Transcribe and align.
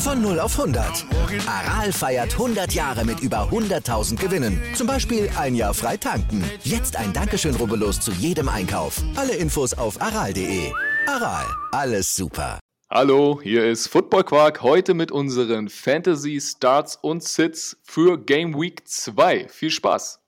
Von 0.00 0.22
0 0.22 0.40
auf 0.40 0.58
100. 0.58 1.04
Aral 1.46 1.92
feiert 1.92 2.32
100 2.32 2.72
Jahre 2.72 3.04
mit 3.04 3.20
über 3.20 3.50
100.000 3.50 4.16
Gewinnen. 4.16 4.58
Zum 4.74 4.86
Beispiel 4.86 5.28
ein 5.36 5.54
Jahr 5.54 5.74
frei 5.74 5.98
tanken. 5.98 6.42
Jetzt 6.64 6.96
ein 6.96 7.12
Dankeschön, 7.12 7.54
rubbellos 7.54 8.00
zu 8.00 8.10
jedem 8.12 8.48
Einkauf. 8.48 9.02
Alle 9.14 9.34
Infos 9.34 9.74
auf 9.74 10.00
aral.de. 10.00 10.72
Aral, 11.06 11.44
alles 11.72 12.16
super. 12.16 12.58
Hallo, 12.88 13.40
hier 13.42 13.66
ist 13.66 13.88
Football 13.88 14.24
Quark. 14.24 14.62
Heute 14.62 14.94
mit 14.94 15.12
unseren 15.12 15.68
Fantasy 15.68 16.40
Starts 16.40 16.96
und 16.96 17.22
Sits 17.22 17.76
für 17.82 18.16
Game 18.18 18.58
Week 18.58 18.82
2. 18.88 19.48
Viel 19.50 19.70
Spaß! 19.70 20.18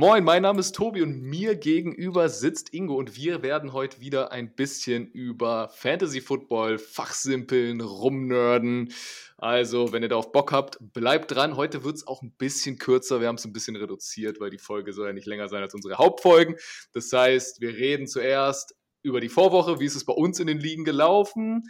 Moin, 0.00 0.22
mein 0.22 0.42
Name 0.42 0.60
ist 0.60 0.76
Tobi 0.76 1.02
und 1.02 1.22
mir 1.22 1.56
gegenüber 1.56 2.28
sitzt 2.28 2.72
Ingo 2.72 2.94
und 2.94 3.16
wir 3.16 3.42
werden 3.42 3.72
heute 3.72 4.00
wieder 4.00 4.30
ein 4.30 4.54
bisschen 4.54 5.08
über 5.08 5.70
Fantasy 5.70 6.20
Football, 6.20 6.78
Fachsimpeln, 6.78 7.80
rumnörden. 7.80 8.92
Also, 9.38 9.90
wenn 9.90 10.04
ihr 10.04 10.08
darauf 10.08 10.30
Bock 10.30 10.52
habt, 10.52 10.78
bleibt 10.80 11.34
dran. 11.34 11.56
Heute 11.56 11.82
wird 11.82 11.96
es 11.96 12.06
auch 12.06 12.22
ein 12.22 12.30
bisschen 12.30 12.78
kürzer. 12.78 13.20
Wir 13.20 13.26
haben 13.26 13.34
es 13.34 13.44
ein 13.44 13.52
bisschen 13.52 13.74
reduziert, 13.74 14.38
weil 14.38 14.50
die 14.50 14.58
Folge 14.58 14.92
soll 14.92 15.08
ja 15.08 15.12
nicht 15.12 15.26
länger 15.26 15.48
sein 15.48 15.64
als 15.64 15.74
unsere 15.74 15.98
Hauptfolgen. 15.98 16.54
Das 16.92 17.12
heißt, 17.12 17.60
wir 17.60 17.70
reden 17.70 18.06
zuerst 18.06 18.76
über 19.02 19.20
die 19.20 19.28
Vorwoche. 19.28 19.80
Wie 19.80 19.86
ist 19.86 19.96
es 19.96 20.04
bei 20.04 20.12
uns 20.12 20.38
in 20.38 20.46
den 20.46 20.60
Ligen 20.60 20.84
gelaufen? 20.84 21.64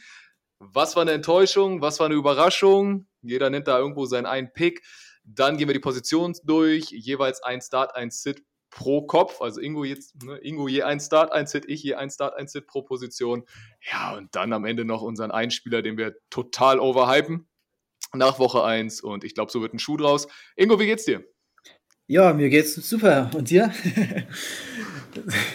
Was 0.59 0.97
war 0.97 1.01
eine 1.01 1.13
Enttäuschung? 1.13 1.81
Was 1.81 1.99
war 1.99 2.05
eine 2.05 2.15
Überraschung? 2.17 3.07
Jeder 3.23 3.49
nennt 3.49 3.69
da 3.69 3.79
irgendwo 3.79 4.05
seinen 4.05 4.27
einen 4.27 4.53
Pick. 4.53 4.83
Dann 5.31 5.59
gehen 5.59 5.69
wir 5.69 5.75
die 5.75 5.81
Positionen 5.81 6.35
durch, 6.45 6.91
jeweils 6.91 7.43
ein 7.43 7.61
Start, 7.61 7.95
ein 7.95 8.11
Sit 8.11 8.43
pro 8.71 9.03
Kopf. 9.03 9.41
Also 9.41 9.61
Ingo 9.61 9.85
jetzt, 9.85 10.23
ne, 10.23 10.39
Ingo 10.39 10.69
je 10.69 10.83
ein 10.83 11.01
Start, 11.01 11.33
ein 11.33 11.47
Sit, 11.47 11.67
ich 11.69 11.83
je 11.83 11.95
ein 11.95 12.11
Start, 12.11 12.37
ein 12.37 12.49
Sit 12.49 12.67
pro 12.67 12.83
Position. 12.83 13.45
Ja, 13.91 14.17
und 14.17 14.35
dann 14.35 14.53
am 14.53 14.65
Ende 14.65 14.85
noch 14.85 15.03
unseren 15.03 15.31
Einspieler, 15.31 15.83
den 15.83 15.99
wir 15.99 16.17
total 16.31 16.81
overhypen 16.81 17.47
nach 18.15 18.39
Woche 18.39 18.65
1. 18.65 19.03
Und 19.03 19.23
ich 19.25 19.35
glaube, 19.35 19.53
so 19.53 19.61
wird 19.61 19.75
ein 19.75 19.79
Schuh 19.79 19.99
draus. 19.99 20.29
Ingo, 20.57 20.81
wie 20.81 20.87
geht's 20.87 21.05
dir? 21.05 21.25
Ja, 22.07 22.33
mir 22.33 22.49
geht's 22.49 22.75
super. 22.75 23.31
Und 23.35 23.51
dir? 23.51 23.71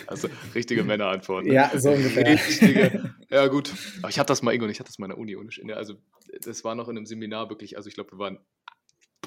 Also 0.05 0.29
richtige 0.53 0.83
Männerantwort. 0.83 1.45
Ne? 1.45 1.53
Ja, 1.53 1.71
so 1.79 1.89
ungefähr. 1.89 2.27
Richtige. 2.27 3.15
Ja, 3.29 3.47
gut. 3.47 3.73
Aber 4.01 4.09
ich 4.09 4.19
hatte 4.19 4.27
das 4.27 4.43
mal, 4.43 4.53
Ingo, 4.53 4.67
ich 4.67 4.79
hatte 4.79 4.89
das 4.89 4.99
mal 4.99 5.07
in 5.07 5.11
der 5.11 5.17
Uni. 5.17 5.35
Also, 5.73 5.95
das 6.41 6.63
war 6.63 6.75
noch 6.75 6.89
in 6.89 6.97
einem 6.97 7.07
Seminar 7.07 7.49
wirklich, 7.49 7.75
also 7.75 7.89
ich 7.89 7.95
glaube, 7.95 8.11
wir 8.11 8.19
waren 8.19 8.39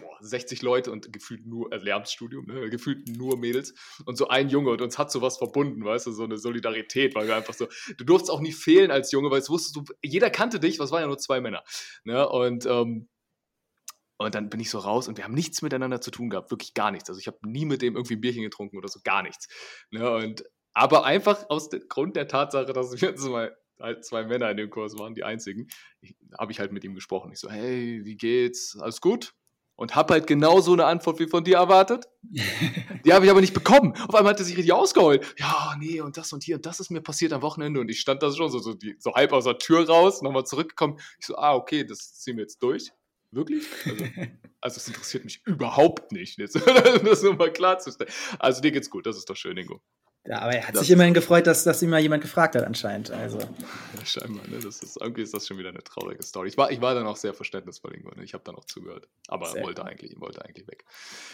boah, 0.01 0.17
60 0.21 0.63
Leute 0.63 0.93
und 0.93 1.13
gefühlt 1.13 1.47
nur, 1.47 1.73
äh, 1.73 1.79
Lehramtsstudium, 1.79 2.47
ne? 2.47 2.71
gefühlt 2.71 3.09
nur 3.09 3.37
Mädels 3.37 3.75
und 4.05 4.17
so 4.17 4.29
ein 4.29 4.49
Junge 4.49 4.71
und 4.71 4.83
uns 4.83 4.99
hat 4.99 5.11
sowas 5.11 5.39
verbunden, 5.39 5.85
weißt 5.85 6.07
du, 6.07 6.13
so 6.13 6.25
eine 6.25 6.39
Solidarität, 6.39 7.15
weil 7.15 7.27
wir 7.27 7.37
einfach 7.37 7.55
so, 7.55 7.69
du 7.97 8.05
durfst 8.05 8.31
auch 8.31 8.41
nie 8.41 8.53
fehlen 8.53 8.91
als 8.91 9.13
Junge, 9.13 9.31
weil 9.31 9.41
es 9.41 9.51
wusstest 9.51 9.77
du, 9.77 9.85
jeder 10.03 10.31
kannte 10.31 10.61
dich, 10.61 10.79
was 10.79 10.91
waren 10.91 11.01
ja 11.01 11.07
nur 11.07 11.19
zwei 11.19 11.41
Männer, 11.41 11.63
ne? 12.05 12.29
und 12.29 12.67
ähm, 12.67 13.09
und 14.19 14.35
dann 14.35 14.49
bin 14.49 14.61
ich 14.61 14.71
so 14.71 14.79
raus 14.79 15.09
und 15.09 15.19
wir 15.19 15.25
haben 15.25 15.35
nichts 15.35 15.61
miteinander 15.61 16.01
zu 16.01 16.11
tun 16.11 16.31
gehabt, 16.31 16.51
wirklich 16.51 16.73
gar 16.73 16.91
nichts. 16.91 17.09
Also 17.11 17.19
ich 17.19 17.27
habe 17.27 17.39
nie 17.43 17.67
mit 17.67 17.83
dem 17.83 17.97
irgendwie 17.97 18.15
ein 18.15 18.21
Bierchen 18.21 18.43
getrunken 18.43 18.79
oder 18.79 18.89
so, 18.89 19.01
gar 19.05 19.23
nichts. 19.23 19.47
Ne? 19.91 20.11
Und, 20.11 20.43
aber 20.73 21.05
einfach 21.05 21.51
aus 21.51 21.69
dem 21.69 21.83
Grund 21.89 22.17
der 22.17 22.27
Tatsache, 22.27 22.73
dass 22.73 22.99
wir 22.99 23.31
mal 23.31 23.55
halt 23.79 24.05
zwei 24.05 24.25
Männer 24.25 24.51
in 24.51 24.57
dem 24.57 24.71
Kurs 24.71 24.99
waren, 24.99 25.15
die 25.15 25.25
einzigen, 25.25 25.69
habe 26.39 26.53
ich 26.53 26.61
halt 26.61 26.73
mit 26.73 26.85
ihm 26.85 26.95
gesprochen. 26.95 27.33
Ich 27.33 27.41
so, 27.41 27.51
hey, 27.51 28.01
wie 28.05 28.17
geht's? 28.17 28.79
Alles 28.81 29.01
gut? 29.01 29.35
Und 29.77 29.95
habe 29.95 30.15
halt 30.15 30.27
genau 30.27 30.61
so 30.61 30.73
eine 30.73 30.87
Antwort 30.87 31.21
wie 31.21 31.29
von 31.29 31.45
dir 31.45 31.57
erwartet. 31.57 32.09
Die 33.05 33.13
habe 33.13 33.25
ich 33.25 33.31
aber 33.31 33.41
nicht 33.41 33.55
bekommen. 33.55 33.93
Auf 34.09 34.15
einmal 34.15 34.33
hat 34.33 34.41
er 34.41 34.45
sich 34.45 34.57
richtig 34.57 34.73
ausgeheult. 34.73 35.35
Ja, 35.39 35.77
nee, 35.79 36.01
und 36.01 36.17
das 36.17 36.33
und 36.33 36.43
hier 36.43 36.57
und 36.57 36.67
das 36.67 36.81
ist 36.81 36.91
mir 36.91 37.03
passiert 37.03 37.33
am 37.33 37.43
Wochenende. 37.43 37.81
Und 37.81 37.89
ich 37.91 38.01
stand 38.01 38.23
da 38.23 38.33
schon 38.33 38.51
so, 38.51 38.59
so, 38.59 38.75
die, 38.75 38.97
so 38.99 39.15
halb 39.15 39.33
aus 39.33 39.45
der 39.45 39.59
Tür 39.59 39.87
raus, 39.87 40.23
nochmal 40.23 40.45
zurückgekommen. 40.45 40.99
Ich 41.19 41.27
so, 41.27 41.37
ah, 41.37 41.55
okay, 41.55 41.85
das 41.85 42.21
ziehen 42.21 42.37
wir 42.37 42.43
jetzt 42.43 42.63
durch. 42.63 42.91
Wirklich? 43.31 43.65
Also, 43.85 44.05
also 44.63 44.77
es 44.79 44.89
interessiert 44.89 45.25
mich 45.25 45.43
überhaupt 45.45 46.11
nicht. 46.11 46.39
Jetzt, 46.39 46.57
das 47.05 47.23
nur 47.23 47.35
mal 47.35 47.53
klarzustellen. 47.53 48.13
Also 48.39 48.63
dir 48.63 48.73
geht's 48.73 48.91
gut, 48.91 49.07
das 49.07 49.17
ist 49.17 49.29
doch 49.29 49.37
schön, 49.37 49.57
Ingo. 49.57 49.83
Ja, 50.29 50.41
aber 50.41 50.53
er 50.53 50.67
hat 50.67 50.75
das 50.75 50.83
sich 50.83 50.91
immerhin 50.91 51.15
gefreut, 51.15 51.47
dass, 51.47 51.63
dass 51.63 51.83
ihn 51.83 51.91
mal 51.91 52.01
jemand 52.01 52.23
gefragt 52.23 52.57
hat, 52.57 52.65
anscheinend. 52.65 53.11
Also. 53.11 53.39
Ja, 53.39 53.49
scheinbar, 54.05 54.47
ne? 54.49 54.59
Das 54.63 54.83
ist, 54.83 54.99
irgendwie 55.01 55.23
ist 55.23 55.33
das 55.33 55.47
schon 55.47 55.59
wieder 55.59 55.69
eine 55.69 55.85
traurige 55.85 56.23
Story. 56.23 56.49
Ich 56.49 56.57
war, 56.57 56.71
ich 56.71 56.81
war 56.81 56.95
dann 56.95 57.07
auch 57.07 57.17
sehr 57.17 57.33
verständnisvoll 57.33 57.93
irgendwo. 57.93 58.11
Ne? 58.17 58.25
Ich 58.25 58.35
habe 58.35 58.43
dann 58.45 58.57
auch 58.57 58.65
zugehört. 58.65 59.09
Aber 59.29 59.47
sehr 59.47 59.63
wollte 59.63 59.85
eigentlich, 59.85 60.19
wollte 60.19 60.45
eigentlich 60.45 60.67
weg. 60.67 60.85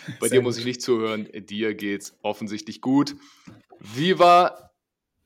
Bei 0.20 0.28
sehr 0.28 0.38
dir 0.38 0.42
muss 0.42 0.58
ich 0.58 0.64
nicht 0.64 0.82
zuhören. 0.82 1.28
Dir 1.32 1.74
geht's 1.74 2.14
offensichtlich 2.22 2.80
gut. 2.82 3.16
Wie 3.80 4.18
war 4.18 4.74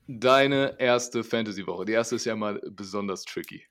deine 0.07 0.79
erste 0.79 1.23
Fantasy-Woche? 1.23 1.85
Die 1.85 1.93
erste 1.93 2.15
ist 2.15 2.25
ja 2.25 2.35
mal 2.35 2.61
besonders 2.71 3.25
tricky. 3.25 3.65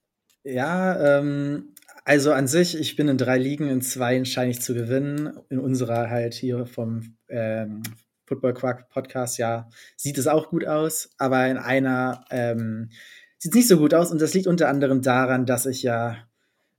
Ja, 0.44 1.18
ähm, 1.18 1.74
also 2.04 2.32
an 2.32 2.46
sich, 2.46 2.78
ich 2.78 2.94
bin 2.94 3.08
in 3.08 3.18
drei 3.18 3.38
Ligen, 3.38 3.68
in 3.68 3.80
zwei 3.80 4.22
scheine 4.24 4.50
ich 4.50 4.60
zu 4.60 4.74
gewinnen. 4.74 5.40
In 5.48 5.58
unserer 5.58 6.10
halt 6.10 6.34
hier 6.34 6.66
vom 6.66 7.16
ähm, 7.28 7.82
Football 8.26 8.54
Quark 8.54 8.88
Podcast, 8.90 9.38
ja, 9.38 9.68
sieht 9.96 10.18
es 10.18 10.26
auch 10.26 10.50
gut 10.50 10.66
aus, 10.66 11.10
aber 11.18 11.46
in 11.46 11.56
einer 11.56 12.24
ähm, 12.30 12.90
sieht 13.38 13.52
es 13.52 13.56
nicht 13.56 13.68
so 13.68 13.78
gut 13.78 13.94
aus 13.94 14.10
und 14.10 14.20
das 14.20 14.34
liegt 14.34 14.46
unter 14.46 14.68
anderem 14.68 15.02
daran, 15.02 15.46
dass 15.46 15.66
ich 15.66 15.82
ja 15.82 16.26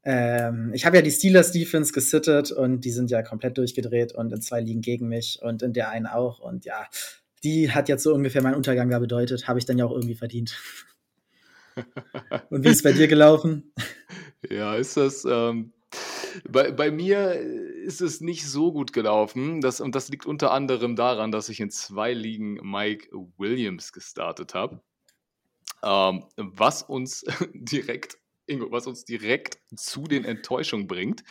ähm, 0.03 0.71
ich 0.73 0.85
habe 0.85 0.95
ja 0.95 1.01
die 1.01 1.11
Steelers 1.11 1.51
Defense 1.51 1.91
gesittet 1.91 2.51
und 2.51 2.85
die 2.85 2.91
sind 2.91 3.11
ja 3.11 3.23
komplett 3.23 3.57
durchgedreht 3.57 4.13
und 4.13 4.31
in 4.31 4.41
zwei 4.41 4.61
liegen 4.61 4.81
gegen 4.81 5.09
mich 5.09 5.39
und 5.41 5.61
in 5.61 5.73
der 5.73 5.89
einen 5.89 6.05
auch 6.05 6.39
und 6.39 6.63
ja, 6.63 6.87
die 7.43 7.71
hat 7.71 7.89
jetzt 7.89 8.03
so 8.03 8.13
ungefähr 8.13 8.41
meinen 8.41 8.55
Untergang 8.55 8.89
da 8.89 8.99
bedeutet, 8.99 9.47
habe 9.47 9.59
ich 9.59 9.65
dann 9.65 9.77
ja 9.77 9.85
auch 9.85 9.91
irgendwie 9.91 10.15
verdient. 10.15 10.57
und 12.49 12.63
wie 12.63 12.69
ist 12.69 12.77
es 12.77 12.83
bei 12.83 12.93
dir 12.93 13.07
gelaufen? 13.07 13.73
Ja, 14.49 14.75
ist 14.75 14.97
das 14.97 15.25
ähm, 15.29 15.73
bei, 16.49 16.71
bei 16.71 16.91
mir 16.91 17.33
ist 17.33 18.01
es 18.01 18.21
nicht 18.21 18.47
so 18.47 18.71
gut 18.71 18.93
gelaufen. 18.93 19.61
Das, 19.61 19.81
und 19.81 19.95
das 19.95 20.09
liegt 20.09 20.25
unter 20.25 20.51
anderem 20.51 20.95
daran, 20.95 21.31
dass 21.31 21.49
ich 21.49 21.59
in 21.59 21.69
zwei 21.69 22.13
Ligen 22.13 22.55
Mike 22.63 23.09
Williams 23.37 23.93
gestartet 23.93 24.53
habe. 24.53 24.81
Ähm, 25.83 26.25
was 26.35 26.83
uns 26.83 27.25
direkt, 27.53 28.17
Ingo, 28.45 28.71
was 28.71 28.87
uns 28.87 29.05
direkt 29.05 29.59
zu 29.75 30.03
den 30.03 30.25
Enttäuschungen 30.25 30.87
bringt. 30.87 31.23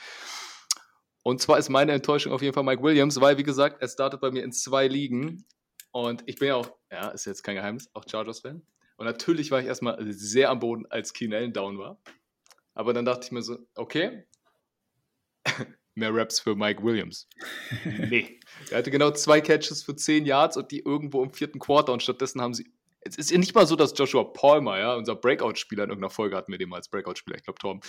Und 1.23 1.41
zwar 1.41 1.59
ist 1.59 1.69
meine 1.69 1.93
Enttäuschung 1.93 2.33
auf 2.33 2.43
jeden 2.43 2.55
Fall 2.55 2.63
Mike 2.63 2.83
Williams, 2.83 3.21
weil, 3.21 3.37
wie 3.37 3.43
gesagt, 3.43 3.83
er 3.83 3.89
startet 3.89 4.21
bei 4.21 4.31
mir 4.31 4.45
in 4.45 4.53
zwei 4.53 4.87
Ligen. 4.87 5.45
Und 5.91 6.23
ich 6.27 6.37
bin 6.37 6.49
ja 6.49 6.55
auch, 6.55 6.71
ja, 6.91 7.09
ist 7.09 7.25
jetzt 7.25 7.43
kein 7.43 7.57
Geheimnis, 7.57 7.91
auch 7.95 8.05
Chargers-Fan. 8.09 8.63
Und 8.97 9.07
natürlich 9.07 9.51
war 9.51 9.61
ich 9.61 9.67
erstmal 9.67 9.99
sehr 10.13 10.51
am 10.51 10.61
Boden, 10.61 10.87
als 10.87 11.13
Keen 11.13 11.35
Allen 11.35 11.53
down 11.53 11.79
war. 11.79 12.01
Aber 12.75 12.93
dann 12.93 13.05
dachte 13.05 13.25
ich 13.25 13.33
mir 13.33 13.43
so, 13.43 13.59
okay, 13.75 14.25
mehr 15.95 16.15
Raps 16.15 16.41
für 16.41 16.55
Mike 16.55 16.83
Williams. 16.83 17.29
nee. 17.85 18.39
Er 18.71 18.79
hatte 18.79 18.91
genau 18.91 19.11
zwei 19.11 19.41
Catches 19.41 19.83
für 19.83 19.97
10 19.97 20.27
Yards 20.27 20.57
und 20.57 20.71
die 20.71 20.81
irgendwo 20.81 21.23
im 21.23 21.33
vierten 21.33 21.59
Quarter 21.59 21.93
und 21.93 22.03
stattdessen 22.03 22.41
haben 22.41 22.55
sie. 22.55 22.71
Es 23.01 23.17
ist 23.17 23.31
ja 23.31 23.39
nicht 23.39 23.55
mal 23.55 23.69
so, 23.69 23.77
dass 23.77 23.97
Joshua 23.97 24.25
Palmer, 24.25 24.81
ja, 24.81 24.95
unser 24.97 25.15
Breakout-Spieler 25.15 25.85
in 25.85 25.91
irgendeiner 25.91 26.11
Folge 26.11 26.37
hatten 26.37 26.51
wir 26.51 26.59
den 26.59 26.69
mal 26.69 26.77
als 26.77 26.89
Breakout-Spieler, 26.89 27.37
ich 27.37 27.45
glaube 27.45 27.59
Tom 27.61 27.81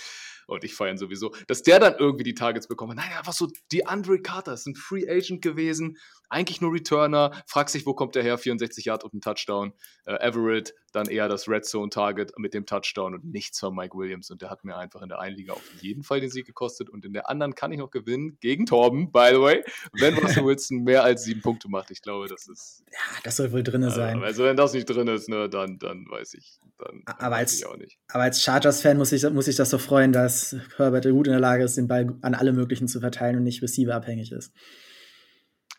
und 0.46 0.62
ich 0.62 0.74
feiern 0.74 0.96
sowieso, 0.96 1.34
dass 1.48 1.62
der 1.62 1.80
dann 1.80 1.96
irgendwie 1.98 2.22
die 2.22 2.34
Targets 2.34 2.68
bekommt. 2.68 2.94
Naja, 2.94 3.20
was 3.24 3.36
so, 3.36 3.48
die 3.72 3.84
Andre 3.84 4.20
Carter 4.20 4.52
ist 4.52 4.66
ein 4.66 4.76
Free 4.76 5.08
Agent 5.08 5.42
gewesen, 5.42 5.98
eigentlich 6.28 6.60
nur 6.60 6.72
Returner, 6.72 7.42
fragt 7.46 7.70
sich, 7.70 7.84
wo 7.84 7.94
kommt 7.94 8.14
der 8.14 8.22
her, 8.22 8.38
64 8.38 8.84
Yards 8.84 9.04
und 9.04 9.14
ein 9.14 9.20
Touchdown. 9.20 9.72
Äh, 10.04 10.14
Everett 10.20 10.74
dann 10.92 11.06
eher 11.06 11.28
das 11.28 11.48
Red 11.48 11.64
Zone 11.64 11.90
Target 11.90 12.32
mit 12.38 12.54
dem 12.54 12.66
Touchdown 12.66 13.14
und 13.14 13.24
nichts 13.24 13.60
von 13.60 13.74
Mike 13.74 13.96
Williams. 13.96 14.30
Und 14.30 14.42
der 14.42 14.50
hat 14.50 14.64
mir 14.64 14.76
einfach 14.76 15.02
in 15.02 15.08
der 15.08 15.20
einen 15.20 15.36
Liga 15.36 15.52
auf 15.52 15.70
jeden 15.80 16.02
Fall 16.02 16.20
den 16.20 16.30
Sieg 16.30 16.46
gekostet 16.46 16.88
und 16.90 17.04
in 17.04 17.12
der 17.12 17.28
anderen 17.28 17.54
kann 17.54 17.72
ich 17.72 17.78
noch 17.78 17.90
gewinnen 17.90 18.38
gegen 18.40 18.66
Torben, 18.66 19.12
by 19.12 19.30
the 19.32 19.40
way, 19.40 19.64
wenn 19.92 20.14
Russell 20.14 20.44
Wilson 20.44 20.84
mehr 20.84 21.04
als 21.04 21.24
sieben 21.24 21.42
Punkte 21.42 21.68
macht. 21.68 21.90
Ich 21.90 22.02
glaube, 22.02 22.28
das 22.28 22.48
ist. 22.48 22.84
Ja, 22.90 22.98
das 23.24 23.36
soll 23.36 23.52
wohl 23.52 23.62
drin 23.62 23.84
also, 23.84 23.96
sein. 23.96 24.22
Also, 24.22 24.44
wenn 24.44 24.56
das 24.56 24.72
nicht 24.72 24.86
drin 24.86 25.08
ist, 25.08 25.28
ne, 25.28 25.48
dann, 25.48 25.78
dann 25.78 26.06
weiß 26.08 26.34
ich. 26.34 26.58
Dann, 26.78 27.02
aber, 27.06 27.36
als, 27.36 27.54
ich 27.54 27.66
auch 27.66 27.76
nicht. 27.76 27.98
aber 28.08 28.22
als 28.24 28.42
Chargers-Fan 28.42 28.96
muss 28.96 29.12
ich, 29.12 29.28
muss 29.30 29.48
ich 29.48 29.56
das 29.56 29.70
so 29.70 29.78
freuen, 29.78 30.12
dass 30.12 30.56
Herbert 30.76 31.04
gut 31.04 31.26
in 31.26 31.32
der 31.32 31.40
Lage 31.40 31.64
ist, 31.64 31.76
den 31.76 31.88
Ball 31.88 32.16
an 32.22 32.34
alle 32.34 32.52
möglichen 32.52 32.88
zu 32.88 33.00
verteilen 33.00 33.36
und 33.36 33.42
nicht 33.42 33.62
Receiver 33.62 33.94
abhängig 33.94 34.32
ist. 34.32 34.52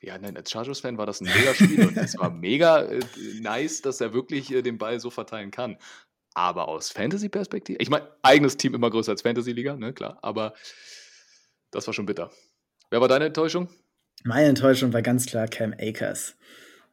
Ja, 0.02 0.18
nein, 0.18 0.38
als 0.38 0.50
Chargers-Fan 0.50 0.98
war 0.98 1.06
das 1.06 1.20
ein 1.20 1.26
mega 1.26 1.54
Spiel 1.54 1.88
und 1.88 1.98
es 1.98 2.18
war 2.18 2.30
mega 2.30 2.84
äh, 2.84 3.00
nice, 3.42 3.82
dass 3.82 4.00
er 4.00 4.14
wirklich 4.14 4.52
äh, 4.54 4.62
den 4.62 4.78
Ball 4.78 5.00
so 5.00 5.10
verteilen 5.10 5.52
kann. 5.52 5.78
Aber 6.34 6.70
aus 6.70 6.90
Fantasy-Perspektive, 6.92 7.80
ich 7.82 7.90
meine, 7.90 8.08
eigenes 8.22 8.56
Team 8.56 8.74
immer 8.76 8.90
größer 8.90 9.12
als 9.12 9.24
Fantasy-Liga, 9.24 9.76
ne, 9.76 9.94
klar, 9.94 10.18
aber 10.22 10.54
das 11.72 11.86
war 11.86 11.94
schon 11.94 12.06
bitter. 12.06 12.32
Wer 12.92 13.02
war 13.02 13.08
deine 13.08 13.26
Enttäuschung? 13.26 13.70
Meine 14.24 14.48
Enttäuschung 14.48 14.94
war 14.94 15.02
ganz 15.02 15.26
klar 15.26 15.48
Cam 15.48 15.74
Akers. 15.78 16.36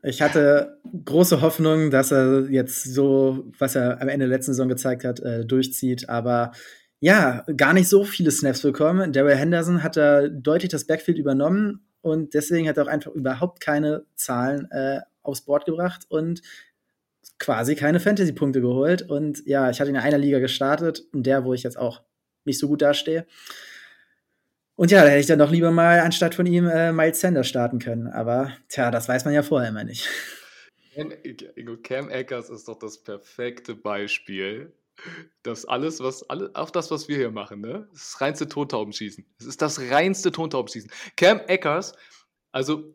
Ich 0.02 0.20
hatte 0.22 0.80
große 1.04 1.40
Hoffnung, 1.40 1.90
dass 1.90 2.12
er 2.12 2.48
jetzt 2.50 2.84
so, 2.84 3.50
was 3.58 3.74
er 3.74 4.00
am 4.00 4.08
Ende 4.08 4.28
der 4.28 4.36
letzten 4.36 4.52
Saison 4.52 4.68
gezeigt 4.68 5.04
hat, 5.04 5.20
äh, 5.20 5.44
durchzieht, 5.44 6.08
aber 6.08 6.52
ja, 7.00 7.44
gar 7.56 7.72
nicht 7.72 7.88
so 7.88 8.04
viele 8.04 8.30
Snaps 8.30 8.62
bekommen. 8.62 9.12
Daryl 9.12 9.36
Henderson 9.36 9.82
hat 9.82 9.96
da 9.96 10.28
deutlich 10.28 10.70
das 10.70 10.86
Backfield 10.86 11.18
übernommen 11.18 11.86
und 12.06 12.34
deswegen 12.34 12.68
hat 12.68 12.76
er 12.76 12.84
auch 12.84 12.88
einfach 12.88 13.10
überhaupt 13.10 13.60
keine 13.60 14.04
Zahlen 14.14 14.70
äh, 14.70 15.00
aufs 15.24 15.40
Board 15.40 15.64
gebracht 15.64 16.06
und 16.08 16.40
quasi 17.40 17.74
keine 17.74 17.98
Fantasy-Punkte 17.98 18.60
geholt. 18.60 19.02
Und 19.02 19.44
ja, 19.44 19.70
ich 19.70 19.80
hatte 19.80 19.90
in 19.90 19.96
einer 19.96 20.16
Liga 20.16 20.38
gestartet, 20.38 21.02
in 21.12 21.24
der, 21.24 21.44
wo 21.44 21.52
ich 21.52 21.64
jetzt 21.64 21.76
auch 21.76 22.02
nicht 22.44 22.60
so 22.60 22.68
gut 22.68 22.80
dastehe. 22.80 23.26
Und 24.76 24.92
ja, 24.92 25.02
da 25.02 25.08
hätte 25.08 25.18
ich 25.18 25.26
dann 25.26 25.40
doch 25.40 25.50
lieber 25.50 25.72
mal 25.72 25.98
anstatt 25.98 26.36
von 26.36 26.46
ihm 26.46 26.68
äh, 26.68 26.92
Miles 26.92 27.20
Sanders 27.20 27.48
starten 27.48 27.80
können. 27.80 28.06
Aber 28.06 28.52
tja, 28.68 28.92
das 28.92 29.08
weiß 29.08 29.24
man 29.24 29.34
ja 29.34 29.42
vorher 29.42 29.70
immer 29.70 29.82
nicht. 29.82 30.08
Cam 31.82 32.08
Eckers 32.08 32.50
ist 32.50 32.68
doch 32.68 32.78
das 32.78 33.02
perfekte 33.02 33.74
Beispiel 33.74 34.72
das 35.42 35.64
alles, 35.64 36.00
was, 36.00 36.28
alle, 36.28 36.50
auch 36.54 36.70
das, 36.70 36.90
was 36.90 37.08
wir 37.08 37.16
hier 37.16 37.30
machen, 37.30 37.60
ne? 37.60 37.88
Das, 37.92 38.02
ist 38.02 38.14
das 38.14 38.20
reinste 38.20 38.48
Tontaubenschießen. 38.48 39.26
Es 39.38 39.46
ist 39.46 39.62
das 39.62 39.80
reinste 39.80 40.32
Tontaubenschießen. 40.32 40.90
Cam 41.16 41.40
Eckers, 41.40 41.94
also 42.52 42.94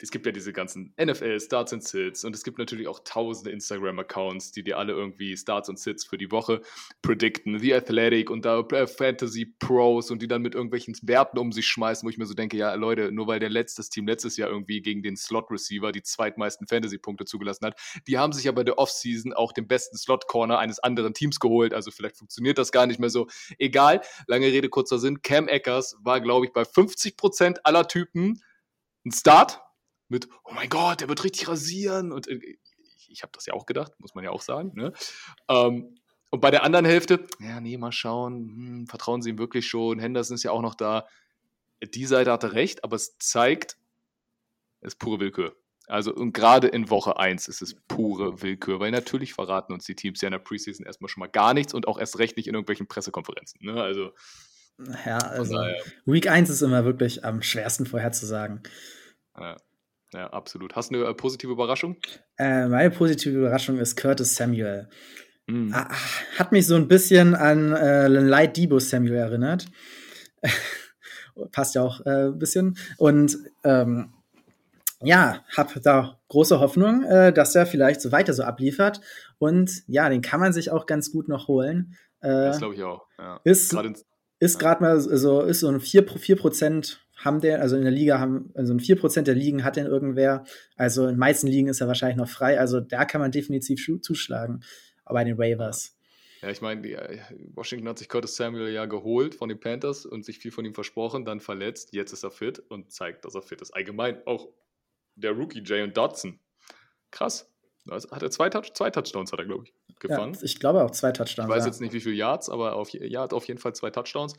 es 0.00 0.10
gibt 0.10 0.26
ja 0.26 0.32
diese 0.32 0.52
ganzen 0.52 0.94
NFL 1.00 1.40
Starts 1.40 1.72
and 1.72 1.82
Sits 1.82 2.24
und 2.24 2.34
es 2.34 2.44
gibt 2.44 2.58
natürlich 2.58 2.86
auch 2.86 3.00
tausende 3.04 3.50
Instagram-Accounts, 3.50 4.52
die 4.52 4.62
dir 4.62 4.78
alle 4.78 4.92
irgendwie 4.92 5.36
Starts 5.36 5.68
und 5.68 5.78
Sits 5.78 6.04
für 6.04 6.18
die 6.18 6.30
Woche 6.30 6.62
predikten. 7.02 7.58
The 7.58 7.74
Athletic 7.74 8.30
und 8.30 8.44
da 8.44 8.60
äh, 8.60 8.86
Fantasy 8.86 9.46
Pros 9.58 10.10
und 10.10 10.22
die 10.22 10.28
dann 10.28 10.42
mit 10.42 10.54
irgendwelchen 10.54 10.94
Werten 11.02 11.38
um 11.38 11.50
sich 11.52 11.66
schmeißen, 11.66 12.06
wo 12.06 12.10
ich 12.10 12.18
mir 12.18 12.26
so 12.26 12.34
denke, 12.34 12.56
ja 12.56 12.74
Leute, 12.74 13.10
nur 13.10 13.26
weil 13.26 13.40
der 13.40 13.50
letztes 13.50 13.88
Team 13.88 14.06
letztes 14.06 14.36
Jahr 14.36 14.50
irgendwie 14.50 14.80
gegen 14.82 15.02
den 15.02 15.16
Slot 15.16 15.50
Receiver 15.50 15.90
die 15.90 16.02
zweitmeisten 16.02 16.68
Fantasy-Punkte 16.68 17.24
zugelassen 17.24 17.66
hat, 17.66 17.80
die 18.06 18.18
haben 18.18 18.32
sich 18.32 18.48
aber 18.48 18.60
in 18.60 18.66
der 18.66 18.78
Offseason 18.78 19.32
auch 19.32 19.52
den 19.52 19.66
besten 19.66 19.96
Slot 19.96 20.28
Corner 20.28 20.58
eines 20.58 20.78
anderen 20.78 21.14
Teams 21.14 21.40
geholt. 21.40 21.74
Also 21.74 21.90
vielleicht 21.90 22.16
funktioniert 22.16 22.58
das 22.58 22.70
gar 22.70 22.86
nicht 22.86 23.00
mehr 23.00 23.10
so. 23.10 23.26
Egal, 23.58 24.00
lange 24.26 24.46
Rede, 24.46 24.68
kurzer 24.68 24.98
Sinn. 24.98 25.22
Cam 25.22 25.48
Eckers 25.48 25.96
war, 26.00 26.20
glaube 26.20 26.46
ich, 26.46 26.52
bei 26.52 26.62
50% 26.62 27.58
aller 27.64 27.88
Typen 27.88 28.40
ein 29.04 29.12
Start 29.12 29.60
mit, 30.08 30.28
oh 30.44 30.52
mein 30.52 30.68
Gott, 30.68 31.00
der 31.00 31.08
wird 31.08 31.24
richtig 31.24 31.48
rasieren. 31.48 32.12
Und 32.12 32.28
äh, 32.28 32.38
ich, 32.96 33.10
ich 33.10 33.22
habe 33.22 33.32
das 33.34 33.46
ja 33.46 33.54
auch 33.54 33.66
gedacht, 33.66 33.92
muss 33.98 34.14
man 34.14 34.24
ja 34.24 34.30
auch 34.30 34.42
sagen. 34.42 34.72
Ne? 34.74 34.92
Ähm, 35.48 35.98
und 36.30 36.40
bei 36.40 36.50
der 36.50 36.62
anderen 36.62 36.84
Hälfte, 36.84 37.26
ja, 37.40 37.60
nee, 37.60 37.78
mal 37.78 37.92
schauen, 37.92 38.34
hm, 38.34 38.86
vertrauen 38.86 39.22
Sie 39.22 39.30
ihm 39.30 39.38
wirklich 39.38 39.66
schon. 39.66 39.98
Henderson 39.98 40.34
ist 40.34 40.42
ja 40.42 40.50
auch 40.50 40.62
noch 40.62 40.74
da. 40.74 41.06
Die 41.82 42.06
Seite 42.06 42.32
hatte 42.32 42.52
recht, 42.52 42.84
aber 42.84 42.96
es 42.96 43.16
zeigt, 43.18 43.78
es 44.80 44.94
ist 44.94 44.98
pure 44.98 45.20
Willkür. 45.20 45.56
Also, 45.86 46.14
und 46.14 46.32
gerade 46.34 46.68
in 46.68 46.90
Woche 46.90 47.18
1 47.18 47.48
ist 47.48 47.62
es 47.62 47.74
pure 47.88 48.42
Willkür, 48.42 48.78
weil 48.78 48.90
natürlich 48.90 49.32
verraten 49.32 49.72
uns 49.72 49.86
die 49.86 49.94
Teams 49.94 50.20
ja 50.20 50.28
in 50.28 50.32
der 50.32 50.38
Preseason 50.38 50.84
erstmal 50.84 51.08
schon 51.08 51.20
mal 51.20 51.28
gar 51.28 51.54
nichts 51.54 51.72
und 51.72 51.88
auch 51.88 51.98
erst 51.98 52.18
recht 52.18 52.36
nicht 52.36 52.46
in 52.46 52.54
irgendwelchen 52.54 52.88
Pressekonferenzen. 52.88 53.60
Ne? 53.64 53.82
Also, 53.82 54.12
ja, 55.06 55.16
also 55.16 55.56
Week 56.04 56.28
1 56.28 56.50
ist 56.50 56.62
immer 56.62 56.84
wirklich 56.84 57.24
am 57.24 57.40
schwersten 57.40 57.86
vorherzusagen. 57.86 58.62
Ja. 59.36 59.56
Ja, 60.14 60.28
absolut. 60.28 60.74
Hast 60.74 60.90
du 60.90 60.96
eine 60.96 61.10
äh, 61.10 61.14
positive 61.14 61.52
Überraschung? 61.52 61.96
Äh, 62.38 62.66
meine 62.66 62.90
positive 62.90 63.36
Überraschung 63.36 63.78
ist 63.78 63.96
Curtis 63.96 64.34
Samuel. 64.34 64.88
Mm. 65.46 65.72
Hat 65.72 66.52
mich 66.52 66.66
so 66.66 66.76
ein 66.76 66.88
bisschen 66.88 67.34
an 67.34 67.72
äh, 67.72 68.08
Light 68.08 68.56
Debo 68.56 68.78
Samuel 68.78 69.16
erinnert. 69.16 69.66
Passt 71.52 71.74
ja 71.74 71.82
auch 71.82 72.04
äh, 72.06 72.26
ein 72.28 72.38
bisschen. 72.38 72.78
Und 72.96 73.38
ähm, 73.64 74.12
ja, 75.02 75.44
habe 75.56 75.80
da 75.80 76.18
große 76.28 76.58
Hoffnung, 76.58 77.04
äh, 77.04 77.32
dass 77.32 77.54
er 77.54 77.66
vielleicht 77.66 78.00
so 78.00 78.10
weiter 78.10 78.34
so 78.34 78.42
abliefert. 78.42 79.00
Und 79.38 79.82
ja, 79.86 80.08
den 80.08 80.22
kann 80.22 80.40
man 80.40 80.52
sich 80.52 80.70
auch 80.70 80.86
ganz 80.86 81.12
gut 81.12 81.28
noch 81.28 81.48
holen. 81.48 81.96
Äh, 82.20 82.28
das 82.28 82.58
glaube 82.58 82.74
ich 82.74 82.82
auch. 82.82 83.06
Ja. 83.18 83.40
Ist, 83.44 83.70
gerade 84.58 84.82
mal 84.82 85.00
so, 85.00 85.42
ist 85.42 85.60
so 85.60 85.68
ein 85.68 85.80
4%, 85.80 86.18
4 86.18 86.36
haben 87.18 87.40
der, 87.40 87.60
also 87.60 87.76
in 87.76 87.82
der 87.82 87.90
Liga 87.90 88.18
haben, 88.18 88.50
also 88.54 88.72
in 88.72 88.80
4% 88.80 89.22
der 89.22 89.34
Ligen 89.34 89.64
hat 89.64 89.76
denn 89.76 89.86
irgendwer, 89.86 90.44
also 90.76 91.02
in 91.04 91.14
den 91.14 91.18
meisten 91.18 91.46
Ligen 91.46 91.68
ist 91.68 91.80
er 91.80 91.88
wahrscheinlich 91.88 92.16
noch 92.16 92.28
frei, 92.28 92.58
also 92.58 92.80
da 92.80 93.04
kann 93.04 93.20
man 93.20 93.32
definitiv 93.32 93.84
zuschlagen, 94.02 94.60
aber 95.04 95.18
bei 95.18 95.24
den 95.24 95.38
Waivers. 95.38 95.96
Ja, 96.40 96.50
ich 96.50 96.60
meine, 96.60 96.86
äh, 96.86 97.18
Washington 97.54 97.88
hat 97.88 97.98
sich 97.98 98.08
Curtis 98.08 98.36
Samuel 98.36 98.72
ja 98.72 98.86
geholt 98.86 99.34
von 99.34 99.48
den 99.48 99.58
Panthers 99.58 100.06
und 100.06 100.24
sich 100.24 100.38
viel 100.38 100.52
von 100.52 100.64
ihm 100.64 100.74
versprochen, 100.74 101.24
dann 101.24 101.40
verletzt, 101.40 101.92
jetzt 101.92 102.12
ist 102.12 102.22
er 102.22 102.30
fit 102.30 102.60
und 102.60 102.92
zeigt, 102.92 103.24
dass 103.24 103.34
er 103.34 103.42
fit 103.42 103.60
ist. 103.60 103.72
Allgemein 103.72 104.24
auch 104.26 104.48
der 105.16 105.32
Rookie 105.32 105.62
Jay 105.64 105.86
Dodson. 105.88 106.38
Krass. 107.10 107.50
Also 107.88 108.10
hat 108.10 108.22
er 108.22 108.30
zwei, 108.30 108.50
Touch 108.50 108.72
zwei 108.74 108.90
Touchdowns, 108.90 109.32
hat 109.32 109.38
er, 109.38 109.46
glaube 109.46 109.64
ich, 109.64 109.98
gefangen. 109.98 110.34
Ja, 110.34 110.40
ich 110.42 110.60
glaube 110.60 110.84
auch 110.84 110.90
zwei 110.90 111.10
Touchdowns. 111.10 111.48
Ich 111.48 111.54
weiß 111.54 111.64
ja. 111.64 111.70
jetzt 111.70 111.80
nicht, 111.80 111.92
wie 111.92 112.00
viele 112.00 112.14
Yards, 112.14 112.50
aber 112.50 112.76
auf, 112.76 112.90
ja, 112.90 113.22
hat 113.22 113.32
auf 113.32 113.48
jeden 113.48 113.58
Fall 113.58 113.74
zwei 113.74 113.90
Touchdowns. 113.90 114.34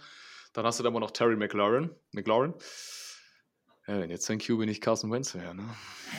Dann 0.53 0.65
hast 0.65 0.79
du 0.79 0.83
da 0.83 0.89
aber 0.89 0.99
noch 0.99 1.11
Terry 1.11 1.35
McLaurin. 1.35 1.91
McLaurin. 2.11 2.53
Ja, 3.89 3.99
wenn 3.99 4.11
jetzt 4.11 4.25
sein 4.25 4.37
QB 4.37 4.59
nicht 4.65 4.81
Carson 4.81 5.11
Wentz 5.11 5.33
wäre, 5.33 5.55
ne? 5.55 5.63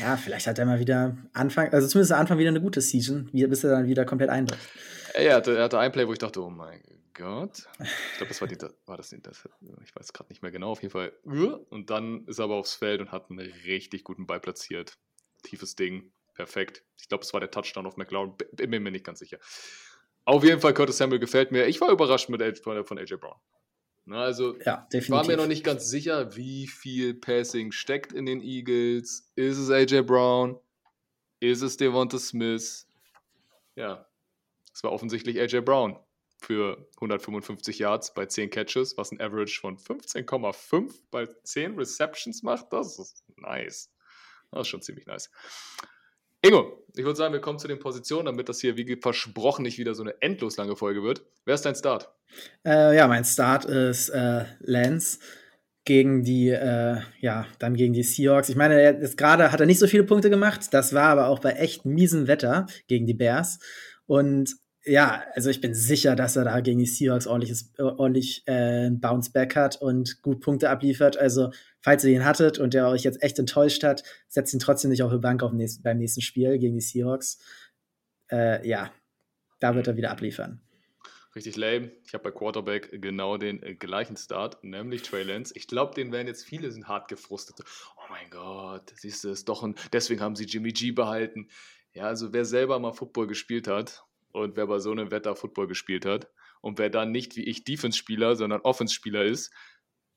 Ja, 0.01 0.17
vielleicht 0.17 0.49
hat 0.49 0.59
er 0.59 0.67
mal 0.67 0.81
wieder 0.81 1.17
Anfang, 1.33 1.73
also 1.73 1.87
zumindest 1.87 2.11
Anfang 2.13 2.37
wieder 2.39 2.49
eine 2.49 2.61
gute 2.61 2.81
Season, 2.81 3.31
bis 3.33 3.63
er 3.63 3.71
dann 3.71 3.87
wieder 3.87 4.05
komplett 4.05 4.29
einbricht. 4.29 4.61
Ja, 5.15 5.39
er 5.39 5.63
hatte, 5.63 5.79
ein 5.79 5.93
Play, 5.93 6.07
wo 6.09 6.13
ich 6.13 6.19
dachte, 6.19 6.43
oh 6.43 6.51
mein 6.51 6.83
Gott. 7.15 7.69
Ich 7.79 8.17
glaube, 8.17 8.29
das 8.29 8.41
war, 8.41 8.49
die, 8.49 8.57
war 8.87 8.97
das, 8.97 9.15
das 9.23 9.49
ich 9.85 9.95
weiß 9.95 10.13
gerade 10.13 10.31
nicht 10.31 10.43
mehr 10.43 10.51
genau, 10.51 10.71
auf 10.71 10.83
jeden 10.83 10.91
Fall. 10.91 11.13
Und 11.23 11.91
dann 11.91 12.27
ist 12.27 12.41
er 12.41 12.47
aber 12.47 12.57
aufs 12.57 12.75
Feld 12.75 13.01
und 13.01 13.13
hat 13.13 13.31
einen 13.31 13.39
richtig 13.39 14.03
guten 14.03 14.27
Ball 14.27 14.41
platziert. 14.41 14.99
Tiefes 15.45 15.77
Ding, 15.77 16.13
perfekt. 16.35 16.83
Ich 16.99 17.09
glaube, 17.09 17.23
es 17.23 17.33
war 17.33 17.39
der 17.39 17.53
Touchdown 17.53 17.87
auf 17.87 17.97
McLaurin, 17.97 18.35
bin 18.53 18.83
mir 18.83 18.91
nicht 18.91 19.05
ganz 19.05 19.21
sicher. 19.21 19.39
Auf 20.25 20.43
jeden 20.43 20.61
Fall, 20.61 20.75
Curtis 20.75 20.97
Samuel 20.97 21.21
gefällt 21.21 21.53
mir. 21.53 21.67
Ich 21.67 21.81
war 21.81 21.91
überrascht 21.91 22.29
mit, 22.31 22.59
von 22.59 22.99
AJ 22.99 23.17
Brown. 23.17 23.39
Ne, 24.07 24.17
also 24.17 24.57
ja, 24.65 24.89
ich 24.93 25.11
war 25.11 25.27
mir 25.27 25.37
noch 25.37 25.47
nicht 25.47 25.65
ganz 25.65 25.89
sicher, 25.89 26.35
wie 26.35 26.67
viel 26.67 27.15
Passing 27.15 27.71
steckt 27.73 28.13
in 28.13 28.27
den 28.27 28.41
Eagles. 28.41 29.31
Ist 29.37 29.59
es 29.59 29.71
AJ 29.71 30.03
Brown? 30.03 30.59
Ist 31.39 31.63
es 31.63 31.77
Devonta 31.77 32.19
Smith? 32.19 32.87
Ja, 33.77 34.07
es 34.73 34.83
war 34.83 34.93
offensichtlich 34.93 35.41
AJ 35.41 35.61
Brown 35.61 35.99
für 36.39 36.89
155 36.97 37.79
Yards 37.79 38.15
bei 38.15 38.27
10 38.27 38.51
Catches, 38.51 38.97
was 38.97 39.13
ein 39.13 39.21
Average 39.21 39.61
von 39.61 39.77
15,5 39.77 40.93
bei 41.11 41.27
10 41.27 41.77
Receptions 41.77 42.43
macht. 42.43 42.73
Das 42.73 42.99
ist 42.99 43.25
nice. 43.37 43.91
Das 44.51 44.63
ist 44.63 44.69
schon 44.69 44.83
ziemlich 44.83 45.07
nice. 45.07 45.31
Ingo, 46.43 46.87
ich 46.97 47.05
würde 47.05 47.17
sagen, 47.17 47.33
wir 47.33 47.41
kommen 47.41 47.59
zu 47.59 47.69
den 47.69 47.79
Positionen, 47.79 48.27
damit 48.27 48.49
das 48.49 48.61
hier 48.61 48.77
wie 48.77 48.99
versprochen 49.01 49.63
nicht 49.63 49.79
wieder 49.79 49.95
so 49.95 50.03
eine 50.03 50.21
endlos 50.23 50.57
lange 50.57 50.77
Folge 50.77 51.03
wird. 51.03 51.23
Wer 51.45 51.55
ist 51.55 51.67
dein 51.67 51.75
Start? 51.75 52.11
Äh, 52.65 52.97
ja, 52.97 53.07
mein 53.09 53.25
Start 53.25 53.65
ist 53.67 54.09
äh, 54.09 54.45
Lance 54.61 55.19
gegen 55.85 56.23
die, 56.23 56.49
äh, 56.49 57.01
ja, 57.21 57.47
dann 57.59 57.75
gegen 57.75 57.93
die 57.93 58.03
Seahawks. 58.03 58.49
Ich 58.49 58.57
meine, 58.57 58.83
jetzt 58.83 59.17
gerade 59.17 59.53
hat 59.53 59.61
er 59.61 59.67
nicht 59.67 59.79
so 59.79 59.87
viele 59.87 60.05
Punkte 60.05 60.31
gemacht. 60.31 60.69
Das 60.73 60.95
war 60.95 61.09
aber 61.11 61.29
auch 61.29 61.41
bei 61.41 61.53
echt 61.53 61.85
miesem 61.85 62.27
Wetter 62.27 62.67
gegen 62.87 63.07
die 63.07 63.15
Bears. 63.15 63.59
Und 64.07 64.57
ja, 64.85 65.25
also 65.35 65.51
ich 65.51 65.61
bin 65.61 65.75
sicher, 65.75 66.17
dass 66.17 66.37
er 66.37 66.45
da 66.45 66.61
gegen 66.61 66.79
die 66.79 66.87
Seahawks 66.87 67.27
ordentliches, 67.27 67.73
ordentlich 67.79 68.43
äh, 68.47 68.89
Bounce 68.91 69.31
Back 69.31 69.55
hat 69.55 69.81
und 69.81 70.23
gut 70.23 70.41
Punkte 70.41 70.71
abliefert. 70.71 71.19
Also, 71.19 71.53
falls 71.81 72.03
ihr 72.05 72.13
ihn 72.13 72.25
hattet 72.25 72.59
und 72.59 72.73
der 72.73 72.89
euch 72.89 73.03
jetzt 73.03 73.23
echt 73.23 73.39
enttäuscht 73.39 73.83
hat, 73.83 74.03
setzt 74.29 74.55
ihn 74.55 74.61
trotzdem 74.61 74.91
nicht 74.91 75.03
auf 75.03 75.13
die 75.13 75.19
Bank 75.19 75.43
auf 75.43 75.53
nächsten, 75.53 75.83
beim 75.83 75.99
nächsten 75.99 76.23
Spiel 76.23 76.59
gegen 76.59 76.75
die 76.75 76.81
Seahawks. 76.81 77.39
Äh, 78.31 78.67
ja, 78.67 78.91
da 79.59 79.75
wird 79.75 79.87
er 79.87 79.97
wieder 79.97 80.11
abliefern. 80.11 80.63
Richtig 81.37 81.57
lame. 81.57 81.93
Ich 82.07 82.15
habe 82.15 82.25
bei 82.25 82.31
Quarterback 82.31 83.01
genau 83.03 83.37
den 83.37 83.63
äh, 83.63 83.75
gleichen 83.75 84.17
Start, 84.17 84.65
nämlich 84.65 85.03
Trey 85.03 85.25
Lance. 85.25 85.53
Ich 85.57 85.69
glaube, 85.69 85.95
den 85.95 86.11
werden 86.11 86.27
jetzt 86.27 86.45
viele 86.45 86.73
sind 86.73 86.89
hart 86.89 87.09
gefrustet. 87.09 87.57
Oh 87.97 88.09
mein 88.09 88.31
Gott, 88.31 88.93
siehst 88.97 89.25
du, 89.25 89.29
ist 89.29 89.49
doch 89.49 89.63
ein, 89.63 89.75
deswegen 89.93 90.23
haben 90.23 90.37
sie 90.37 90.45
Jimmy 90.45 90.73
G 90.73 90.91
behalten. 90.91 91.49
Ja, 91.93 92.05
also 92.05 92.33
wer 92.33 92.47
selber 92.47 92.79
mal 92.79 92.93
Football 92.93 93.27
gespielt 93.27 93.69
hat 93.69 94.05
und 94.33 94.57
wer 94.57 94.67
bei 94.67 94.79
so 94.79 94.91
einem 94.91 95.11
Wetter 95.11 95.37
Football 95.37 95.67
gespielt 95.67 96.05
hat 96.07 96.31
und 96.61 96.79
wer 96.79 96.91
dann 96.91 97.13
nicht 97.13 97.37
wie 97.37 97.45
ich 97.45 97.65
Defense-Spieler, 97.65 98.37
sondern 98.37 98.61
Offense-Spieler 98.61 99.25
ist, 99.25 99.53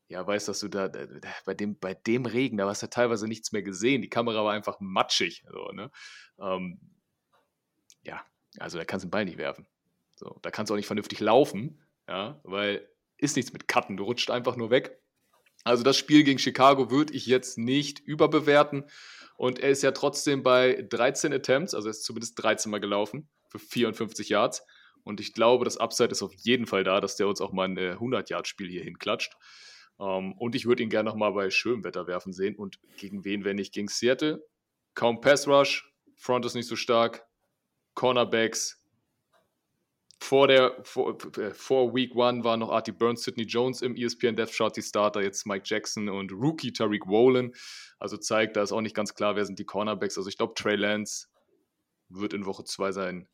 ja, 0.08 0.26
weiß, 0.26 0.46
dass 0.46 0.60
du 0.60 0.68
da, 0.68 0.90
da, 0.90 1.08
bei, 1.46 1.54
dem, 1.54 1.80
bei 1.80 1.94
dem 1.94 2.26
Regen, 2.26 2.58
da 2.58 2.68
hast 2.68 2.82
du 2.82 2.86
ja 2.86 2.90
teilweise 2.90 3.28
nichts 3.28 3.52
mehr 3.52 3.64
gesehen. 3.64 4.02
Die 4.02 4.10
Kamera 4.10 4.44
war 4.44 4.54
einfach 4.54 4.80
matschig. 4.80 5.44
So, 5.50 5.72
ne? 5.72 5.92
ähm, 6.40 6.80
ja, 8.04 8.22
also 8.60 8.78
da 8.78 8.86
kannst 8.86 9.04
du 9.04 9.08
den 9.08 9.12
Ball 9.12 9.26
nicht 9.26 9.38
werfen. 9.38 9.66
So, 10.16 10.38
da 10.42 10.52
kannst 10.52 10.70
du 10.70 10.74
auch 10.74 10.78
nicht 10.78 10.88
vernünftig 10.88 11.20
laufen, 11.20 11.82
ja, 12.08 12.40
weil 12.44 12.88
ist 13.18 13.36
nichts 13.38 13.54
mit 13.54 13.68
Cutten, 13.68 13.98
du 13.98 14.04
rutscht 14.04 14.30
einfach 14.30 14.56
nur 14.56 14.70
weg. 14.70 15.00
Also 15.64 15.84
das 15.84 15.98
Spiel 15.98 16.24
gegen 16.24 16.40
Chicago 16.40 16.92
würde 16.92 17.14
ich 17.14 17.26
jetzt 17.26 17.58
nicht 17.58 18.00
überbewerten. 18.00 18.86
Und 19.38 19.60
er 19.60 19.70
ist 19.70 19.82
ja 19.82 19.92
trotzdem 19.92 20.44
bei 20.44 20.86
13 20.90 21.34
Attempts, 21.34 21.74
also 21.74 21.88
er 21.88 21.92
ist 21.92 22.04
zumindest 22.04 22.42
13 22.44 22.70
Mal 22.70 22.80
gelaufen 22.80 23.30
für 23.54 23.60
54 23.60 24.30
Yards. 24.30 24.66
Und 25.04 25.20
ich 25.20 25.34
glaube, 25.34 25.66
das 25.66 25.78
Upside 25.78 26.10
ist 26.10 26.24
auf 26.24 26.34
jeden 26.34 26.66
Fall 26.66 26.84
da, 26.84 27.02
dass 27.02 27.16
der 27.16 27.28
uns 27.28 27.42
auch 27.42 27.52
mal 27.52 27.68
ein 27.68 27.78
100-Yard-Spiel 27.78 28.70
hier 28.70 28.84
hinklatscht. 28.84 29.36
Um, 29.98 30.08
ähm, 30.08 30.34
und 30.40 30.56
ich 30.56 30.66
würde 30.66 30.82
ihn 30.82 30.90
gerne 30.90 31.08
nochmal 31.08 31.34
bei 31.34 31.52
schönem 31.52 31.84
Wetter 31.84 32.08
werfen 32.08 32.34
sehen. 32.34 32.56
Und 32.56 32.80
gegen 32.98 33.24
wen, 33.26 33.46
wenn 33.46 33.58
nicht 33.58 33.74
gegen 33.74 33.88
Seattle? 33.88 34.44
Kaum 34.96 35.22
Pass 35.22 35.48
Rush, 35.48 35.88
Front 36.16 36.46
ist 36.46 36.56
nicht 36.56 36.68
so 36.68 36.76
stark, 36.76 37.28
Cornerbacks. 37.94 38.80
Vor, 40.20 40.48
der, 40.48 40.80
vor, 40.84 41.18
äh, 41.38 41.54
vor 41.54 41.94
Week 41.94 42.16
One 42.16 42.44
war 42.44 42.58
noch 42.58 42.70
Artie 42.70 42.94
Burns, 42.94 43.24
Sidney 43.24 43.44
Jones 43.44 43.82
im 43.82 43.96
ESPN 43.96 44.36
Death 44.36 44.52
Chart 44.52 44.76
die 44.76 44.82
Starter, 44.82 45.22
jetzt 45.22 45.46
Mike 45.46 45.66
Jackson 45.66 46.10
und 46.10 46.32
Rookie 46.32 46.72
Tariq 46.72 47.06
Woolen. 47.08 47.54
Also 48.00 48.18
zeigt, 48.18 48.56
da 48.56 48.64
ist 48.64 48.72
auch 48.72 48.82
nicht 48.82 48.96
ganz 48.96 49.14
klar, 49.14 49.36
wer 49.36 49.46
sind 49.46 49.60
die 49.60 49.66
Cornerbacks. 49.66 50.18
Also 50.18 50.30
ich 50.30 50.38
glaube, 50.38 50.54
Trey 50.56 50.76
Lance 50.76 51.28
wird 52.10 52.34
in 52.34 52.46
Woche 52.46 52.64
2 52.64 52.92
sein 52.94 53.28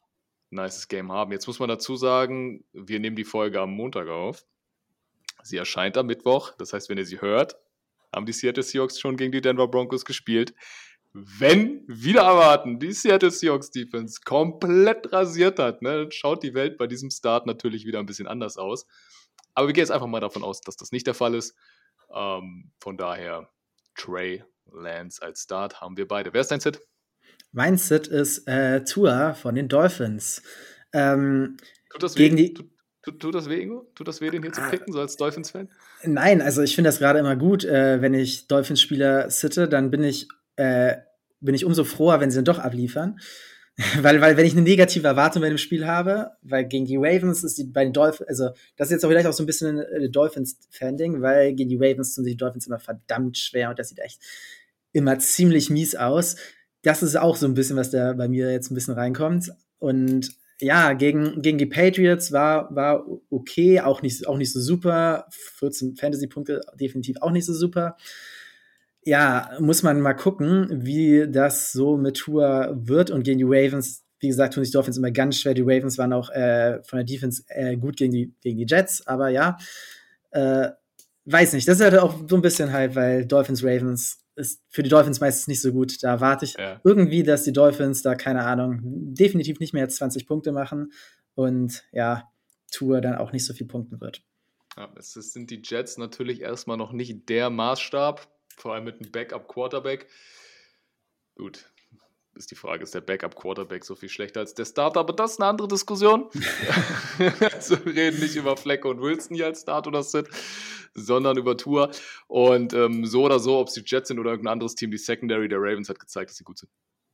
nices 0.49 0.87
Game 0.87 1.11
haben. 1.11 1.31
Jetzt 1.31 1.47
muss 1.47 1.59
man 1.59 1.69
dazu 1.69 1.95
sagen, 1.95 2.63
wir 2.73 2.99
nehmen 2.99 3.15
die 3.15 3.23
Folge 3.23 3.61
am 3.61 3.71
Montag 3.71 4.07
auf. 4.07 4.45
Sie 5.43 5.57
erscheint 5.57 5.97
am 5.97 6.07
Mittwoch. 6.07 6.53
Das 6.57 6.73
heißt, 6.73 6.89
wenn 6.89 6.97
ihr 6.97 7.05
sie 7.05 7.21
hört, 7.21 7.55
haben 8.13 8.25
die 8.25 8.33
Seattle 8.33 8.63
Seahawks 8.63 8.99
schon 8.99 9.17
gegen 9.17 9.31
die 9.31 9.41
Denver 9.41 9.67
Broncos 9.67 10.05
gespielt. 10.05 10.53
Wenn, 11.13 11.83
wieder 11.87 12.21
erwarten, 12.21 12.79
die 12.79 12.91
Seattle 12.91 13.31
Seahawks 13.31 13.71
Defense 13.71 14.21
komplett 14.23 15.11
rasiert 15.11 15.57
hat, 15.57 15.81
ne, 15.81 16.03
dann 16.03 16.11
schaut 16.11 16.43
die 16.43 16.53
Welt 16.53 16.77
bei 16.77 16.87
diesem 16.87 17.09
Start 17.09 17.47
natürlich 17.47 17.85
wieder 17.85 17.99
ein 17.99 18.05
bisschen 18.05 18.27
anders 18.27 18.57
aus. 18.57 18.85
Aber 19.55 19.67
wir 19.67 19.73
gehen 19.73 19.81
jetzt 19.81 19.91
einfach 19.91 20.07
mal 20.07 20.19
davon 20.19 20.43
aus, 20.43 20.61
dass 20.61 20.77
das 20.77 20.91
nicht 20.91 21.07
der 21.07 21.15
Fall 21.15 21.33
ist. 21.33 21.55
Ähm, 22.13 22.71
von 22.79 22.97
daher, 22.97 23.49
Trey 23.95 24.43
Lance 24.71 25.21
als 25.21 25.43
Start 25.43 25.81
haben 25.81 25.97
wir 25.97 26.07
beide. 26.07 26.33
Wer 26.33 26.41
ist 26.41 26.51
dein 26.51 26.59
Sit? 26.59 26.79
Mein 27.51 27.77
Sit 27.77 28.07
ist 28.07 28.47
äh, 28.47 28.83
Tua 28.83 29.33
von 29.33 29.55
den 29.55 29.67
Dolphins. 29.67 30.41
Ähm, 30.93 31.57
tut, 31.91 32.03
das 32.03 32.15
gegen 32.15 32.37
weh, 32.37 32.47
die, 32.47 32.53
tut, 32.53 32.69
tut, 33.01 33.19
tut, 33.19 33.35
das 33.35 33.49
weh, 33.49 33.61
Ingo? 33.61 33.91
Tut 33.95 34.07
das 34.07 34.21
weh, 34.21 34.29
den 34.29 34.43
hier 34.43 34.53
zu 34.53 34.61
ah. 34.61 34.69
picken, 34.69 34.93
so 34.93 34.99
als 34.99 35.17
Dolphins-Fan? 35.17 35.69
Nein, 36.03 36.41
also 36.41 36.61
ich 36.61 36.75
finde 36.75 36.89
das 36.89 36.99
gerade 36.99 37.19
immer 37.19 37.35
gut, 37.35 37.65
äh, 37.65 38.01
wenn 38.01 38.13
ich 38.13 38.47
Dolphins-Spieler 38.47 39.29
sitte, 39.31 39.67
dann 39.67 39.89
bin 39.89 40.03
ich, 40.03 40.27
äh, 40.57 40.97
bin 41.39 41.55
ich 41.55 41.65
umso 41.65 41.83
froher, 41.83 42.19
wenn 42.19 42.29
sie 42.29 42.37
dann 42.37 42.45
doch 42.45 42.59
abliefern. 42.59 43.19
weil, 44.01 44.19
weil, 44.19 44.35
wenn 44.35 44.45
ich 44.45 44.53
eine 44.53 44.61
negative 44.61 45.07
Erwartung 45.07 45.41
bei 45.41 45.47
dem 45.47 45.57
Spiel 45.57 45.87
habe, 45.87 46.31
weil 46.41 46.65
gegen 46.65 46.85
die 46.85 46.97
Ravens 46.97 47.43
ist 47.43 47.57
die 47.57 47.63
bei 47.63 47.85
den 47.85 47.93
Dolphins, 47.93 48.27
also 48.27 48.49
das 48.75 48.89
ist 48.89 48.91
jetzt 48.91 49.05
auch 49.05 49.09
vielleicht 49.09 49.27
auch 49.27 49.33
so 49.33 49.41
ein 49.41 49.45
bisschen 49.45 49.79
ein 49.79 50.01
äh, 50.01 50.09
Dolphins-Fan-Ding, 50.09 51.21
weil 51.21 51.53
gegen 51.53 51.69
die 51.69 51.77
Ravens 51.77 52.13
tun 52.13 52.25
sich 52.25 52.33
die 52.33 52.37
Dolphins 52.37 52.67
immer 52.67 52.79
verdammt 52.79 53.37
schwer 53.37 53.69
und 53.69 53.79
das 53.79 53.89
sieht 53.89 53.99
echt 53.99 54.21
immer 54.91 55.17
ziemlich 55.19 55.69
mies 55.69 55.95
aus 55.95 56.35
das 56.81 57.03
ist 57.03 57.17
auch 57.17 57.35
so 57.35 57.45
ein 57.45 57.53
bisschen, 57.53 57.77
was 57.77 57.89
da 57.89 58.13
bei 58.13 58.27
mir 58.27 58.51
jetzt 58.51 58.71
ein 58.71 58.75
bisschen 58.75 58.93
reinkommt. 58.93 59.51
Und 59.79 60.31
ja, 60.61 60.93
gegen, 60.93 61.41
gegen 61.41 61.57
die 61.57 61.65
Patriots 61.65 62.31
war, 62.31 62.73
war 62.75 63.05
okay, 63.29 63.79
auch 63.81 64.01
nicht, 64.01 64.27
auch 64.27 64.37
nicht 64.37 64.51
so 64.51 64.59
super. 64.59 65.27
14 65.57 65.95
Fantasy-Punkte 65.95 66.61
definitiv 66.79 67.17
auch 67.21 67.31
nicht 67.31 67.45
so 67.45 67.53
super. 67.53 67.97
Ja, 69.03 69.51
muss 69.59 69.83
man 69.83 70.01
mal 70.01 70.13
gucken, 70.13 70.67
wie 70.85 71.25
das 71.29 71.71
so 71.71 71.97
mit 71.97 72.17
Tour 72.17 72.77
wird. 72.81 73.11
Und 73.11 73.23
gegen 73.23 73.39
die 73.39 73.45
Ravens, 73.45 74.03
wie 74.19 74.27
gesagt, 74.27 74.53
tun 74.53 74.63
sich 74.63 74.73
Dolphins 74.73 74.97
immer 74.97 75.11
ganz 75.11 75.37
schwer. 75.37 75.53
Die 75.53 75.61
Ravens 75.61 75.97
waren 75.97 76.13
auch 76.13 76.29
äh, 76.31 76.83
von 76.83 76.97
der 76.97 77.05
Defense 77.05 77.43
äh, 77.47 77.77
gut 77.77 77.95
gegen 77.95 78.11
die, 78.11 78.33
gegen 78.41 78.57
die 78.57 78.65
Jets, 78.67 79.07
aber 79.07 79.29
ja, 79.29 79.57
äh, 80.31 80.69
weiß 81.25 81.53
nicht. 81.53 81.67
Das 81.67 81.79
ist 81.79 81.83
halt 81.83 81.97
auch 81.97 82.15
so 82.27 82.35
ein 82.35 82.41
bisschen 82.41 82.73
halt, 82.73 82.95
weil 82.95 83.25
Dolphins 83.25 83.63
Ravens 83.63 84.19
ist 84.39 84.63
für 84.69 84.83
die 84.83 84.89
Dolphins 84.89 85.19
meistens 85.19 85.47
nicht 85.47 85.61
so 85.61 85.71
gut. 85.71 86.01
Da 86.03 86.09
erwarte 86.11 86.45
ich 86.45 86.55
ja. 86.57 86.79
irgendwie, 86.83 87.23
dass 87.23 87.43
die 87.43 87.53
Dolphins 87.53 88.01
da, 88.01 88.15
keine 88.15 88.45
Ahnung, 88.45 88.79
definitiv 88.83 89.59
nicht 89.59 89.73
mehr 89.73 89.83
als 89.83 89.97
20 89.97 90.25
Punkte 90.25 90.51
machen 90.51 90.91
und 91.35 91.83
ja, 91.91 92.31
Tour 92.71 93.01
dann 93.01 93.15
auch 93.15 93.31
nicht 93.31 93.45
so 93.45 93.53
viel 93.53 93.67
punkten 93.67 94.01
wird. 94.01 94.23
Ja, 94.77 94.91
es 94.95 95.13
sind 95.13 95.49
die 95.51 95.61
Jets 95.63 95.97
natürlich 95.97 96.41
erstmal 96.41 96.77
noch 96.77 96.93
nicht 96.93 97.27
der 97.29 97.49
Maßstab, 97.49 98.27
vor 98.55 98.73
allem 98.73 98.85
mit 98.85 99.01
einem 99.01 99.11
Backup-Quarterback. 99.11 100.07
Gut, 101.35 101.65
ist 102.39 102.51
die 102.51 102.55
Frage, 102.55 102.83
ist 102.83 102.95
der 102.95 103.01
Backup-Quarterback 103.01 103.83
so 103.83 103.95
viel 103.95 104.09
schlechter 104.09 104.39
als 104.39 104.53
der 104.53 104.65
Starter? 104.65 105.01
Aber 105.01 105.13
das 105.13 105.33
ist 105.33 105.41
eine 105.41 105.49
andere 105.49 105.67
Diskussion. 105.67 106.29
also, 107.53 107.85
wir 107.85 107.95
reden 107.95 108.19
nicht 108.19 108.35
über 108.35 108.55
Fleck 108.57 108.85
und 108.85 109.01
Wilson 109.01 109.35
hier 109.35 109.45
als 109.45 109.61
Start 109.61 109.85
oder 109.87 110.01
Sit, 110.01 110.29
sondern 110.93 111.37
über 111.37 111.57
Tour. 111.57 111.91
Und 112.27 112.73
ähm, 112.73 113.05
so 113.05 113.25
oder 113.25 113.39
so, 113.39 113.59
ob 113.59 113.67
es 113.67 113.73
die 113.73 113.83
Jets 113.85 114.07
sind 114.07 114.19
oder 114.19 114.31
irgendein 114.31 114.53
anderes 114.53 114.75
Team, 114.75 114.89
die 114.89 114.97
Secondary 114.97 115.49
der 115.49 115.59
Ravens 115.59 115.89
hat 115.89 115.99
gezeigt, 115.99 116.29
dass 116.29 116.37
sie 116.37 116.45
gut 116.45 116.57
sind. 116.57 116.71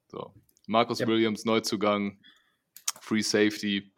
So. 0.08 0.34
Marcus 0.68 1.00
ja. 1.00 1.08
Williams, 1.08 1.44
Neuzugang, 1.44 2.20
Free 3.02 3.22
Safety, 3.22 3.92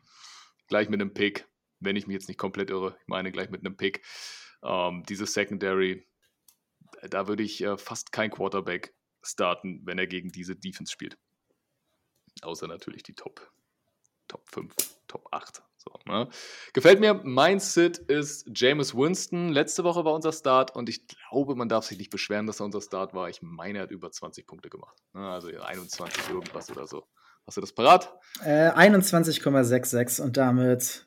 gleich 0.68 0.90
mit 0.90 1.02
einem 1.02 1.14
Pick, 1.14 1.46
wenn 1.80 1.96
ich 1.96 2.08
mich 2.08 2.16
jetzt 2.16 2.30
nicht 2.30 2.40
komplett 2.40 2.70
irre. 2.70 2.98
Ich 3.02 3.08
meine 3.08 3.32
gleich 3.32 3.50
mit 3.50 3.66
einem 3.66 3.76
Pick. 3.76 4.02
Ähm, 4.64 5.04
diese 5.08 5.26
Secondary, 5.26 6.08
da 7.04 7.28
würde 7.28 7.44
ich 7.44 7.62
äh, 7.64 7.78
fast 7.78 8.12
kein 8.12 8.32
Quarterback 8.32 8.94
starten, 9.28 9.82
wenn 9.86 10.00
er 10.00 10.08
gegen 10.08 10.32
diese 10.32 10.56
Defense 10.56 10.92
spielt. 10.92 11.18
Außer 12.42 12.68
natürlich 12.68 13.04
die 13.04 13.14
Top, 13.14 13.52
Top 14.28 14.48
5, 14.50 14.74
Top 15.08 15.28
8. 15.32 15.62
So, 15.78 16.12
ne? 16.12 16.28
Gefällt 16.74 17.00
mir. 17.00 17.14
Mein 17.24 17.60
Sit 17.60 17.98
ist 17.98 18.48
Jameis 18.54 18.94
Winston. 18.94 19.50
Letzte 19.50 19.84
Woche 19.84 20.04
war 20.06 20.14
unser 20.14 20.34
Start 20.34 20.76
und 20.76 20.90
ich 20.90 21.08
glaube, 21.08 21.56
man 21.56 21.70
darf 21.70 21.86
sich 21.86 21.98
nicht 21.98 22.10
beschweren, 22.10 22.46
dass 22.46 22.60
er 22.60 22.66
unser 22.66 22.82
Start 22.82 23.14
war. 23.14 23.30
Ich 23.30 23.42
meine, 23.42 23.80
er 23.80 23.84
hat 23.84 23.92
über 23.92 24.12
20 24.12 24.46
Punkte 24.46 24.70
gemacht. 24.70 24.98
Ne? 25.14 25.28
Also 25.28 25.48
21 25.50 26.30
irgendwas 26.30 26.70
oder 26.70 26.88
so. 26.88 27.08
Hast 27.46 27.56
du 27.56 27.62
das 27.62 27.72
parat? 27.72 28.14
Äh, 28.44 28.72
21,66 28.72 30.22
und 30.22 30.36
damit 30.36 31.07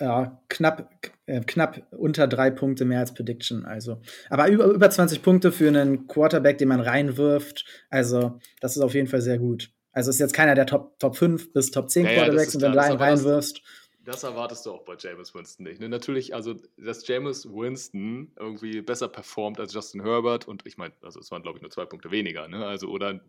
ja, 0.00 0.40
knapp, 0.48 0.90
äh, 1.26 1.40
knapp 1.40 1.82
unter 1.90 2.26
drei 2.26 2.50
Punkte 2.50 2.84
mehr 2.84 3.00
als 3.00 3.14
Prediction. 3.14 3.64
Also, 3.64 4.00
aber 4.30 4.48
über, 4.48 4.64
über 4.66 4.90
20 4.90 5.22
Punkte 5.22 5.52
für 5.52 5.68
einen 5.68 6.06
Quarterback, 6.06 6.58
den 6.58 6.68
man 6.68 6.80
reinwirft. 6.80 7.64
Also, 7.90 8.38
das 8.60 8.76
ist 8.76 8.82
auf 8.82 8.94
jeden 8.94 9.08
Fall 9.08 9.20
sehr 9.20 9.38
gut. 9.38 9.70
Also 9.92 10.10
ist 10.10 10.20
jetzt 10.20 10.34
keiner 10.34 10.54
der 10.54 10.66
Top, 10.66 10.98
Top 10.98 11.16
5 11.16 11.54
bis 11.54 11.70
Top 11.70 11.88
10 11.88 12.04
ja, 12.04 12.12
Quarterbacks 12.12 12.52
ja, 12.52 12.58
und 12.58 12.62
wenn 12.64 12.72
du 12.72 12.80
einen 12.80 12.98
reinwirfst. 12.98 13.62
Das 14.06 14.22
erwartest 14.22 14.64
du 14.64 14.70
auch 14.70 14.84
bei 14.84 14.94
Jameis 14.96 15.34
Winston 15.34 15.64
nicht. 15.64 15.80
Ne? 15.80 15.88
Natürlich, 15.88 16.32
also, 16.32 16.54
dass 16.76 17.08
Jameis 17.08 17.44
Winston 17.44 18.30
irgendwie 18.38 18.80
besser 18.80 19.08
performt 19.08 19.58
als 19.58 19.74
Justin 19.74 20.00
Herbert 20.00 20.46
und 20.46 20.64
ich 20.64 20.76
meine, 20.76 20.94
also 21.02 21.18
es 21.18 21.32
waren, 21.32 21.42
glaube 21.42 21.58
ich, 21.58 21.62
nur 21.62 21.72
zwei 21.72 21.86
Punkte 21.86 22.12
weniger, 22.12 22.46
ne? 22.46 22.64
Also, 22.64 22.86
oder 22.86 23.20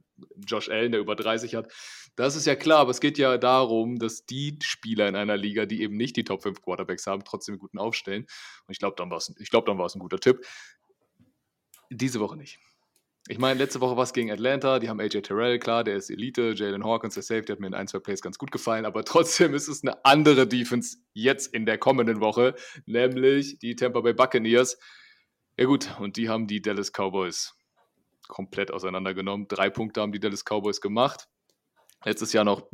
Josh 0.46 0.70
Allen, 0.70 0.92
der 0.92 1.02
über 1.02 1.16
30 1.16 1.56
hat. 1.56 1.74
Das 2.16 2.36
ist 2.36 2.46
ja 2.46 2.56
klar, 2.56 2.78
aber 2.78 2.92
es 2.92 3.02
geht 3.02 3.18
ja 3.18 3.40
darum, 3.40 3.98
dass 3.98 4.28
die 4.28 4.60
Spieler 4.62 5.08
in 5.08 5.16
einer 5.16 5.36
Liga, 5.36 5.66
die 5.66 5.82
eben 5.82 5.98
nicht 5.98 6.16
die 6.16 6.24
Top 6.24 6.44
5 6.44 6.62
Quarterbacks 6.62 7.08
haben, 7.08 7.24
trotzdem 7.24 7.54
einen 7.54 7.60
guten 7.60 7.80
aufstellen. 7.80 8.28
Und 8.68 8.72
ich 8.72 8.78
glaube, 8.78 8.96
dann 8.98 9.10
war 9.10 9.18
es 9.18 9.34
glaub, 9.50 9.68
ein 9.68 10.00
guter 10.00 10.20
Tipp. 10.20 10.46
Diese 11.90 12.20
Woche 12.20 12.38
nicht. 12.38 12.60
Ich 13.30 13.40
meine, 13.40 13.60
letzte 13.60 13.82
Woche 13.82 13.98
war 13.98 14.04
es 14.04 14.14
gegen 14.14 14.32
Atlanta, 14.32 14.80
die 14.80 14.88
haben 14.88 15.02
AJ 15.02 15.22
Terrell, 15.24 15.60
klar, 15.60 15.84
der 15.84 15.98
ist 15.98 16.10
Elite, 16.10 16.54
Jalen 16.56 16.86
Hawkins, 16.86 17.16
der 17.16 17.24
Safety 17.24 17.52
hat 17.52 17.60
mir 17.60 17.68
in 17.68 17.74
ein, 17.74 17.88
zwei 17.88 18.00
Plays 18.00 18.22
ganz 18.22 18.38
gut 18.38 18.52
gefallen, 18.52 18.86
aber 18.86 19.04
trotzdem 19.06 19.54
ist 19.54 19.68
es 19.68 19.84
eine 19.84 20.06
andere 20.06 20.48
Defense 20.48 20.98
jetzt 21.14 21.54
in 21.54 21.66
der 21.66 21.78
kommenden 21.78 22.22
Woche, 22.22 22.56
nämlich 22.86 23.60
die 23.60 23.76
Tampa 23.76 24.00
Bay 24.00 24.14
Buccaneers. 24.14 24.78
Ja 25.58 25.66
gut, 25.66 26.00
und 26.00 26.16
die 26.16 26.30
haben 26.30 26.48
die 26.48 26.62
Dallas 26.62 26.92
Cowboys 26.94 27.54
komplett 28.30 28.72
auseinandergenommen. 28.72 29.48
Drei 29.50 29.70
Punkte 29.70 30.02
haben 30.02 30.14
die 30.14 30.20
Dallas 30.20 30.46
Cowboys 30.46 30.80
gemacht. 30.80 31.28
Letztes 32.06 32.32
Jahr 32.32 32.46
noch 32.46 32.70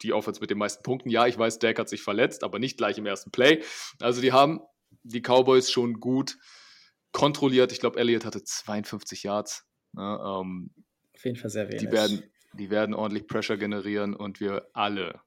die 0.00 0.14
Offense 0.14 0.40
mit 0.40 0.48
den 0.48 0.58
meisten 0.58 0.82
Punkten. 0.82 1.10
Ja, 1.10 1.26
ich 1.26 1.36
weiß, 1.36 1.58
Dak 1.58 1.78
hat 1.78 1.90
sich 1.90 2.02
verletzt, 2.02 2.42
aber 2.42 2.58
nicht 2.58 2.78
gleich 2.78 2.96
im 2.96 3.04
ersten 3.04 3.30
Play. 3.32 3.62
Also 3.98 4.22
die 4.22 4.32
haben 4.32 4.60
die 5.02 5.20
Cowboys 5.20 5.70
schon 5.70 6.00
gut 6.00 6.38
kontrolliert. 7.12 7.72
Ich 7.72 7.80
glaube, 7.80 7.98
Elliott 7.98 8.24
hatte 8.24 8.42
52 8.42 9.24
Yards 9.24 9.69
Ne, 9.92 10.20
ähm, 10.24 10.70
Auf 11.14 11.24
jeden 11.24 11.36
Fall 11.36 11.50
sehr 11.50 11.68
wenig. 11.68 11.80
Die 11.80 11.92
werden, 11.92 12.22
die 12.54 12.70
werden 12.70 12.94
ordentlich 12.94 13.26
Pressure 13.26 13.56
generieren 13.56 14.14
und 14.14 14.40
wir 14.40 14.68
alle 14.72 15.20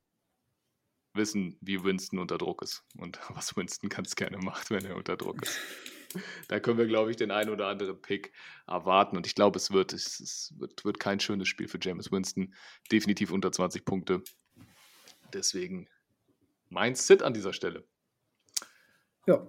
wissen, 1.13 1.57
wie 1.61 1.83
Winston 1.83 2.19
unter 2.19 2.37
Druck 2.37 2.61
ist 2.61 2.83
und 2.97 3.19
was 3.33 3.55
Winston 3.55 3.89
ganz 3.89 4.15
gerne 4.15 4.37
macht, 4.37 4.71
wenn 4.71 4.85
er 4.85 4.95
unter 4.95 5.17
Druck 5.17 5.43
ist. 5.43 5.59
da 6.47 6.59
können 6.59 6.77
wir, 6.77 6.87
glaube 6.87 7.11
ich, 7.11 7.17
den 7.17 7.31
einen 7.31 7.49
oder 7.49 7.67
anderen 7.67 8.01
Pick 8.01 8.31
erwarten. 8.67 9.17
Und 9.17 9.27
ich 9.27 9.35
glaube, 9.35 9.57
es 9.57 9.71
wird, 9.71 9.93
es, 9.93 10.19
es 10.19 10.53
wird, 10.57 10.85
wird 10.85 10.99
kein 10.99 11.19
schönes 11.19 11.47
Spiel 11.47 11.67
für 11.67 11.79
James 11.81 12.11
Winston. 12.11 12.53
Definitiv 12.91 13.31
unter 13.31 13.51
20 13.51 13.85
Punkte. 13.85 14.23
Deswegen 15.33 15.87
mein 16.69 16.95
Sit 16.95 17.23
an 17.23 17.33
dieser 17.33 17.53
Stelle. 17.53 17.83
Ja. 19.25 19.47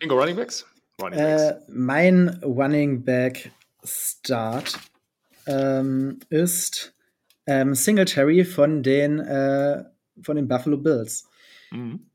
Ingo 0.00 0.16
Running 0.16 0.36
Backs? 0.36 0.66
Running 1.00 1.18
Backs. 1.18 1.42
Äh, 1.42 1.60
mein 1.68 2.28
Running 2.42 3.04
Back 3.04 3.50
Start 3.84 4.78
ähm, 5.46 6.18
ist 6.30 6.94
ähm, 7.46 7.74
Singletary 7.74 8.44
von 8.44 8.82
den, 8.82 9.18
äh, 9.20 9.84
von 10.22 10.36
den 10.36 10.48
Buffalo 10.48 10.78
Bills. 10.78 11.28
Mhm. 11.70 12.06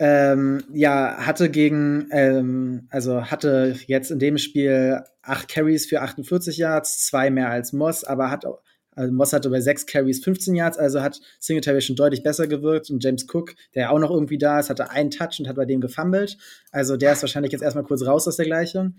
Ähm, 0.00 0.62
ja, 0.72 1.26
hatte 1.26 1.50
gegen, 1.50 2.08
ähm, 2.12 2.86
also 2.90 3.24
hatte 3.24 3.74
jetzt 3.86 4.10
in 4.10 4.20
dem 4.20 4.38
Spiel 4.38 5.02
acht 5.22 5.48
Carries 5.48 5.86
für 5.86 6.02
48 6.02 6.56
Yards, 6.56 7.04
zwei 7.04 7.30
mehr 7.30 7.50
als 7.50 7.72
Moss, 7.72 8.04
aber 8.04 8.30
hat 8.30 8.44
also 8.98 9.12
Moss 9.12 9.32
hatte 9.32 9.48
bei 9.48 9.60
sechs 9.60 9.86
Carries 9.86 10.24
15 10.24 10.56
Yards, 10.56 10.76
also 10.76 11.00
hat 11.00 11.20
Singletary 11.38 11.80
schon 11.80 11.94
deutlich 11.94 12.24
besser 12.24 12.48
gewirkt 12.48 12.90
und 12.90 13.02
James 13.02 13.26
Cook, 13.32 13.54
der 13.74 13.82
ja 13.84 13.90
auch 13.90 14.00
noch 14.00 14.10
irgendwie 14.10 14.38
da 14.38 14.58
ist, 14.58 14.70
hatte 14.70 14.90
einen 14.90 15.12
Touch 15.12 15.38
und 15.38 15.46
hat 15.46 15.54
bei 15.54 15.66
dem 15.66 15.80
gefummelt. 15.80 16.36
Also 16.72 16.96
der 16.96 17.12
ist 17.12 17.22
wahrscheinlich 17.22 17.52
jetzt 17.52 17.62
erstmal 17.62 17.84
kurz 17.84 18.04
raus 18.04 18.26
aus 18.26 18.36
der 18.36 18.46
Gleichung. 18.46 18.96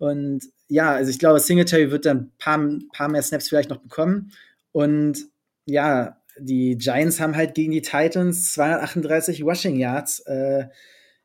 Und 0.00 0.48
ja, 0.68 0.92
also 0.92 1.10
ich 1.10 1.18
glaube, 1.18 1.40
Singletary 1.40 1.90
wird 1.90 2.06
dann 2.06 2.16
ein 2.16 2.32
paar, 2.38 2.58
paar 2.94 3.10
mehr 3.10 3.20
Snaps 3.20 3.50
vielleicht 3.50 3.68
noch 3.68 3.82
bekommen. 3.82 4.32
Und 4.72 5.26
ja, 5.66 6.16
die 6.38 6.78
Giants 6.78 7.20
haben 7.20 7.36
halt 7.36 7.54
gegen 7.54 7.72
die 7.72 7.82
Titans 7.82 8.50
238 8.54 9.44
Rushing 9.44 9.76
Yards 9.76 10.20
äh, 10.20 10.68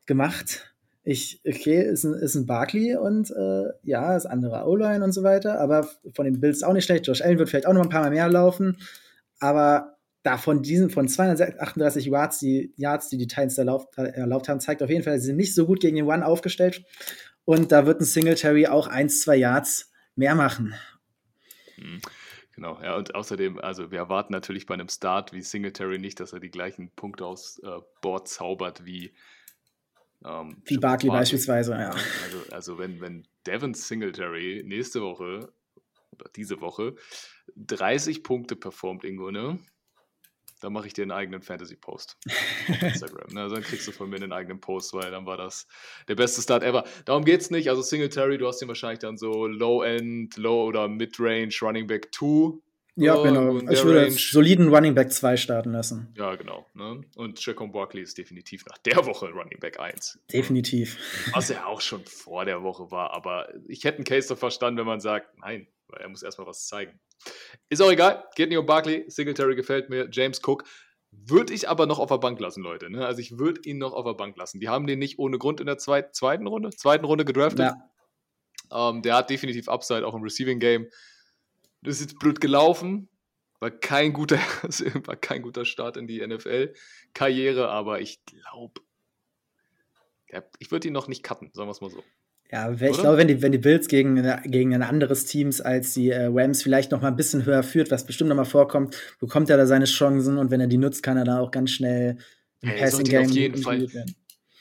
gemacht. 0.04 0.74
Ich, 1.04 1.40
okay, 1.46 1.84
ist 1.84 2.04
ein, 2.04 2.12
ist 2.12 2.34
ein 2.34 2.44
Barkley 2.44 2.96
und 2.96 3.30
äh, 3.30 3.70
ja, 3.82 4.14
ist 4.14 4.26
andere 4.26 4.66
O-Line 4.66 5.02
und 5.02 5.12
so 5.12 5.22
weiter, 5.22 5.58
aber 5.58 5.88
von 6.12 6.26
den 6.26 6.38
Bills 6.38 6.62
auch 6.62 6.74
nicht 6.74 6.84
schlecht. 6.84 7.06
Josh 7.06 7.22
Allen 7.22 7.38
wird 7.38 7.48
vielleicht 7.48 7.66
auch 7.66 7.72
noch 7.72 7.82
ein 7.82 7.88
paar 7.88 8.02
Mal 8.02 8.10
mehr 8.10 8.28
laufen, 8.28 8.76
aber 9.40 9.96
da 10.22 10.36
von 10.36 10.60
diesen, 10.62 10.90
von 10.90 11.08
238 11.08 12.04
Yards, 12.06 12.40
die, 12.40 12.74
Yards, 12.76 13.08
die 13.08 13.16
die 13.16 13.28
Titans 13.28 13.56
erlaubt, 13.56 13.96
erlaubt 13.96 14.50
haben, 14.50 14.60
zeigt 14.60 14.82
auf 14.82 14.90
jeden 14.90 15.02
Fall, 15.02 15.18
sie 15.18 15.28
sind 15.28 15.36
nicht 15.36 15.54
so 15.54 15.64
gut 15.64 15.80
gegen 15.80 15.96
den 15.96 16.06
One 16.06 16.26
aufgestellt 16.26 16.84
und 17.46 17.72
da 17.72 17.86
wird 17.86 18.02
ein 18.02 18.04
Singletary 18.04 18.66
auch 18.66 18.88
1, 18.88 19.22
2 19.22 19.36
Yards 19.36 19.92
mehr 20.14 20.34
machen. 20.34 20.74
Mhm. 21.78 22.02
Genau, 22.54 22.80
ja, 22.82 22.96
und 22.96 23.14
außerdem, 23.14 23.58
also 23.58 23.90
wir 23.90 23.98
erwarten 23.98 24.32
natürlich 24.32 24.66
bei 24.66 24.74
einem 24.74 24.88
Start 24.88 25.32
wie 25.32 25.42
Singletary 25.42 25.98
nicht, 25.98 26.20
dass 26.20 26.32
er 26.32 26.40
die 26.40 26.50
gleichen 26.50 26.90
Punkte 26.90 27.26
aufs 27.26 27.58
äh, 27.58 27.80
Board 28.00 28.28
zaubert 28.28 28.84
wie 28.84 29.14
ähm, 30.24 30.62
Wie 30.64 30.78
Barkley 30.78 31.10
beispielsweise, 31.10 31.72
ja. 31.72 31.90
Also, 31.90 32.42
also 32.50 32.78
wenn, 32.78 33.00
wenn 33.00 33.28
Devin 33.46 33.74
Singletary 33.74 34.62
nächste 34.64 35.02
Woche 35.02 35.52
oder 36.12 36.30
diese 36.34 36.60
Woche 36.60 36.96
30 37.56 38.22
Punkte 38.22 38.56
performt, 38.56 39.04
Ingo, 39.04 39.30
ne? 39.30 39.58
Dann 40.66 40.72
mache 40.72 40.88
ich 40.88 40.94
dir 40.94 41.02
einen 41.02 41.12
eigenen 41.12 41.42
Fantasy-Post. 41.42 42.16
Instagram. 42.82 43.32
Ne? 43.32 43.42
Also 43.42 43.54
dann 43.54 43.62
kriegst 43.62 43.86
du 43.86 43.92
von 43.92 44.10
mir 44.10 44.16
einen 44.16 44.32
eigenen 44.32 44.60
Post, 44.60 44.94
weil 44.94 45.12
dann 45.12 45.24
war 45.24 45.36
das 45.36 45.68
der 46.08 46.16
beste 46.16 46.42
Start 46.42 46.64
ever. 46.64 46.82
Darum 47.04 47.24
geht 47.24 47.40
es 47.40 47.52
nicht. 47.52 47.70
Also 47.70 47.82
Singletary, 47.82 48.36
du 48.36 48.48
hast 48.48 48.60
ihn 48.62 48.66
wahrscheinlich 48.66 48.98
dann 48.98 49.16
so 49.16 49.46
Low-End, 49.46 50.36
Low- 50.36 50.64
oder 50.64 50.88
Mid-Range 50.88 51.54
Running 51.62 51.86
Back 51.86 52.12
2 52.12 52.58
ja, 52.96 53.14
genau. 53.22 53.58
Ich 53.70 53.84
würde 53.84 54.06
Range. 54.06 54.10
soliden 54.10 54.74
Running 54.74 54.96
Back 54.96 55.12
2 55.12 55.36
starten 55.36 55.70
lassen. 55.70 56.12
Ja, 56.16 56.34
genau. 56.34 56.66
Ne? 56.74 57.02
Und 57.14 57.38
Chacon 57.38 57.70
Barkley 57.70 58.02
ist 58.02 58.18
definitiv 58.18 58.64
nach 58.66 58.78
der 58.78 59.06
Woche 59.06 59.28
Running 59.28 59.60
Back 59.60 59.78
1. 59.78 60.18
Definitiv. 60.32 60.98
Was 61.32 61.50
er 61.50 61.68
auch 61.68 61.80
schon 61.80 62.04
vor 62.06 62.44
der 62.44 62.64
Woche 62.64 62.90
war. 62.90 63.12
Aber 63.12 63.52
ich 63.68 63.84
hätte 63.84 63.98
einen 63.98 64.04
Case 64.04 64.28
doch 64.28 64.38
verstanden, 64.38 64.80
wenn 64.80 64.86
man 64.86 65.00
sagt, 65.00 65.38
nein, 65.38 65.68
er 65.92 66.08
muss 66.08 66.22
erstmal 66.22 66.46
was 66.46 66.66
zeigen. 66.66 67.00
Ist 67.68 67.80
auch 67.80 67.90
egal. 67.90 68.24
Geht 68.34 68.48
nicht 68.48 68.58
um 68.58 68.66
Barkley. 68.66 69.04
Singletary 69.08 69.56
gefällt 69.56 69.88
mir. 69.90 70.08
James 70.10 70.40
Cook. 70.44 70.64
Würde 71.10 71.54
ich 71.54 71.68
aber 71.68 71.86
noch 71.86 71.98
auf 71.98 72.08
der 72.08 72.18
Bank 72.18 72.38
lassen, 72.40 72.62
Leute. 72.62 72.90
Ne? 72.90 73.06
Also 73.06 73.20
ich 73.20 73.38
würde 73.38 73.60
ihn 73.64 73.78
noch 73.78 73.92
auf 73.92 74.04
der 74.04 74.14
Bank 74.14 74.36
lassen. 74.36 74.60
Die 74.60 74.68
haben 74.68 74.86
den 74.86 74.98
nicht 74.98 75.18
ohne 75.18 75.38
Grund 75.38 75.60
in 75.60 75.66
der 75.66 75.78
zweit, 75.78 76.14
zweiten 76.14 76.46
Runde, 76.46 76.70
zweiten 76.70 77.04
Runde 77.04 77.24
gedraftet. 77.24 77.72
Ja. 78.70 78.90
Ähm, 78.90 79.02
der 79.02 79.16
hat 79.16 79.30
definitiv 79.30 79.68
Upside 79.68 80.06
auch 80.06 80.14
im 80.14 80.22
Receiving 80.22 80.58
Game. 80.58 80.88
Das 81.82 81.96
ist 81.96 82.10
jetzt 82.10 82.18
blöd 82.18 82.40
gelaufen. 82.40 83.08
War 83.60 83.70
kein 83.70 84.12
guter, 84.12 84.36
war 85.06 85.16
kein 85.16 85.42
guter 85.42 85.64
Start 85.64 85.96
in 85.96 86.06
die 86.06 86.26
NFL-Karriere, 86.26 87.68
aber 87.68 88.00
ich 88.00 88.22
glaube, 88.24 88.82
ich 90.58 90.70
würde 90.70 90.88
ihn 90.88 90.92
noch 90.92 91.08
nicht 91.08 91.22
cutten, 91.22 91.50
sagen 91.54 91.68
wir 91.68 91.72
es 91.72 91.80
mal 91.80 91.90
so. 91.90 92.02
Ja, 92.50 92.70
ich 92.70 92.80
Oder? 92.80 92.92
glaube, 92.92 93.16
wenn 93.18 93.28
die, 93.28 93.42
wenn 93.42 93.52
die 93.52 93.58
Bills 93.58 93.88
gegen, 93.88 94.22
gegen 94.44 94.74
ein 94.74 94.82
anderes 94.82 95.24
Teams 95.24 95.60
als 95.60 95.94
die 95.94 96.10
äh, 96.10 96.26
Rams 96.32 96.62
vielleicht 96.62 96.92
noch 96.92 97.02
mal 97.02 97.08
ein 97.08 97.16
bisschen 97.16 97.44
höher 97.44 97.62
führt, 97.62 97.90
was 97.90 98.06
bestimmt 98.06 98.28
noch 98.28 98.36
mal 98.36 98.44
vorkommt, 98.44 98.96
bekommt 99.18 99.50
er 99.50 99.56
da 99.56 99.66
seine 99.66 99.86
Chancen 99.86 100.38
und 100.38 100.50
wenn 100.50 100.60
er 100.60 100.68
die 100.68 100.78
nutzt, 100.78 101.02
kann 101.02 101.16
er 101.16 101.24
da 101.24 101.40
auch 101.40 101.50
ganz 101.50 101.70
schnell 101.72 102.18
im 102.60 102.68
hey, 102.68 102.80
Passing 102.80 103.04
Game 103.04 103.26
auf 103.26 103.30
jeden 103.32 103.62
Fall 103.62 103.92
werden 103.92 104.14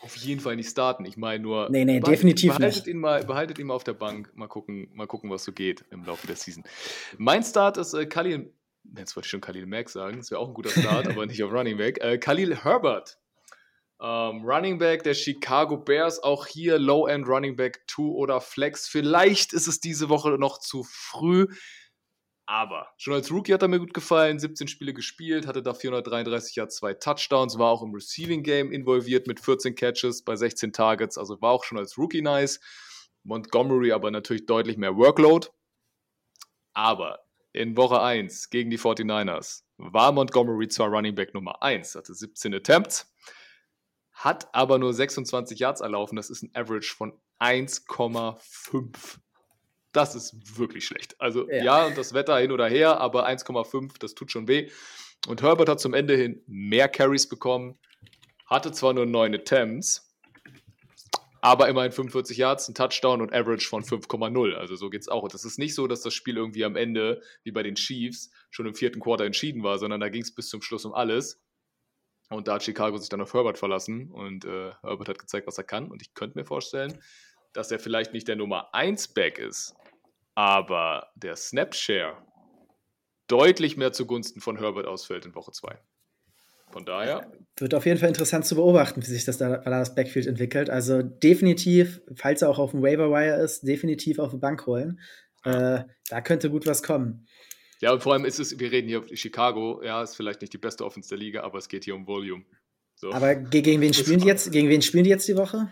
auf 0.05 0.15
jeden 0.17 0.39
Fall 0.39 0.55
nicht 0.55 0.69
starten. 0.69 1.03
Ich 1.05 1.17
meine 1.17 1.41
nur. 1.41 1.67
Nee, 1.69 1.83
nee, 1.83 1.99
behaltet, 1.99 2.19
definitiv 2.19 2.55
behaltet 2.55 2.85
nicht. 2.85 2.87
Ihn 2.87 2.99
mal, 2.99 3.25
behaltet 3.25 3.57
ihn 3.57 3.67
mal 3.67 3.73
auf 3.73 3.83
der 3.83 3.93
Bank. 3.93 4.31
Mal 4.35 4.47
gucken, 4.47 4.87
mal 4.93 5.07
gucken, 5.07 5.31
was 5.31 5.43
so 5.43 5.51
geht 5.51 5.83
im 5.89 6.05
Laufe 6.05 6.27
der 6.27 6.35
Season. 6.35 6.63
Mein 7.17 7.43
Start 7.43 7.77
ist 7.77 7.93
äh, 7.93 8.05
Khalil. 8.05 8.53
Jetzt 8.95 9.15
wollte 9.15 9.25
ich 9.25 9.31
schon 9.31 9.41
Khalil 9.41 9.65
Mack 9.65 9.89
sagen. 9.89 10.17
Das 10.17 10.29
wäre 10.29 10.39
auch 10.39 10.47
ein 10.47 10.53
guter 10.53 10.69
Start, 10.69 11.07
aber 11.09 11.25
nicht 11.25 11.43
auf 11.43 11.51
Running 11.51 11.77
Back. 11.77 11.99
Äh, 12.03 12.19
Khalil 12.19 12.55
Herbert. 12.55 13.17
Ähm, 14.01 14.43
Running 14.43 14.77
Back 14.77 15.03
der 15.03 15.13
Chicago 15.13 15.77
Bears. 15.77 16.21
Auch 16.21 16.45
hier 16.45 16.77
Low-End 16.79 17.27
Running 17.27 17.55
Back 17.55 17.83
2 17.87 18.03
oder 18.03 18.41
Flex. 18.41 18.87
Vielleicht 18.87 19.53
ist 19.53 19.67
es 19.67 19.79
diese 19.79 20.09
Woche 20.09 20.31
noch 20.31 20.59
zu 20.59 20.83
früh. 20.83 21.47
Aber 22.47 22.89
schon 22.97 23.13
als 23.13 23.31
Rookie 23.31 23.53
hat 23.53 23.63
er 23.63 23.67
mir 23.67 23.79
gut 23.79 23.93
gefallen, 23.93 24.37
17 24.37 24.67
Spiele 24.67 24.93
gespielt, 24.93 25.47
hatte 25.47 25.63
da 25.63 25.73
433 25.73 26.55
Yards, 26.55 26.75
zwei 26.75 26.93
Touchdowns, 26.93 27.57
war 27.57 27.71
auch 27.71 27.81
im 27.81 27.91
Receiving 27.91 28.43
Game 28.43 28.71
involviert 28.71 29.25
mit 29.25 29.39
14 29.39 29.73
Catches 29.73 30.23
bei 30.23 30.35
16 30.35 30.71
Targets, 30.71 31.17
also 31.17 31.41
war 31.41 31.51
auch 31.51 31.63
schon 31.63 31.79
als 31.79 31.97
Rookie 31.97 32.21
nice. 32.21 32.59
Montgomery 33.23 33.91
aber 33.91 34.11
natürlich 34.11 34.45
deutlich 34.45 34.77
mehr 34.77 34.95
Workload. 34.95 35.47
Aber 36.73 37.25
in 37.51 37.75
Woche 37.77 38.01
1 38.01 38.51
gegen 38.51 38.69
die 38.69 38.77
49ers 38.77 39.63
war 39.77 40.11
Montgomery 40.11 40.67
zwar 40.67 40.89
Running 40.89 41.15
Back 41.15 41.33
Nummer 41.33 41.63
1, 41.63 41.95
hatte 41.95 42.13
17 42.13 42.53
Attempts, 42.53 43.11
hat 44.15 44.53
aber 44.53 44.79
nur 44.79 44.93
26 44.93 45.59
Yards 45.59 45.81
erlaufen, 45.81 46.15
das 46.15 46.29
ist 46.29 46.41
ein 46.41 46.51
Average 46.55 46.95
von 46.95 47.13
1,5 47.39 49.19
das 49.95 50.15
ist 50.15 50.57
wirklich 50.57 50.85
schlecht. 50.85 51.15
Also 51.19 51.49
ja. 51.49 51.63
ja, 51.63 51.89
das 51.89 52.13
Wetter 52.13 52.37
hin 52.37 52.51
oder 52.51 52.67
her, 52.67 52.99
aber 52.99 53.27
1,5, 53.27 53.93
das 53.99 54.13
tut 54.13 54.31
schon 54.31 54.47
weh. 54.47 54.69
Und 55.27 55.41
Herbert 55.41 55.69
hat 55.69 55.79
zum 55.79 55.93
Ende 55.93 56.15
hin 56.15 56.43
mehr 56.47 56.89
Carries 56.89 57.29
bekommen, 57.29 57.79
hatte 58.45 58.71
zwar 58.71 58.93
nur 58.93 59.05
neun 59.05 59.33
Attempts, 59.33 60.13
aber 61.41 61.69
immerhin 61.69 61.91
45 61.91 62.37
Yards, 62.37 62.67
ein 62.67 62.75
Touchdown 62.75 63.21
und 63.21 63.33
Average 63.33 63.67
von 63.67 63.83
5,0. 63.83 64.53
Also 64.55 64.75
so 64.75 64.89
geht 64.89 65.01
es 65.01 65.07
auch. 65.07 65.23
Und 65.23 65.33
das 65.33 65.45
ist 65.45 65.59
nicht 65.59 65.75
so, 65.75 65.87
dass 65.87 66.01
das 66.01 66.13
Spiel 66.13 66.37
irgendwie 66.37 66.65
am 66.65 66.75
Ende, 66.75 67.21
wie 67.43 67.51
bei 67.51 67.63
den 67.63 67.75
Chiefs, 67.75 68.31
schon 68.49 68.65
im 68.65 68.73
vierten 68.73 68.99
Quarter 68.99 69.25
entschieden 69.25 69.63
war, 69.63 69.77
sondern 69.77 69.99
da 69.99 70.09
ging 70.09 70.23
es 70.23 70.33
bis 70.33 70.49
zum 70.49 70.61
Schluss 70.61 70.85
um 70.85 70.93
alles. 70.93 71.39
Und 72.29 72.47
da 72.47 72.55
hat 72.55 72.63
Chicago 72.63 72.97
sich 72.97 73.09
dann 73.09 73.21
auf 73.21 73.33
Herbert 73.33 73.57
verlassen 73.57 74.11
und 74.11 74.45
äh, 74.45 74.71
Herbert 74.81 75.09
hat 75.09 75.19
gezeigt, 75.19 75.47
was 75.47 75.57
er 75.57 75.63
kann. 75.63 75.91
Und 75.91 76.01
ich 76.01 76.13
könnte 76.13 76.37
mir 76.37 76.45
vorstellen, 76.45 76.97
dass 77.53 77.71
er 77.71 77.79
vielleicht 77.79 78.13
nicht 78.13 78.27
der 78.27 78.35
Nummer 78.35 78.73
1 78.73 79.09
Back 79.09 79.37
ist, 79.37 79.75
aber 80.33 81.11
der 81.15 81.35
Snapshare 81.35 82.17
deutlich 83.27 83.77
mehr 83.77 83.93
zugunsten 83.93 84.41
von 84.41 84.57
Herbert 84.57 84.85
ausfällt 84.85 85.25
in 85.25 85.35
Woche 85.35 85.51
2. 85.51 85.77
Von 86.71 86.85
daher. 86.85 87.31
Wird 87.57 87.73
auf 87.73 87.85
jeden 87.85 87.99
Fall 87.99 88.09
interessant 88.09 88.45
zu 88.45 88.55
beobachten, 88.55 89.01
wie 89.01 89.05
sich 89.05 89.23
das 89.23 89.37
da, 89.37 89.57
das 89.57 89.95
Backfield 89.95 90.27
entwickelt. 90.27 90.69
Also 90.69 91.01
definitiv, 91.01 92.01
falls 92.15 92.41
er 92.41 92.49
auch 92.49 92.59
auf 92.59 92.71
dem 92.71 92.81
Waiver 92.81 93.11
Wire 93.11 93.41
ist, 93.41 93.67
definitiv 93.67 94.19
auf 94.19 94.31
die 94.31 94.37
Bank 94.37 94.65
holen. 94.65 94.99
Äh, 95.45 95.83
da 96.09 96.21
könnte 96.21 96.49
gut 96.49 96.65
was 96.65 96.83
kommen. 96.83 97.27
Ja, 97.81 97.91
und 97.91 98.01
vor 98.01 98.13
allem 98.13 98.25
ist 98.25 98.39
es, 98.39 98.59
wir 98.59 98.71
reden 98.71 98.87
hier 98.87 99.03
Chicago, 99.15 99.81
ja, 99.83 100.01
ist 100.01 100.15
vielleicht 100.15 100.41
nicht 100.41 100.53
die 100.53 100.57
beste 100.57 100.85
Offense 100.85 101.09
der 101.09 101.17
Liga, 101.17 101.43
aber 101.43 101.57
es 101.59 101.67
geht 101.67 101.83
hier 101.83 101.95
um 101.95 102.07
Volume. 102.07 102.45
So. 102.95 103.11
Aber 103.11 103.35
gegen 103.35 103.81
wen 103.81 103.93
spielen 103.93 104.21
die 104.21 104.27
jetzt? 104.27 104.51
Gegen 104.51 104.69
wen 104.69 104.81
spielen 104.81 105.03
die 105.03 105.09
jetzt 105.09 105.27
die 105.27 105.35
Woche? 105.35 105.69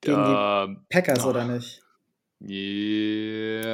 Gegen 0.00 0.16
ja, 0.16 0.66
die 0.66 0.76
Packers 0.90 1.24
oh. 1.24 1.30
oder 1.30 1.44
nicht? 1.46 1.82
Ja. 2.40 3.72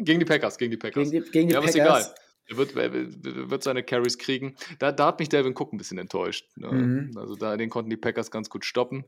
Gegen 0.00 0.20
die 0.20 0.24
Packers, 0.24 0.56
gegen 0.56 0.70
die 0.70 0.76
Packers. 0.76 1.10
Gegen 1.10 1.24
die, 1.24 1.30
gegen 1.30 1.48
die 1.48 1.54
ja, 1.54 1.60
Packers. 1.60 1.74
egal. 1.76 2.14
Er 2.46 2.56
wird, 2.58 2.74
wird, 2.74 3.62
seine 3.62 3.82
Carries 3.82 4.18
kriegen. 4.18 4.54
Da, 4.78 4.92
da, 4.92 5.06
hat 5.06 5.18
mich 5.18 5.30
Devin 5.30 5.54
Cook 5.54 5.72
ein 5.72 5.78
bisschen 5.78 5.96
enttäuscht. 5.98 6.46
Ne? 6.56 6.70
Mhm. 6.70 7.16
Also 7.16 7.36
da, 7.36 7.56
den 7.56 7.70
konnten 7.70 7.88
die 7.90 7.96
Packers 7.96 8.30
ganz 8.30 8.50
gut 8.50 8.66
stoppen. 8.66 9.04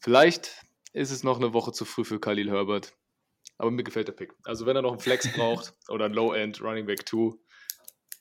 Vielleicht 0.00 0.64
ist 0.92 1.10
es 1.10 1.24
noch 1.24 1.36
eine 1.36 1.52
Woche 1.52 1.72
zu 1.72 1.84
früh 1.84 2.04
für 2.04 2.20
Khalil 2.20 2.50
Herbert. 2.50 2.94
Aber 3.58 3.70
mir 3.70 3.82
gefällt 3.82 4.08
der 4.08 4.12
Pick. 4.12 4.32
Also 4.44 4.66
wenn 4.66 4.76
er 4.76 4.82
noch 4.82 4.92
einen 4.92 5.00
Flex 5.00 5.30
braucht 5.36 5.74
oder 5.88 6.06
ein 6.06 6.12
Low-End 6.12 6.62
Running 6.62 6.86
Back 6.86 7.08
2, 7.08 7.36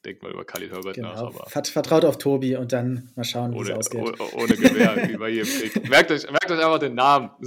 denke 0.03 0.25
mal 0.25 0.33
über 0.33 0.45
Khalil 0.45 0.71
Herbert 0.71 0.95
genau. 0.95 1.13
nach. 1.13 1.21
Aber 1.21 1.49
Vertraut 1.49 2.05
auf 2.05 2.17
Tobi 2.17 2.55
und 2.55 2.73
dann 2.73 3.11
mal 3.15 3.23
schauen, 3.23 3.53
wie 3.53 3.61
es 3.61 3.71
ausgeht. 3.71 4.01
Ohne, 4.01 4.17
ohne 4.33 4.55
Gewehr, 4.55 4.95
wie 5.09 5.17
bei 5.17 5.29
jedem 5.29 5.47
Pick. 5.47 5.89
Merkt 5.89 6.11
euch, 6.11 6.29
merkt 6.29 6.51
euch 6.51 6.59
einfach 6.59 6.79
den 6.79 6.95
Namen. 6.95 7.29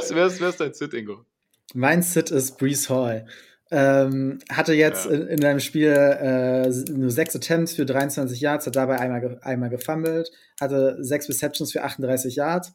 So. 0.00 0.14
wer, 0.14 0.26
ist, 0.26 0.40
wer 0.40 0.48
ist 0.48 0.60
dein 0.60 0.72
Sit, 0.72 0.94
Ingo? 0.94 1.26
Mein 1.74 2.02
Sit 2.02 2.30
ist 2.30 2.56
Brees 2.56 2.88
Hall. 2.88 3.26
Ähm, 3.70 4.38
hatte 4.50 4.72
jetzt 4.72 5.04
ja. 5.04 5.10
in, 5.10 5.26
in 5.26 5.44
einem 5.44 5.60
Spiel 5.60 5.90
äh, 5.90 6.68
nur 6.90 7.10
sechs 7.10 7.36
Attempts 7.36 7.74
für 7.74 7.84
23 7.84 8.40
Yards, 8.40 8.66
hat 8.66 8.76
dabei 8.76 8.98
einmal, 8.98 9.38
einmal 9.42 9.68
gefummelt, 9.68 10.30
hatte 10.58 10.96
sechs 11.00 11.28
Receptions 11.28 11.72
für 11.72 11.84
38 11.84 12.36
Yards. 12.36 12.72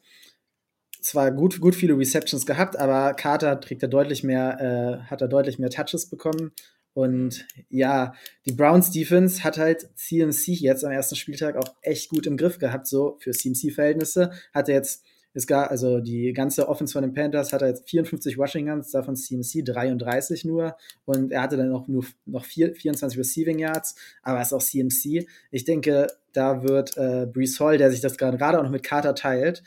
Zwar 1.04 1.32
gut, 1.32 1.60
gut 1.60 1.74
viele 1.74 1.98
Receptions 1.98 2.46
gehabt, 2.46 2.78
aber 2.78 3.12
Carter 3.12 3.60
trägt 3.60 3.82
er 3.82 3.90
deutlich 3.90 4.24
mehr, 4.24 5.02
äh, 5.04 5.10
hat 5.10 5.20
er 5.20 5.28
deutlich 5.28 5.58
mehr 5.58 5.68
Touches 5.68 6.06
bekommen. 6.06 6.52
Und 6.94 7.46
ja, 7.68 8.14
die 8.46 8.52
Browns 8.52 8.90
Defense 8.90 9.44
hat 9.44 9.58
halt 9.58 9.86
CMC 9.96 10.52
jetzt 10.54 10.82
am 10.82 10.92
ersten 10.92 11.14
Spieltag 11.16 11.56
auch 11.56 11.74
echt 11.82 12.08
gut 12.08 12.26
im 12.26 12.38
Griff 12.38 12.58
gehabt, 12.58 12.86
so 12.86 13.18
für 13.20 13.32
CMC-Verhältnisse. 13.32 14.30
Hat 14.54 14.70
er 14.70 14.76
jetzt 14.76 15.04
es 15.34 15.46
gab, 15.46 15.70
also 15.70 16.00
die 16.00 16.32
ganze 16.32 16.68
Offense 16.68 16.94
von 16.94 17.02
den 17.02 17.12
Panthers 17.12 17.52
hat 17.52 17.60
er 17.60 17.68
jetzt 17.68 17.90
54 17.90 18.38
Rushing 18.38 18.68
Yards, 18.68 18.92
davon 18.92 19.14
CMC 19.14 19.62
33 19.62 20.46
nur. 20.46 20.74
Und 21.04 21.32
er 21.32 21.42
hatte 21.42 21.58
dann 21.58 21.72
auch 21.72 21.86
nur 21.86 22.06
noch 22.24 22.46
4, 22.46 22.76
24 22.76 23.18
Receiving 23.18 23.58
Yards, 23.58 23.96
aber 24.22 24.40
ist 24.40 24.54
auch 24.54 24.62
CMC. 24.62 25.26
Ich 25.50 25.64
denke, 25.64 26.06
da 26.32 26.62
wird 26.62 26.96
äh, 26.96 27.26
Brees 27.26 27.60
Hall, 27.60 27.76
der 27.76 27.90
sich 27.90 28.00
das 28.00 28.16
gerade 28.16 28.58
auch 28.58 28.62
noch 28.62 28.70
mit 28.70 28.84
Carter 28.84 29.14
teilt, 29.14 29.64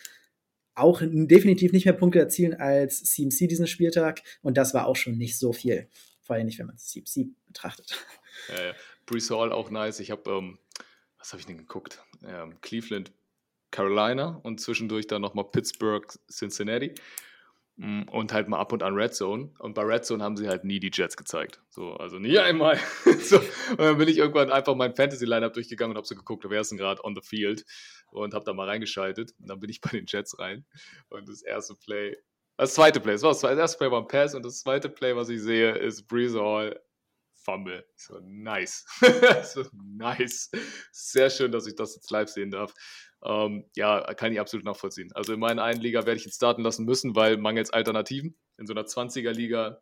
auch 0.78 1.02
definitiv 1.02 1.72
nicht 1.72 1.86
mehr 1.86 1.94
Punkte 1.94 2.20
erzielen 2.20 2.54
als 2.54 3.04
CMC 3.04 3.48
diesen 3.48 3.68
Spieltag. 3.68 4.22
Und 4.42 4.58
das 4.58 4.74
war 4.74 4.88
auch 4.88 4.96
schon 4.96 5.18
nicht 5.18 5.38
so 5.38 5.54
viel. 5.54 5.90
Vor 6.22 6.36
allem 6.36 6.46
nicht, 6.46 6.60
wenn 6.60 6.68
man 6.68 6.78
CMC 6.78 7.30
betrachtet. 7.48 7.98
Äh, 8.50 8.74
Brees 9.08 9.32
Hall 9.32 9.52
auch 9.52 9.72
nice. 9.72 10.00
Ich 10.00 10.12
habe, 10.12 10.30
ähm, 10.30 10.60
was 11.18 11.34
habe 11.34 11.40
ich 11.40 11.48
denn 11.48 11.58
geguckt? 11.58 12.04
Ähm, 12.24 12.62
Cleveland 12.62 13.12
Carolina 13.72 14.40
und 14.44 14.62
zwischendurch 14.62 15.08
dann 15.08 15.22
nochmal 15.22 15.46
Pittsburgh, 15.46 16.06
Cincinnati 16.32 16.94
und 17.78 18.34
halt 18.34 18.48
mal 18.48 18.60
ab 18.60 18.74
und 18.74 18.82
an 18.82 18.96
Red 18.96 19.14
Zone. 19.14 19.52
Und 19.60 19.76
bei 19.76 19.84
Red 19.84 20.04
Zone 20.04 20.24
haben 20.24 20.36
sie 20.36 20.48
halt 20.48 20.64
nie 20.64 20.80
die 20.80 20.90
Jets 20.92 21.16
gezeigt. 21.16 21.62
So, 21.70 21.94
also 21.94 22.18
nie 22.18 22.40
einmal. 22.40 22.80
so, 23.22 23.38
und 23.38 23.80
dann 23.80 23.98
bin 23.98 24.08
ich 24.08 24.18
irgendwann 24.18 24.52
einfach 24.52 24.76
mein 24.76 24.96
Fantasy-Lineup 24.96 25.54
durchgegangen 25.54 25.92
und 25.92 25.98
habe 25.98 26.08
so 26.08 26.16
geguckt, 26.16 26.44
wer 26.50 26.62
ist 26.62 26.72
denn 26.72 26.80
gerade 26.80 27.04
on 27.04 27.16
the 27.16 27.22
field 27.22 27.66
und 28.12 28.34
habe 28.34 28.46
da 28.46 28.54
mal 28.54 28.68
reingeschaltet. 28.68 29.34
Und 29.40 29.50
dann 29.50 29.60
bin 29.60 29.70
ich 29.70 29.80
bei 29.82 29.92
den 29.92 30.06
Jets 30.08 30.40
rein. 30.40 30.66
Und 31.10 31.30
das 31.30 31.44
erste 31.44 31.76
Play, 31.76 32.18
das 32.58 32.74
zweite 32.74 33.00
Play, 33.00 33.14
das 33.14 33.22
war 33.22 33.32
das, 33.32 33.42
das 33.42 33.58
erste 33.58 33.78
Play 33.78 33.92
war 33.92 34.02
ein 34.02 34.08
Pass 34.08 34.34
und 34.34 34.44
das 34.44 34.62
zweite 34.62 34.90
Play, 34.90 35.16
was 35.16 35.30
ich 35.30 35.42
sehe, 35.42 35.76
ist 35.78 36.08
Breeze 36.08 36.42
Hall 36.42 36.80
Fumble. 37.48 37.86
So, 37.96 38.20
nice. 38.26 38.86
so, 39.54 39.64
nice. 39.72 40.52
Sehr 40.92 41.30
schön, 41.30 41.54
dass 41.54 41.66
ich 41.66 41.76
das 41.76 41.96
jetzt 41.96 42.12
live 42.12 42.28
sehen 42.28 42.52
darf. 42.52 42.74
Ähm, 43.24 43.64
ja, 43.74 44.02
kann 44.16 44.34
ich 44.34 44.40
absolut 44.42 44.66
nachvollziehen. 44.66 45.12
Also 45.14 45.34
in 45.34 45.40
meiner 45.40 45.64
einen 45.64 45.80
Liga 45.80 46.06
werde 46.06 46.20
ich 46.20 46.26
ihn 46.26 46.32
starten 46.34 46.62
lassen 46.62 46.84
müssen, 46.84 47.16
weil 47.16 47.38
mangels 47.38 47.70
Alternativen. 47.70 48.36
In 48.58 48.68
so 48.68 48.74
einer 48.74 48.84
20er-Liga. 48.84 49.80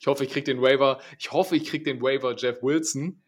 Ich 0.00 0.08
hoffe, 0.08 0.24
ich 0.24 0.30
kriege 0.30 0.52
den 0.52 0.60
Waiver. 0.60 1.00
Ich 1.20 1.30
hoffe, 1.30 1.54
ich 1.54 1.66
kriege 1.66 1.84
den 1.84 2.02
Waiver 2.02 2.34
Jeff 2.34 2.62
Wilson, 2.64 3.22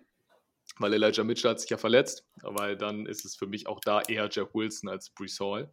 weil 0.79 0.93
Elijah 0.93 1.23
Mitchell 1.23 1.51
hat 1.51 1.61
sich 1.61 1.71
ja 1.71 1.77
verletzt. 1.77 2.27
Weil 2.43 2.77
dann 2.77 3.07
ist 3.07 3.25
es 3.25 3.37
für 3.37 3.47
mich 3.47 3.69
auch 3.69 3.79
da 3.85 4.03
eher 4.03 4.29
Jeff 4.33 4.53
Wilson 4.53 4.89
als 4.89 5.11
Brees 5.11 5.39
Hall. 5.39 5.73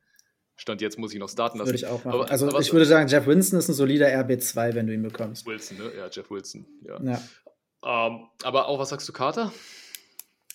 Stand 0.56 0.82
jetzt 0.82 1.00
muss 1.00 1.14
ich 1.14 1.20
noch 1.20 1.30
starten 1.30 1.58
lassen. 1.58 1.70
Würde 1.70 1.78
ich 1.78 1.88
auch 1.88 2.06
machen. 2.06 2.20
Aber, 2.20 2.30
also 2.30 2.48
aber 2.48 2.60
ich 2.60 2.72
würde 2.72 2.86
sagen, 2.86 3.08
Jeff 3.08 3.26
Wilson 3.26 3.58
ist 3.58 3.70
ein 3.70 3.74
solider 3.74 4.08
RB2, 4.08 4.76
wenn 4.76 4.86
du 4.86 4.94
ihn 4.94 5.04
bekommst. 5.04 5.48
Wilson, 5.48 5.78
ne? 5.78 5.92
Ja, 5.98 6.10
Jeff 6.12 6.30
Wilson. 6.30 6.68
Ja. 6.84 7.02
ja. 7.02 7.22
Ähm, 7.86 8.28
aber 8.44 8.68
auch, 8.68 8.80
was 8.80 8.90
sagst 8.90 9.08
du, 9.08 9.13
Carter? 9.13 9.52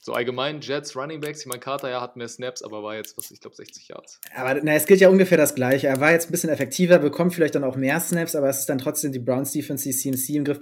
So 0.04 0.14
allgemein 0.14 0.60
Jets, 0.60 0.96
Running 0.96 1.20
Backs, 1.20 1.42
ich 1.42 1.46
meine, 1.46 1.60
Carter 1.60 1.88
ja 1.88 2.00
hat 2.00 2.16
mehr 2.16 2.26
Snaps, 2.26 2.62
aber 2.64 2.82
war 2.82 2.96
jetzt, 2.96 3.16
was 3.16 3.30
ich 3.30 3.40
glaube, 3.40 3.54
60 3.54 3.86
Yards. 3.86 4.20
Aber 4.34 4.60
na, 4.60 4.72
es 4.72 4.86
gilt 4.86 5.00
ja 5.00 5.08
ungefähr 5.08 5.38
das 5.38 5.54
Gleiche. 5.54 5.86
Er 5.86 6.00
war 6.00 6.10
jetzt 6.10 6.28
ein 6.28 6.32
bisschen 6.32 6.50
effektiver, 6.50 6.98
bekommt 6.98 7.34
vielleicht 7.34 7.54
dann 7.54 7.62
auch 7.62 7.76
mehr 7.76 8.00
Snaps, 8.00 8.34
aber 8.34 8.48
es 8.48 8.58
ist 8.58 8.68
dann 8.68 8.78
trotzdem 8.78 9.12
die 9.12 9.20
Browns 9.20 9.52
Defense, 9.52 9.84
die 9.84 9.94
CMC 9.94 10.30
im 10.30 10.44
Griff, 10.44 10.58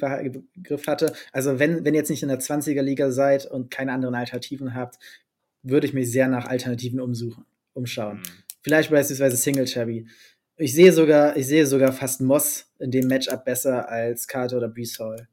Griff 0.62 0.86
hatte. 0.86 1.14
Also 1.32 1.58
wenn, 1.58 1.86
wenn 1.86 1.94
ihr 1.94 2.00
jetzt 2.00 2.10
nicht 2.10 2.22
in 2.22 2.28
der 2.28 2.38
20er-Liga 2.38 3.12
seid 3.12 3.46
und 3.46 3.70
keine 3.70 3.92
anderen 3.92 4.14
Alternativen 4.14 4.74
habt, 4.74 4.98
würde 5.62 5.86
ich 5.86 5.94
mich 5.94 6.12
sehr 6.12 6.28
nach 6.28 6.44
Alternativen 6.44 7.00
umsuchen, 7.00 7.46
umschauen. 7.72 8.18
Mhm. 8.18 8.22
Vielleicht 8.62 8.90
beispielsweise 8.90 9.36
Singletary. 9.36 10.06
Ich 10.58 10.74
sehe 10.74 10.92
sogar, 10.92 11.34
ich 11.38 11.46
sehe 11.46 11.64
sogar 11.64 11.92
fast 11.94 12.20
Moss 12.20 12.66
in 12.78 12.90
dem 12.90 13.06
Matchup 13.06 13.46
besser 13.46 13.88
als 13.88 14.28
Carter 14.28 14.58
oder 14.58 14.68
Brees 14.68 14.98
Hall. 14.98 15.28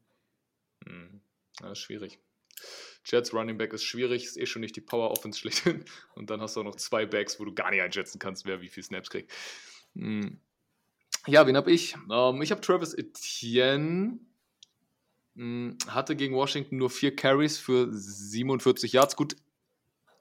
Ja, 1.62 1.74
schwierig. 1.74 2.18
Jets 3.04 3.32
Running 3.32 3.56
Back 3.56 3.72
ist 3.72 3.84
schwierig, 3.84 4.24
ist 4.24 4.36
eh 4.36 4.46
schon 4.46 4.60
nicht 4.60 4.76
die 4.76 4.80
Power 4.80 5.10
Offense 5.10 5.38
schlechthin. 5.40 5.84
Und 6.14 6.30
dann 6.30 6.40
hast 6.40 6.56
du 6.56 6.60
auch 6.60 6.64
noch 6.64 6.76
zwei 6.76 7.06
Backs, 7.06 7.38
wo 7.40 7.44
du 7.44 7.54
gar 7.54 7.70
nicht 7.70 7.82
einschätzen 7.82 8.18
kannst, 8.18 8.44
wer 8.46 8.60
wie 8.60 8.68
viel 8.68 8.82
Snaps 8.82 9.10
kriegt. 9.10 9.32
Hm. 9.94 10.40
Ja, 11.26 11.46
wen 11.46 11.56
habe 11.56 11.70
ich? 11.70 11.96
Ähm, 12.10 12.42
ich 12.42 12.50
habe 12.50 12.60
Travis 12.60 12.94
Etienne. 12.94 14.18
Hm, 15.36 15.78
hatte 15.88 16.16
gegen 16.16 16.34
Washington 16.34 16.78
nur 16.78 16.90
vier 16.90 17.14
Carries 17.14 17.58
für 17.58 17.88
47 17.92 18.92
Yards. 18.92 19.14
Gut, 19.14 19.36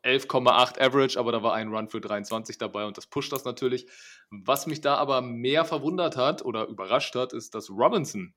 11,8 0.03 0.79
Average, 0.79 1.19
aber 1.19 1.31
da 1.31 1.43
war 1.43 1.53
ein 1.53 1.69
Run 1.69 1.89
für 1.89 1.99
23 1.99 2.57
dabei 2.57 2.85
und 2.85 2.97
das 2.97 3.07
pusht 3.07 3.31
das 3.31 3.43
natürlich. 3.43 3.87
Was 4.29 4.67
mich 4.67 4.81
da 4.81 4.95
aber 4.95 5.21
mehr 5.21 5.65
verwundert 5.65 6.15
hat 6.15 6.43
oder 6.45 6.67
überrascht 6.67 7.15
hat, 7.15 7.33
ist, 7.33 7.55
dass 7.55 7.69
Robinson 7.69 8.33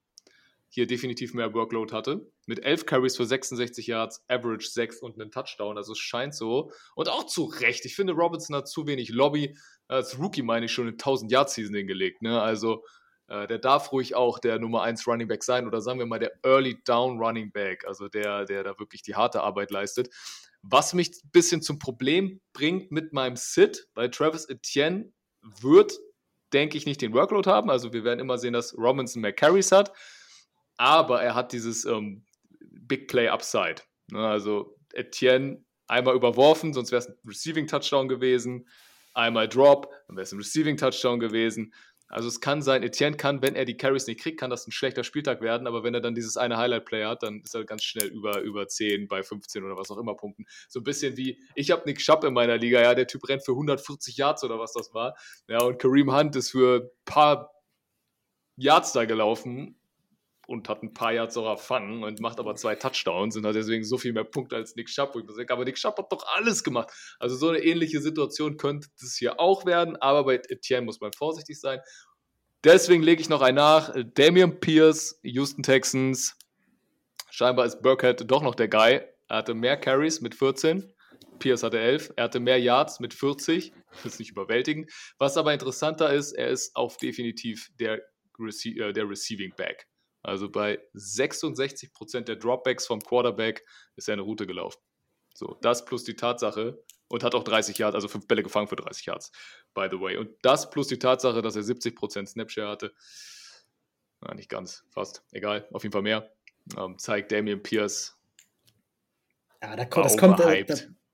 hier 0.72 0.86
definitiv 0.86 1.34
mehr 1.34 1.52
Workload 1.52 1.92
hatte. 1.92 2.30
Mit 2.46 2.64
11 2.64 2.86
Carries 2.86 3.16
für 3.16 3.26
66 3.26 3.88
Yards, 3.88 4.24
Average 4.28 4.68
6 4.68 5.00
und 5.00 5.20
einen 5.20 5.32
Touchdown. 5.32 5.76
Also 5.76 5.92
es 5.92 5.98
scheint 5.98 6.34
so. 6.34 6.70
Und 6.94 7.08
auch 7.08 7.26
zu 7.26 7.44
Recht. 7.44 7.84
Ich 7.84 7.96
finde, 7.96 8.12
Robinson 8.12 8.54
hat 8.54 8.68
zu 8.68 8.86
wenig 8.86 9.08
Lobby. 9.10 9.56
Als 9.88 10.18
Rookie 10.18 10.42
meine 10.42 10.66
ich 10.66 10.72
schon 10.72 10.84
eine 10.84 10.92
1000 10.92 11.32
Yard 11.32 11.50
Season 11.50 11.74
hingelegt. 11.74 12.22
Ne? 12.22 12.40
Also 12.40 12.84
äh, 13.26 13.48
der 13.48 13.58
darf 13.58 13.90
ruhig 13.90 14.14
auch 14.14 14.38
der 14.38 14.60
Nummer 14.60 14.82
1 14.82 15.08
Running 15.08 15.26
Back 15.26 15.42
sein 15.42 15.66
oder 15.66 15.80
sagen 15.80 15.98
wir 15.98 16.06
mal 16.06 16.20
der 16.20 16.32
Early 16.44 16.80
Down 16.84 17.18
Running 17.18 17.50
Back. 17.50 17.84
Also 17.84 18.06
der, 18.08 18.44
der 18.44 18.62
da 18.62 18.78
wirklich 18.78 19.02
die 19.02 19.16
harte 19.16 19.42
Arbeit 19.42 19.72
leistet. 19.72 20.08
Was 20.62 20.94
mich 20.94 21.10
ein 21.24 21.30
bisschen 21.32 21.62
zum 21.62 21.80
Problem 21.80 22.40
bringt 22.52 22.92
mit 22.92 23.12
meinem 23.12 23.34
Sit, 23.34 23.88
weil 23.94 24.10
Travis 24.10 24.48
Etienne 24.48 25.10
wird, 25.42 25.98
denke 26.52 26.76
ich, 26.76 26.86
nicht 26.86 27.02
den 27.02 27.12
Workload 27.12 27.50
haben. 27.50 27.70
Also 27.70 27.92
wir 27.92 28.04
werden 28.04 28.20
immer 28.20 28.38
sehen, 28.38 28.52
dass 28.52 28.78
Robinson 28.78 29.20
mehr 29.20 29.32
Carries 29.32 29.72
hat 29.72 29.90
aber 30.80 31.22
er 31.22 31.34
hat 31.34 31.52
dieses 31.52 31.84
ähm, 31.84 32.24
Big 32.70 33.06
Play 33.06 33.28
Upside. 33.28 33.82
Ne? 34.10 34.26
Also 34.26 34.78
Etienne 34.94 35.62
einmal 35.86 36.16
überworfen, 36.16 36.72
sonst 36.72 36.90
wäre 36.90 37.00
es 37.00 37.08
ein 37.08 37.16
Receiving 37.26 37.66
Touchdown 37.66 38.08
gewesen. 38.08 38.66
Einmal 39.12 39.46
Drop, 39.46 39.90
dann 40.06 40.16
wäre 40.16 40.22
es 40.22 40.32
ein 40.32 40.38
Receiving 40.38 40.78
Touchdown 40.78 41.20
gewesen. 41.20 41.74
Also 42.08 42.28
es 42.28 42.40
kann 42.40 42.62
sein, 42.62 42.82
Etienne 42.82 43.18
kann, 43.18 43.42
wenn 43.42 43.56
er 43.56 43.66
die 43.66 43.76
Carries 43.76 44.06
nicht 44.06 44.20
kriegt, 44.20 44.40
kann 44.40 44.48
das 44.48 44.66
ein 44.66 44.72
schlechter 44.72 45.04
Spieltag 45.04 45.42
werden, 45.42 45.66
aber 45.66 45.84
wenn 45.84 45.92
er 45.92 46.00
dann 46.00 46.14
dieses 46.14 46.38
eine 46.38 46.56
Highlight-Play 46.56 47.04
hat, 47.04 47.22
dann 47.24 47.42
ist 47.42 47.54
er 47.54 47.64
ganz 47.66 47.84
schnell 47.84 48.08
über, 48.08 48.40
über 48.40 48.66
10 48.66 49.06
bei 49.06 49.22
15 49.22 49.62
oder 49.62 49.76
was 49.76 49.90
auch 49.90 49.98
immer 49.98 50.14
Punkten. 50.14 50.46
So 50.66 50.80
ein 50.80 50.84
bisschen 50.84 51.18
wie, 51.18 51.44
ich 51.54 51.70
habe 51.72 51.82
Nick 51.84 52.00
Schapp 52.00 52.24
in 52.24 52.32
meiner 52.32 52.56
Liga, 52.56 52.80
ja, 52.80 52.94
der 52.94 53.06
Typ 53.06 53.28
rennt 53.28 53.44
für 53.44 53.52
140 53.52 54.16
Yards 54.16 54.44
oder 54.44 54.58
was 54.58 54.72
das 54.72 54.94
war. 54.94 55.14
Ja, 55.46 55.60
und 55.60 55.78
Kareem 55.78 56.16
Hunt 56.16 56.34
ist 56.36 56.52
für 56.52 56.84
ein 56.84 56.90
paar 57.04 57.52
Yards 58.56 58.92
da 58.92 59.04
gelaufen 59.04 59.76
und 60.50 60.68
hat 60.68 60.82
ein 60.82 60.92
paar 60.92 61.12
Yards 61.12 61.36
auch 61.36 61.46
erfangen 61.46 62.02
und 62.02 62.20
macht 62.20 62.40
aber 62.40 62.56
zwei 62.56 62.74
Touchdowns 62.74 63.36
und 63.36 63.46
hat 63.46 63.54
deswegen 63.54 63.84
so 63.84 63.98
viel 63.98 64.12
mehr 64.12 64.24
Punkte 64.24 64.56
als 64.56 64.74
Nick 64.74 64.90
Schapp. 64.90 65.14
Aber 65.48 65.64
Nick 65.64 65.78
Schapp 65.78 65.96
hat 65.96 66.10
doch 66.10 66.26
alles 66.34 66.64
gemacht. 66.64 66.90
Also 67.20 67.36
so 67.36 67.50
eine 67.50 67.60
ähnliche 67.60 68.00
Situation 68.00 68.56
könnte 68.56 68.88
es 69.00 69.16
hier 69.16 69.38
auch 69.38 69.64
werden, 69.64 69.96
aber 69.96 70.24
bei 70.24 70.34
Etienne 70.34 70.84
muss 70.84 71.00
man 71.00 71.12
vorsichtig 71.12 71.60
sein. 71.60 71.78
Deswegen 72.64 73.04
lege 73.04 73.22
ich 73.22 73.28
noch 73.28 73.42
ein 73.42 73.54
nach. 73.54 73.94
Damian 74.14 74.58
Pierce, 74.58 75.20
Houston 75.22 75.62
Texans. 75.62 76.36
Scheinbar 77.30 77.66
ist 77.66 77.80
Burkhead 77.80 78.28
doch 78.28 78.42
noch 78.42 78.56
der 78.56 78.68
Guy. 78.68 79.02
Er 79.28 79.36
hatte 79.36 79.54
mehr 79.54 79.76
Carries 79.76 80.20
mit 80.20 80.34
14. 80.34 80.92
Pierce 81.38 81.62
hatte 81.62 81.78
11. 81.78 82.12
Er 82.16 82.24
hatte 82.24 82.40
mehr 82.40 82.58
Yards 82.58 82.98
mit 82.98 83.14
40. 83.14 83.72
Das 84.02 84.14
ist 84.14 84.18
nicht 84.18 84.32
überwältigend. 84.32 84.90
Was 85.18 85.36
aber 85.36 85.52
interessanter 85.52 86.12
ist, 86.12 86.32
er 86.32 86.48
ist 86.48 86.74
auch 86.74 86.96
definitiv 86.96 87.70
der, 87.78 88.02
Rece 88.38 88.66
äh, 88.66 88.92
der 88.92 89.08
Receiving 89.08 89.54
Back. 89.56 89.86
Also 90.22 90.50
bei 90.50 90.78
66% 90.94 92.20
der 92.22 92.36
Dropbacks 92.36 92.86
vom 92.86 93.00
Quarterback 93.00 93.64
ist 93.96 94.08
er 94.08 94.14
eine 94.14 94.22
Route 94.22 94.46
gelaufen. 94.46 94.80
So, 95.34 95.56
das 95.62 95.84
plus 95.84 96.04
die 96.04 96.16
Tatsache 96.16 96.82
und 97.08 97.24
hat 97.24 97.34
auch 97.34 97.44
30 97.44 97.78
Yards, 97.78 97.94
also 97.94 98.08
fünf 98.08 98.26
Bälle 98.26 98.42
gefangen 98.42 98.68
für 98.68 98.76
30 98.76 99.06
Yards, 99.06 99.32
by 99.74 99.88
the 99.90 100.00
way. 100.00 100.16
Und 100.16 100.30
das 100.42 100.70
plus 100.70 100.88
die 100.88 100.98
Tatsache, 100.98 101.42
dass 101.42 101.56
er 101.56 101.62
70% 101.62 102.26
Snapshare 102.26 102.68
hatte, 102.68 102.92
na, 104.20 104.34
nicht 104.34 104.50
ganz, 104.50 104.84
fast, 104.90 105.22
egal, 105.32 105.66
auf 105.72 105.82
jeden 105.82 105.92
Fall 105.92 106.02
mehr, 106.02 106.30
ähm, 106.76 106.98
zeigt 106.98 107.32
Damian 107.32 107.62
Pierce. 107.62 108.16
Ja, 109.62 109.76
da 109.76 109.84
kommt, 109.86 110.06
das 110.06 110.16
kommt, 110.16 110.38
da, 110.40 110.52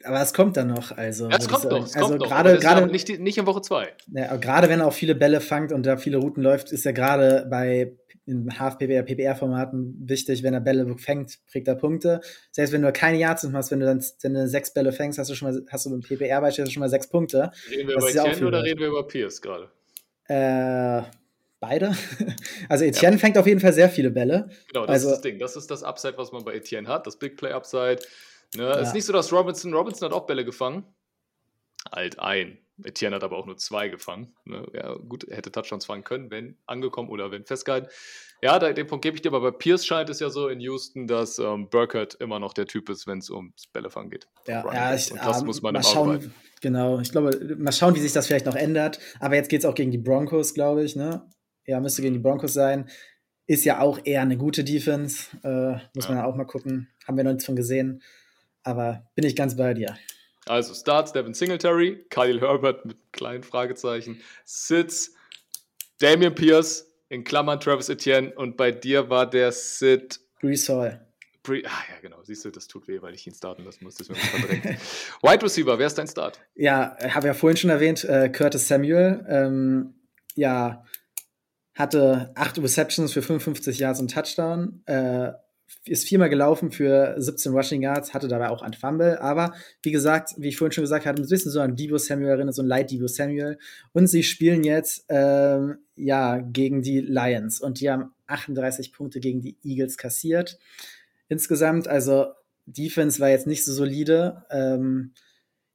aber 0.04 0.20
es 0.20 0.34
kommt 0.34 0.56
dann 0.56 0.68
noch. 0.68 0.92
Also, 0.92 1.28
ja, 1.28 1.36
es 1.36 1.48
kommt 1.48 1.64
noch. 1.64 1.84
Es 1.84 1.96
also 1.96 2.10
kommt 2.10 2.22
gerade, 2.24 2.58
gerade 2.58 2.86
nicht, 2.86 3.08
nicht 3.18 3.38
in 3.38 3.46
Woche 3.46 3.62
2. 3.62 3.92
Ja, 4.08 4.36
gerade 4.36 4.68
wenn 4.68 4.80
er 4.80 4.86
auch 4.86 4.92
viele 4.92 5.14
Bälle 5.14 5.40
fangt 5.40 5.72
und 5.72 5.84
da 5.84 5.96
viele 5.96 6.18
Routen 6.18 6.42
läuft, 6.42 6.70
ist 6.70 6.86
er 6.86 6.92
gerade 6.92 7.46
bei 7.50 7.96
in 8.26 8.58
Half-PPR, 8.58 9.02
PPR-Formaten 9.02 10.08
wichtig. 10.08 10.42
Wenn 10.42 10.52
er 10.52 10.60
Bälle 10.60 10.96
fängt, 10.98 11.38
kriegt 11.46 11.68
er 11.68 11.76
Punkte. 11.76 12.20
Selbst 12.50 12.72
wenn 12.72 12.82
du 12.82 12.92
keine 12.92 13.18
Yards 13.18 13.44
machst, 13.44 13.70
wenn 13.70 13.80
du 13.80 13.86
dann 13.86 14.04
wenn 14.22 14.34
du 14.34 14.48
sechs 14.48 14.74
Bälle 14.74 14.92
fängst, 14.92 15.18
hast 15.18 15.30
du 15.30 15.34
schon 15.34 15.52
mal, 15.52 15.62
hast 15.70 15.86
du 15.86 15.94
im 15.94 16.00
PPR 16.00 16.40
beispielsweise 16.40 16.72
schon 16.72 16.80
mal 16.80 16.88
sechs 16.88 17.08
Punkte. 17.08 17.52
Reden 17.70 17.88
wir 17.88 17.94
das 17.94 18.12
über 18.12 18.26
Etienne 18.26 18.46
oder 18.46 18.62
reden 18.62 18.80
wir 18.80 18.88
über 18.88 19.06
Pierce 19.06 19.40
gerade? 19.40 19.70
Äh, 20.28 21.02
beide. 21.60 21.96
Also 22.68 22.84
Etienne 22.84 23.16
ja. 23.16 23.20
fängt 23.20 23.38
auf 23.38 23.46
jeden 23.46 23.60
Fall 23.60 23.72
sehr 23.72 23.88
viele 23.88 24.10
Bälle. 24.10 24.48
Genau, 24.72 24.86
das 24.86 24.94
also, 24.94 25.08
ist 25.08 25.14
das 25.14 25.20
Ding. 25.20 25.38
Das 25.38 25.54
ist 25.54 25.70
das 25.70 25.84
Upside, 25.84 26.18
was 26.18 26.32
man 26.32 26.44
bei 26.44 26.54
Etienne 26.54 26.88
hat, 26.88 27.06
das 27.06 27.16
Big 27.16 27.36
Play 27.36 27.52
Upside. 27.52 27.98
Ne? 28.56 28.64
Ja. 28.64 28.80
Es 28.80 28.88
ist 28.88 28.94
nicht 28.94 29.04
so, 29.04 29.12
dass 29.12 29.32
Robinson, 29.32 29.72
Robinson 29.72 30.08
hat 30.08 30.16
auch 30.16 30.26
Bälle 30.26 30.44
gefangen. 30.44 30.84
Alt 31.90 32.18
ein. 32.18 32.58
Etienne 32.84 33.16
hat 33.16 33.24
aber 33.24 33.36
auch 33.36 33.46
nur 33.46 33.56
zwei 33.56 33.88
gefangen. 33.88 34.34
Ne? 34.44 34.66
Ja, 34.74 34.94
gut, 34.94 35.24
er 35.24 35.38
hätte 35.38 35.50
Touchdowns 35.50 35.86
fangen 35.86 36.04
können, 36.04 36.30
wenn 36.30 36.58
angekommen 36.66 37.08
oder 37.08 37.30
wenn 37.30 37.44
festgehalten. 37.44 37.88
Ja, 38.42 38.58
da, 38.58 38.72
den 38.72 38.86
Punkt 38.86 39.02
gebe 39.02 39.16
ich 39.16 39.22
dir, 39.22 39.30
aber 39.30 39.40
bei 39.40 39.56
Pierce 39.56 39.86
scheint 39.86 40.10
es 40.10 40.20
ja 40.20 40.28
so 40.28 40.48
in 40.48 40.60
Houston, 40.60 41.06
dass 41.06 41.38
ähm, 41.38 41.70
Burkhardt 41.70 42.14
immer 42.14 42.38
noch 42.38 42.52
der 42.52 42.66
Typ 42.66 42.90
ist, 42.90 43.06
wenn 43.06 43.18
es 43.18 43.30
ums 43.30 43.66
Bällefangen 43.68 44.10
geht. 44.10 44.28
Ja, 44.46 44.64
ja 44.72 44.94
ich, 44.94 45.10
Und 45.10 45.24
das 45.24 45.40
ähm, 45.40 45.46
muss 45.46 45.62
man 45.62 45.72
mal 45.72 45.82
schauen. 45.82 46.32
Genau, 46.60 47.00
ich 47.00 47.10
glaube, 47.10 47.56
mal 47.58 47.72
schauen, 47.72 47.94
wie 47.94 48.00
sich 48.00 48.12
das 48.12 48.26
vielleicht 48.26 48.46
noch 48.46 48.54
ändert. 48.54 48.98
Aber 49.20 49.36
jetzt 49.36 49.48
geht 49.48 49.60
es 49.60 49.66
auch 49.66 49.74
gegen 49.74 49.90
die 49.90 49.98
Broncos, 49.98 50.52
glaube 50.52 50.84
ich. 50.84 50.96
Ne? 50.96 51.26
Ja, 51.66 51.80
müsste 51.80 52.02
gegen 52.02 52.14
die 52.14 52.20
Broncos 52.20 52.52
sein. 52.52 52.88
Ist 53.46 53.64
ja 53.64 53.80
auch 53.80 54.00
eher 54.04 54.22
eine 54.22 54.36
gute 54.36 54.64
Defense. 54.64 55.28
Äh, 55.42 55.78
muss 55.94 56.08
ja. 56.08 56.14
man 56.14 56.24
auch 56.24 56.34
mal 56.34 56.44
gucken. 56.44 56.88
Haben 57.06 57.16
wir 57.16 57.24
noch 57.24 57.32
nichts 57.32 57.46
von 57.46 57.56
gesehen. 57.56 58.02
Aber 58.62 59.06
bin 59.14 59.24
ich 59.24 59.36
ganz 59.36 59.56
bei 59.56 59.72
dir. 59.72 59.96
Also 60.48 60.74
Starts 60.74 61.12
Devin 61.12 61.34
Singletary, 61.34 62.04
Khalil 62.08 62.40
Herbert 62.40 62.84
mit 62.84 62.96
kleinen 63.12 63.42
Fragezeichen, 63.42 64.20
Sits, 64.44 65.14
Damian 65.98 66.34
Pierce, 66.34 66.86
in 67.08 67.24
Klammern 67.24 67.60
Travis 67.60 67.88
Etienne 67.88 68.32
und 68.34 68.56
bei 68.56 68.72
dir 68.72 69.08
war 69.10 69.28
der 69.28 69.52
Sid. 69.52 70.20
Brees 70.40 70.68
Hall. 70.68 71.06
Bre 71.42 71.62
ah, 71.64 71.82
ja, 71.88 72.00
genau. 72.02 72.22
Siehst 72.22 72.44
du, 72.44 72.50
das 72.50 72.66
tut 72.66 72.88
weh, 72.88 73.00
weil 73.00 73.14
ich 73.14 73.26
ihn 73.26 73.34
starten 73.34 73.64
lassen 73.64 73.84
muss. 73.84 73.94
Deswegen 73.94 74.18
verdrängt. 74.18 74.64
Wide 75.22 75.42
Receiver, 75.44 75.78
wer 75.78 75.86
ist 75.86 75.96
dein 75.96 76.08
Start? 76.08 76.40
Ja, 76.56 76.96
habe 77.00 77.28
ja 77.28 77.34
vorhin 77.34 77.56
schon 77.56 77.70
erwähnt, 77.70 78.04
äh, 78.04 78.28
Curtis 78.28 78.66
Samuel. 78.66 79.24
Ähm, 79.28 79.94
ja, 80.34 80.84
hatte 81.74 82.32
acht 82.34 82.58
Receptions 82.58 83.12
für 83.12 83.22
55 83.22 83.78
Yards 83.78 84.00
und 84.00 84.12
Touchdown. 84.12 84.82
Äh, 84.86 85.32
ist 85.84 86.06
viermal 86.06 86.28
gelaufen 86.28 86.70
für 86.70 87.14
17 87.16 87.52
Rushing 87.52 87.82
Yards, 87.82 88.14
hatte 88.14 88.28
dabei 88.28 88.50
auch 88.50 88.62
ein 88.62 88.74
Fumble. 88.74 89.20
Aber 89.20 89.54
wie 89.82 89.92
gesagt, 89.92 90.34
wie 90.36 90.48
ich 90.48 90.56
vorhin 90.56 90.72
schon 90.72 90.84
gesagt 90.84 91.06
habe, 91.06 91.20
ein 91.20 91.28
bisschen 91.28 91.50
so 91.50 91.60
an 91.60 91.76
Debo 91.76 91.98
Samuel 91.98 92.30
erinnert, 92.30 92.54
so 92.54 92.62
ein 92.62 92.68
Light 92.68 92.90
Debo 92.90 93.06
Samuel. 93.06 93.58
Und 93.92 94.06
sie 94.08 94.22
spielen 94.22 94.64
jetzt 94.64 95.04
ähm, 95.08 95.78
ja 95.94 96.38
gegen 96.38 96.82
die 96.82 97.00
Lions 97.00 97.60
und 97.60 97.80
die 97.80 97.90
haben 97.90 98.12
38 98.26 98.92
Punkte 98.92 99.20
gegen 99.20 99.40
die 99.40 99.56
Eagles 99.62 99.96
kassiert. 99.96 100.58
Insgesamt, 101.28 101.88
also 101.88 102.26
Defense 102.66 103.20
war 103.20 103.30
jetzt 103.30 103.46
nicht 103.46 103.64
so 103.64 103.72
solide. 103.72 104.44
Ähm, 104.50 105.12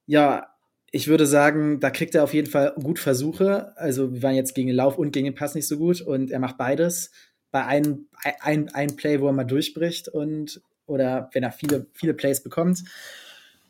ja, 0.06 0.48
ich 0.90 1.08
würde 1.08 1.26
sagen, 1.26 1.80
da 1.80 1.90
kriegt 1.90 2.14
er 2.14 2.22
auf 2.22 2.34
jeden 2.34 2.50
Fall 2.50 2.74
gut 2.82 2.98
Versuche. 2.98 3.76
Also 3.78 4.12
wir 4.12 4.22
waren 4.22 4.34
jetzt 4.34 4.54
gegen 4.54 4.68
den 4.68 4.76
Lauf 4.76 4.98
und 4.98 5.12
gegen 5.12 5.24
den 5.24 5.34
Pass 5.34 5.54
nicht 5.54 5.66
so 5.66 5.78
gut 5.78 6.02
und 6.02 6.30
er 6.30 6.38
macht 6.38 6.58
beides 6.58 7.10
bei 7.52 7.64
einem 7.64 8.08
ein, 8.40 8.68
ein 8.70 8.96
Play, 8.96 9.20
wo 9.20 9.28
er 9.28 9.32
mal 9.32 9.44
durchbricht 9.44 10.08
und 10.08 10.60
oder 10.86 11.30
wenn 11.32 11.44
er 11.44 11.52
viele, 11.52 11.86
viele 11.92 12.14
Plays 12.14 12.42
bekommt. 12.42 12.82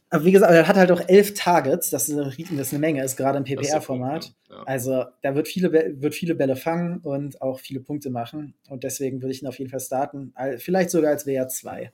Aber 0.09 0.25
wie 0.25 0.33
gesagt, 0.33 0.53
er 0.53 0.69
hat 0.69 0.77
halt 0.77 0.93
auch 0.93 1.01
elf 1.09 1.35
Targets, 1.35 1.91
das 1.91 2.09
ist, 2.09 2.19
das 2.19 2.39
ist 2.39 2.73
eine 2.73 2.79
Menge, 2.81 3.03
ist 3.03 3.17
gerade 3.17 3.39
im 3.39 3.45
PPR-Format. 3.45 4.35
Ja. 4.51 4.63
Also 4.65 5.05
da 5.23 5.35
wird 5.35 5.49
viele, 5.49 5.73
wird 5.73 6.15
viele 6.15 6.35
Bälle 6.35 6.57
fangen 6.57 6.99
und 6.99 7.41
auch 7.41 7.61
viele 7.61 7.81
Punkte 7.81 8.11
machen. 8.11 8.55
Und 8.69 8.85
deswegen 8.85 9.23
würde 9.23 9.33
ich 9.33 9.43
ihn 9.43 9.49
auf 9.49 9.59
jeden 9.59 9.71
Fall 9.71 9.81
starten. 9.81 10.35
Vielleicht 10.59 10.91
sogar 10.91 11.13
als 11.13 11.27
WR2. 11.27 11.91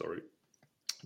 Sorry. 0.00 0.22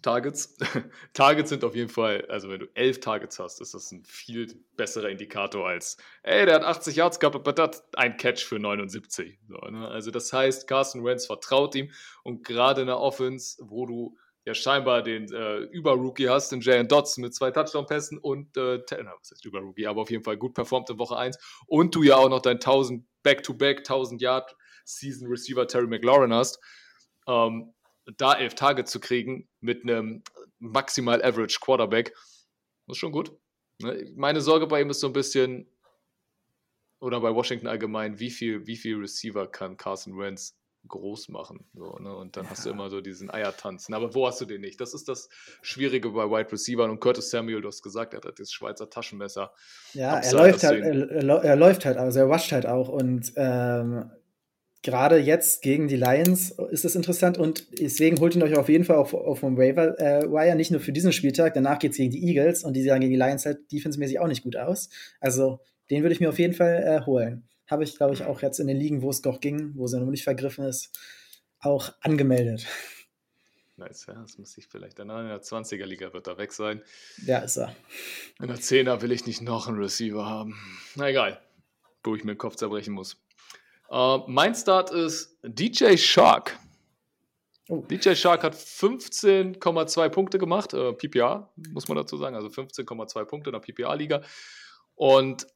Targets. 0.05 0.57
Targets 1.14 1.49
sind 1.49 1.64
auf 1.64 1.75
jeden 1.75 1.88
Fall, 1.88 2.27
also 2.29 2.51
wenn 2.51 2.61
du 2.61 2.69
elf 2.75 3.01
Targets 3.01 3.38
hast, 3.38 3.62
ist 3.62 3.73
das 3.73 3.90
ein 3.90 4.05
viel 4.05 4.55
besserer 4.77 5.09
Indikator 5.09 5.67
als, 5.67 5.97
ey, 6.23 6.45
der 6.45 6.57
hat 6.57 6.62
80 6.62 6.97
Yards 6.97 7.19
gehabt, 7.19 7.37
aber 7.37 7.62
hat 7.62 7.83
ein 7.97 8.19
Catch 8.19 8.45
für 8.45 8.59
79. 8.59 9.38
So, 9.49 9.57
ne? 9.57 9.88
Also 9.88 10.11
das 10.11 10.31
heißt, 10.31 10.69
Carson 10.69 11.05
Wentz 11.05 11.25
vertraut 11.25 11.75
ihm 11.75 11.90
und 12.23 12.45
gerade 12.45 12.83
in 12.83 12.88
der 12.88 13.01
Offense, 13.01 13.57
wo 13.62 13.87
du 13.87 14.19
ja 14.45 14.55
scheinbar 14.55 15.03
den 15.03 15.33
äh, 15.33 15.61
Über-Rookie 15.61 16.29
hast, 16.29 16.53
den 16.53 16.61
Jalen 16.61 16.87
Dodson 16.87 17.23
mit 17.23 17.35
zwei 17.35 17.51
Touchdown-Pässen 17.51 18.19
und, 18.19 18.59
äh, 18.59 18.83
na, 18.90 19.14
was 19.19 19.31
heißt 19.31 19.45
Über-Rookie, 19.47 19.87
aber 19.87 20.03
auf 20.03 20.11
jeden 20.11 20.23
Fall 20.23 20.37
gut 20.37 20.53
performt 20.53 20.90
in 20.90 20.99
Woche 20.99 21.17
1 21.17 21.38
und 21.67 21.95
du 21.95 22.03
ja 22.03 22.17
auch 22.17 22.29
noch 22.29 22.43
dein 22.43 22.57
1000 22.57 23.07
Back-to-Back, 23.23 23.79
1000 23.79 24.21
Yard 24.21 24.55
Season 24.85 25.29
Receiver 25.29 25.67
Terry 25.67 25.87
McLaurin 25.87 26.35
hast, 26.35 26.61
ähm, 27.27 27.73
da 28.17 28.35
elf 28.35 28.55
Tage 28.55 28.85
zu 28.85 29.01
kriegen 29.01 29.49
mit 29.61 29.83
einem 29.83 30.23
maximal 30.59 31.23
average 31.23 31.59
Quarterback, 31.61 32.14
ist 32.88 32.99
schon 32.99 33.12
gut. 33.12 33.33
Ne? 33.81 34.12
Meine 34.17 34.40
Sorge 34.40 34.67
bei 34.67 34.81
ihm 34.81 34.90
ist 34.90 35.01
so 35.01 35.09
ein 35.09 35.12
bisschen, 35.12 35.71
oder 37.01 37.21
bei 37.21 37.35
Washington 37.35 37.67
allgemein, 37.67 38.19
wie 38.19 38.31
viel, 38.31 38.67
wie 38.67 38.77
viel 38.77 38.97
Receiver 38.97 39.47
kann 39.47 39.77
Carson 39.77 40.19
Wentz 40.19 40.57
groß 40.87 41.29
machen. 41.29 41.67
So, 41.75 41.97
ne? 41.99 42.14
Und 42.14 42.37
dann 42.37 42.45
ja. 42.45 42.51
hast 42.51 42.67
du 42.67 42.71
immer 42.71 42.90
so 42.90 43.01
diesen 43.01 43.31
Eiertanzen. 43.31 43.95
Aber 43.95 44.14
wo 44.14 44.27
hast 44.27 44.40
du 44.40 44.45
den 44.45 44.61
nicht? 44.61 44.81
Das 44.81 44.95
ist 44.95 45.09
das 45.09 45.29
Schwierige 45.62 46.11
bei 46.11 46.25
Wide 46.25 46.53
Receivers. 46.53 46.90
Und 46.90 47.01
Curtis 47.01 47.31
Samuel, 47.31 47.62
du 47.62 47.69
hast 47.69 47.83
gesagt, 47.83 48.14
er 48.14 48.21
hat 48.21 48.38
das 48.38 48.53
Schweizer 48.53 48.90
Taschenmesser. 48.90 49.53
Ja, 49.95 50.19
er 50.19 50.33
läuft, 50.33 50.62
halt, 50.62 50.83
er, 50.83 51.43
er, 51.43 51.57
läuft 51.57 51.85
halt, 51.85 51.97
also 51.97 52.19
er 52.21 52.29
wascht 52.29 52.53
halt 52.53 52.67
auch. 52.67 52.88
Und 52.88 53.33
ähm, 53.37 54.11
gerade 54.85 55.16
jetzt 55.16 55.62
gegen 55.62 55.88
die 55.88 55.97
Lions 55.97 56.51
ist 56.70 56.85
es 56.85 56.94
interessant 56.94 57.38
und 57.38 57.81
deswegen 57.81 58.20
holt 58.20 58.37
ihn 58.37 58.42
euch 58.42 58.57
auf 58.57 58.68
jeden 58.68 58.85
Fall 58.85 58.97
auf, 58.97 59.14
auf 59.14 59.40
dem 59.40 59.57
Waiver 59.57 59.99
äh, 59.99 60.31
Wire, 60.31 60.55
nicht 60.55 60.70
nur 60.70 60.81
für 60.81 60.92
diesen 60.92 61.12
Spieltag, 61.12 61.55
danach 61.55 61.79
geht 61.79 61.92
es 61.92 61.97
gegen 61.97 62.12
die 62.12 62.23
Eagles 62.29 62.62
und 62.62 62.75
die 62.75 62.83
sahen 62.83 63.01
gegen 63.01 63.12
die 63.12 63.18
Lions 63.18 63.47
halt 63.47 63.73
defensemäßig 63.73 64.20
auch 64.20 64.29
nicht 64.29 64.44
gut 64.44 64.57
aus. 64.57 64.90
Also 65.20 65.61
den 65.90 66.03
würde 66.03 66.12
ich 66.12 66.20
mir 66.20 66.29
auf 66.29 66.38
jeden 66.38 66.53
Fall 66.53 66.83
äh, 66.85 67.07
holen. 67.07 67.49
Habe 67.66 67.83
ich, 67.83 67.97
glaube 67.97 68.12
ich, 68.12 68.25
auch 68.25 68.42
jetzt 68.42 68.61
in 68.61 68.66
den 68.66 68.77
Ligen, 68.77 69.01
wo 69.01 69.09
es 69.09 69.23
doch 69.23 69.40
ging, 69.40 69.73
wo 69.75 69.87
sie 69.87 69.99
noch 69.99 70.11
nicht 70.11 70.23
vergriffen 70.23 70.66
ist, 70.66 70.90
auch 71.61 71.92
angemeldet. 72.03 72.66
Nice, 73.77 74.05
ja, 74.07 74.14
das 74.14 74.38
muss 74.38 74.57
ich 74.59 74.68
vielleicht. 74.68 74.99
Dann 74.99 75.09
in 75.09 75.29
der 75.29 75.42
20er-Liga 75.42 76.12
wird 76.12 76.27
er 76.27 76.37
weg 76.37 76.53
sein. 76.53 76.83
Ja, 77.25 77.38
ist 77.38 77.57
er. 77.57 77.75
In 78.38 78.49
der 78.49 78.59
10er 78.59 79.01
will 79.01 79.11
ich 79.12 79.27
nicht 79.27 79.40
noch 79.40 79.66
einen 79.66 79.79
Receiver 79.79 80.27
haben. 80.27 80.55
Na 80.94 81.09
egal, 81.09 81.40
wo 82.05 82.14
ich 82.14 82.23
mir 82.23 82.35
den 82.35 82.38
Kopf 82.38 82.57
zerbrechen 82.57 82.92
muss. 82.92 83.16
Uh, 83.94 84.24
mein 84.26 84.57
Start 84.57 84.90
ist 84.90 85.38
DJ 85.44 85.96
Shark. 85.96 86.59
Oh. 87.68 87.85
DJ 87.88 88.14
Shark 88.14 88.42
hat 88.42 88.57
15,2 88.57 90.09
Punkte 90.09 90.38
gemacht, 90.38 90.74
äh, 90.74 90.92
PPA, 90.94 91.48
muss 91.70 91.87
man 91.87 91.98
dazu 91.98 92.16
sagen, 92.16 92.35
also 92.35 92.48
15,2 92.48 93.24
Punkte 93.24 93.50
in 93.50 93.52
der 93.52 93.61
PPA-Liga. 93.61 94.22
Und 94.96 95.46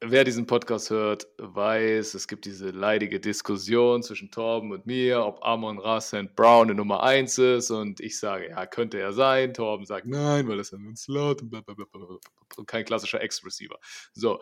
wer 0.00 0.22
diesen 0.22 0.46
Podcast 0.46 0.90
hört, 0.90 1.26
weiß, 1.38 2.14
es 2.14 2.28
gibt 2.28 2.44
diese 2.44 2.70
leidige 2.70 3.18
Diskussion 3.18 4.04
zwischen 4.04 4.30
Torben 4.30 4.70
und 4.70 4.86
mir, 4.86 5.24
ob 5.24 5.44
Amon 5.44 5.80
Rassend 5.80 6.36
Brown 6.36 6.68
eine 6.68 6.76
Nummer 6.76 7.02
1 7.02 7.38
ist. 7.38 7.72
Und 7.72 7.98
ich 7.98 8.20
sage, 8.20 8.50
ja, 8.50 8.66
könnte 8.66 9.00
er 9.00 9.12
sein. 9.12 9.52
Torben 9.52 9.84
sagt, 9.84 10.06
nein, 10.06 10.46
weil 10.46 10.58
das 10.58 10.68
ist 10.68 10.78
ein 10.78 10.94
Slot 10.94 11.42
und 11.42 12.66
kein 12.68 12.84
klassischer 12.84 13.20
Ex-Receiver. 13.20 13.80
So, 14.12 14.40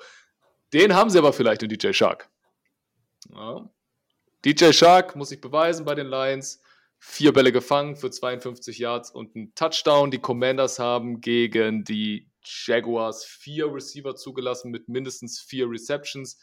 den 0.74 0.94
haben 0.94 1.08
sie 1.08 1.18
aber 1.18 1.32
vielleicht 1.32 1.62
in 1.62 1.70
DJ 1.70 1.92
Shark. 1.92 2.28
Ja. 3.33 3.71
DJ 4.45 4.73
Shark 4.73 5.16
muss 5.16 5.31
sich 5.31 5.40
beweisen 5.40 5.85
bei 5.85 5.95
den 5.95 6.09
Lions. 6.09 6.62
Vier 6.99 7.33
Bälle 7.33 7.51
gefangen 7.51 7.97
für 7.97 8.11
52 8.11 8.79
Yards 8.79 9.11
und 9.11 9.35
einen 9.35 9.55
Touchdown. 9.55 10.11
Die 10.11 10.21
Commanders 10.21 10.79
haben 10.79 11.21
gegen 11.21 11.85
die 11.85 12.31
Jaguars 12.45 13.25
vier 13.25 13.73
Receiver 13.73 14.14
zugelassen 14.14 14.71
mit 14.71 14.88
mindestens 14.88 15.40
vier 15.40 15.68
Receptions. 15.68 16.40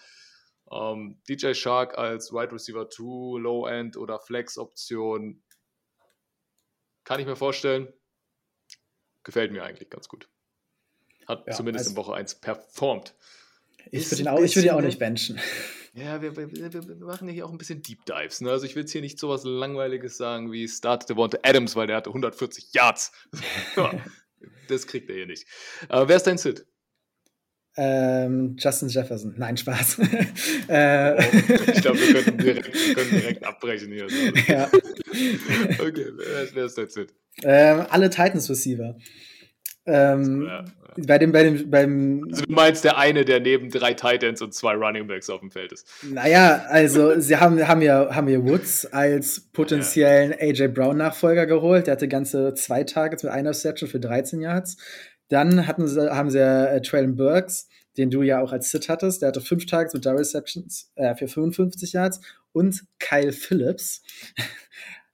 Ähm, 0.71 1.21
DJ 1.27 1.53
Shark 1.53 1.97
als 1.97 2.31
Wide 2.31 2.51
Receiver 2.51 2.89
2, 2.89 3.39
Low 3.39 3.67
End 3.67 3.97
oder 3.97 4.19
Flex 4.19 4.57
Option 4.57 5.41
kann 7.09 7.19
ich 7.19 7.25
mir 7.25 7.35
vorstellen. 7.35 7.91
Gefällt 9.23 9.51
mir 9.51 9.63
eigentlich 9.63 9.89
ganz 9.89 10.07
gut. 10.07 10.29
Hat 11.27 11.47
ja, 11.47 11.53
zumindest 11.53 11.87
also 11.87 11.91
in 11.91 11.97
Woche 11.97 12.13
1 12.13 12.35
performt. 12.35 13.15
Ich 13.91 14.09
würde 14.11 14.21
ihn, 14.23 14.27
auch, 14.27 14.39
würd 14.39 14.55
ihn 14.55 14.69
auch 14.69 14.81
nicht 14.81 14.99
benchen. 14.99 15.39
Ja, 15.95 16.21
wir, 16.21 16.37
wir, 16.37 16.53
wir, 16.53 16.95
machen 16.97 17.27
hier 17.27 17.45
auch 17.45 17.51
ein 17.51 17.57
bisschen 17.57 17.81
Deep 17.81 18.05
Dives. 18.05 18.41
Ne? 18.41 18.51
Also 18.51 18.65
ich 18.65 18.75
will 18.75 18.83
jetzt 18.83 18.91
hier 18.91 19.01
nicht 19.01 19.19
so 19.19 19.27
was 19.27 19.43
Langweiliges 19.43 20.17
sagen 20.17 20.51
wie 20.51 20.67
Start 20.67 21.09
Devonta 21.09 21.39
Adams, 21.41 21.75
weil 21.75 21.87
der 21.87 21.97
hatte 21.97 22.11
140 22.11 22.73
Yards. 22.73 23.11
das 24.67 24.85
kriegt 24.87 25.09
er 25.09 25.15
hier 25.15 25.25
nicht. 25.25 25.47
Aber 25.89 26.07
wer 26.07 26.17
ist 26.17 26.27
dein 26.27 26.37
Sid? 26.37 26.65
Ähm, 27.75 28.55
Justin 28.57 28.89
Jefferson. 28.89 29.33
Nein, 29.37 29.57
Spaß. 29.57 29.99
äh, 30.67 31.15
oh, 31.17 31.71
ich 31.73 31.81
glaube, 31.81 31.99
wir, 31.99 32.23
können 32.23 32.37
direkt, 32.37 32.73
wir 32.73 32.95
können 32.95 33.11
direkt 33.11 33.43
abbrechen 33.43 33.91
hier. 33.91 34.07
Ja. 34.47 34.69
okay, 35.79 36.07
wer, 36.15 36.47
wer 36.53 36.65
ist 36.65 36.77
dein 36.77 36.89
Sid? 36.89 37.13
Ähm, 37.43 37.85
alle 37.89 38.09
Titans 38.09 38.49
Receiver. 38.49 38.95
Ähm, 39.89 40.43
ja, 40.43 40.59
ja. 40.59 40.65
Bei 41.05 41.17
dem, 41.17 41.31
bei 41.31 41.43
dem, 41.43 41.69
beim 41.69 42.27
also 42.29 42.43
du 42.43 42.51
meinst 42.51 42.83
der 42.83 42.97
eine, 42.97 43.23
der 43.23 43.39
neben 43.39 43.69
drei 43.69 43.93
Titans 43.93 44.41
und 44.41 44.53
zwei 44.53 44.73
Running 44.73 45.07
Backs 45.07 45.29
auf 45.29 45.39
dem 45.39 45.51
Feld 45.51 45.71
ist. 45.71 45.87
Naja, 46.03 46.65
also 46.67 47.19
sie 47.19 47.37
haben, 47.37 47.65
haben, 47.67 47.81
ja, 47.81 48.13
haben 48.13 48.27
ja 48.27 48.43
Woods 48.43 48.85
als 48.85 49.49
potenziellen 49.53 50.33
AJ 50.33 50.69
Brown-Nachfolger 50.69 51.45
geholt. 51.45 51.87
Der 51.87 51.93
hatte 51.93 52.07
ganze 52.07 52.53
zwei 52.55 52.83
Targets 52.83 53.23
mit 53.23 53.31
einer 53.31 53.51
Reception 53.51 53.89
für 53.89 53.99
13 53.99 54.41
Yards. 54.41 54.77
Dann 55.29 55.67
hatten 55.67 55.87
sie, 55.87 56.11
haben 56.11 56.29
sie 56.31 56.39
äh, 56.39 56.81
Traylon 56.81 57.15
Burks, 57.15 57.69
den 57.97 58.09
du 58.09 58.23
ja 58.23 58.41
auch 58.41 58.51
als 58.51 58.71
Sit 58.71 58.89
hattest. 58.89 59.21
Der 59.21 59.29
hatte 59.29 59.41
fünf 59.41 59.67
Targets 59.67 59.93
mit 59.93 60.05
drei 60.05 60.13
Receptions 60.13 60.91
äh, 60.95 61.15
für 61.15 61.27
55 61.27 61.93
Yards. 61.93 62.19
Und 62.51 62.83
Kyle 62.97 63.31
Phillips 63.31 64.01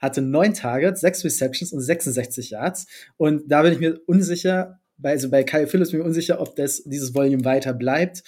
hatte 0.06 0.22
neun 0.22 0.54
Targets, 0.54 1.02
sechs 1.02 1.24
Receptions 1.24 1.74
und 1.74 1.82
66 1.82 2.52
Yards. 2.52 2.88
Und 3.18 3.44
da 3.52 3.62
bin 3.62 3.74
ich 3.74 3.80
mir 3.80 4.00
unsicher, 4.06 4.80
also 5.02 5.30
bei 5.30 5.44
Kyle 5.44 5.68
Phillips 5.68 5.92
bin 5.92 6.00
ich 6.00 6.04
mir 6.04 6.08
unsicher, 6.08 6.40
ob 6.40 6.56
das, 6.56 6.84
dieses 6.84 7.14
Volume 7.14 7.44
weiter 7.44 7.74
bleibt. 7.74 8.24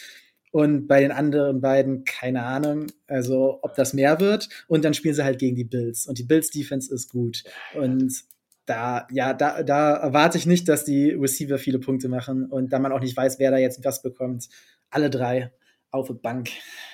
Und 0.52 0.88
bei 0.88 1.02
den 1.02 1.12
anderen 1.12 1.62
beiden, 1.62 2.04
keine 2.04 2.44
Ahnung, 2.44 2.88
also 3.08 3.60
ob 3.62 3.76
das 3.76 3.94
mehr 3.94 4.20
wird. 4.20 4.50
Und 4.68 4.86
dann 4.86 4.94
spielen 4.94 5.14
sie 5.14 5.24
halt 5.24 5.40
gegen 5.40 5.56
die 5.56 5.66
Bills. 5.66 6.08
Und 6.08 6.18
die 6.18 6.24
Bills 6.24 6.50
Defense 6.50 6.94
ist 6.94 7.10
gut. 7.10 7.44
Und 7.76 8.24
da, 8.66 9.08
ja, 9.12 9.34
da, 9.34 9.64
da 9.64 9.96
erwarte 9.96 10.38
ich 10.38 10.46
nicht, 10.46 10.68
dass 10.68 10.84
die 10.84 11.12
Receiver 11.12 11.58
viele 11.58 11.80
Punkte 11.80 12.10
machen 12.10 12.46
und 12.46 12.74
da 12.74 12.80
man 12.80 12.92
auch 12.92 13.00
nicht 13.00 13.16
weiß, 13.16 13.40
wer 13.40 13.52
da 13.52 13.58
jetzt 13.58 13.84
was 13.84 14.02
bekommt. 14.02 14.50
Alle 14.90 15.10
drei 15.10 15.52
auf 15.92 16.08
der 16.08 16.16
Bank. 16.16 16.50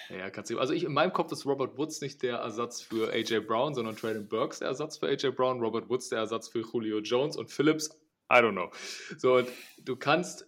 Ja, 0.10 0.30
kannst 0.30 0.52
du. 0.52 0.60
Also 0.60 0.74
ich, 0.74 0.84
in 0.84 0.94
meinem 0.94 1.14
Kopf 1.14 1.32
ist 1.32 1.46
Robert 1.46 1.78
Woods 1.78 2.02
nicht 2.02 2.22
der 2.22 2.38
Ersatz 2.38 2.82
für 2.82 3.12
AJ 3.12 3.42
Brown, 3.42 3.74
sondern 3.74 3.96
Traylon 3.96 4.28
Burks 4.28 4.60
der 4.60 4.68
Ersatz 4.70 4.98
für 4.98 5.08
AJ 5.08 5.32
Brown, 5.32 5.60
Robert 5.60 5.90
Woods 5.90 6.10
der 6.10 6.20
Ersatz 6.20 6.48
für 6.48 6.62
Julio 6.62 7.00
Jones 7.00 7.36
und 7.36 7.50
Phillips, 7.50 7.90
I 8.32 8.36
don't 8.36 8.52
know. 8.52 8.72
So, 9.18 9.36
und 9.38 9.50
du 9.84 9.96
kannst, 9.96 10.48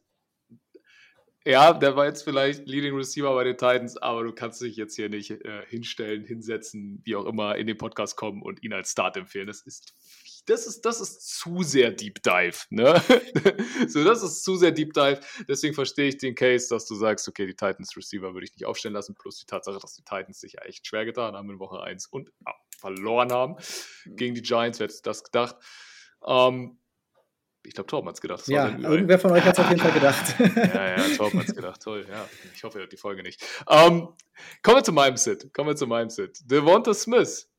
ja, 1.46 1.74
der 1.74 1.96
war 1.96 2.06
jetzt 2.06 2.24
vielleicht 2.24 2.68
Leading 2.68 2.96
Receiver 2.96 3.34
bei 3.34 3.44
den 3.44 3.58
Titans, 3.58 3.98
aber 3.98 4.24
du 4.24 4.34
kannst 4.34 4.62
dich 4.62 4.76
jetzt 4.76 4.96
hier 4.96 5.10
nicht 5.10 5.32
äh, 5.32 5.66
hinstellen, 5.68 6.24
hinsetzen, 6.24 7.02
wie 7.04 7.16
auch 7.16 7.26
immer, 7.26 7.56
in 7.56 7.68
den 7.68 7.78
Podcast 7.78 8.16
kommen 8.16 8.42
und 8.42 8.64
ihn 8.64 8.74
als 8.74 8.92
Start 8.92 9.18
empfehlen. 9.18 9.48
Das 9.48 9.62
ist 9.62 9.94
das 10.46 10.68
ist, 10.68 10.86
das 10.86 11.02
ist 11.02 11.38
zu 11.38 11.64
sehr 11.64 11.92
Deep 11.92 12.22
Dive. 12.22 12.58
Ne? 12.70 13.02
so, 13.88 14.04
das 14.04 14.24
ist 14.24 14.44
zu 14.44 14.56
sehr 14.56 14.72
Deep 14.72 14.94
Dive. 14.94 15.20
Deswegen 15.48 15.74
verstehe 15.74 16.08
ich 16.08 16.18
den 16.18 16.36
Case, 16.36 16.70
dass 16.70 16.86
du 16.86 16.96
sagst, 16.96 17.28
okay, 17.28 17.46
die 17.46 17.56
Titans 17.56 17.96
Receiver 17.98 18.34
würde 18.34 18.46
ich 18.46 18.54
nicht 18.54 18.66
aufstellen 18.66 18.94
lassen, 18.94 19.16
plus 19.16 19.40
die 19.40 19.46
Tatsache, 19.46 19.80
dass 19.80 19.96
die 19.96 20.04
Titans 20.04 20.40
sich 20.40 20.54
ja 20.54 20.62
echt 20.62 20.86
schwer 20.88 21.06
getan 21.06 21.36
haben 21.36 21.50
in 21.50 21.60
Woche 21.60 21.82
1 21.82 22.08
und 22.08 22.32
ja, 22.46 22.54
verloren 22.78 23.32
haben 23.32 23.56
gegen 24.06 24.36
die 24.36 24.42
Giants. 24.42 24.80
Wer 24.80 24.88
hätte 24.88 25.02
das 25.04 25.24
gedacht? 25.24 25.56
Ähm, 26.26 26.78
ich 27.64 27.74
glaube, 27.74 27.88
Torben 27.88 28.08
hat 28.10 28.16
es 28.16 28.22
gedacht. 28.22 28.48
Ja, 28.48 28.78
irgendwer 28.78 29.18
von 29.18 29.32
euch 29.32 29.44
hat 29.44 29.58
es 29.58 29.60
auf 29.60 29.70
jeden 29.70 29.82
Fall 29.82 29.92
gedacht. 29.92 30.36
ja, 30.56 30.98
ja, 30.98 31.16
Torben 31.18 31.40
hat 31.40 31.50
es 31.50 31.56
gedacht. 31.56 31.82
Toll, 31.82 32.06
ja. 32.08 32.28
Ich 32.54 32.64
hoffe, 32.64 32.78
er 32.78 32.82
hört 32.82 32.92
die 32.92 32.98
Folge 32.98 33.24
nicht. 33.24 33.44
Ähm, 33.68 34.10
kommen 34.62 34.78
wir 34.78 34.84
zu 34.84 34.92
meinem 34.92 35.18
Sit. 35.18 35.52
Kommen 35.54 35.70
wir 35.70 35.76
zu 35.76 35.88
meinem 35.88 36.12
Sit. 36.12 36.40
Devonta 36.44 36.94
Smith 36.94 37.50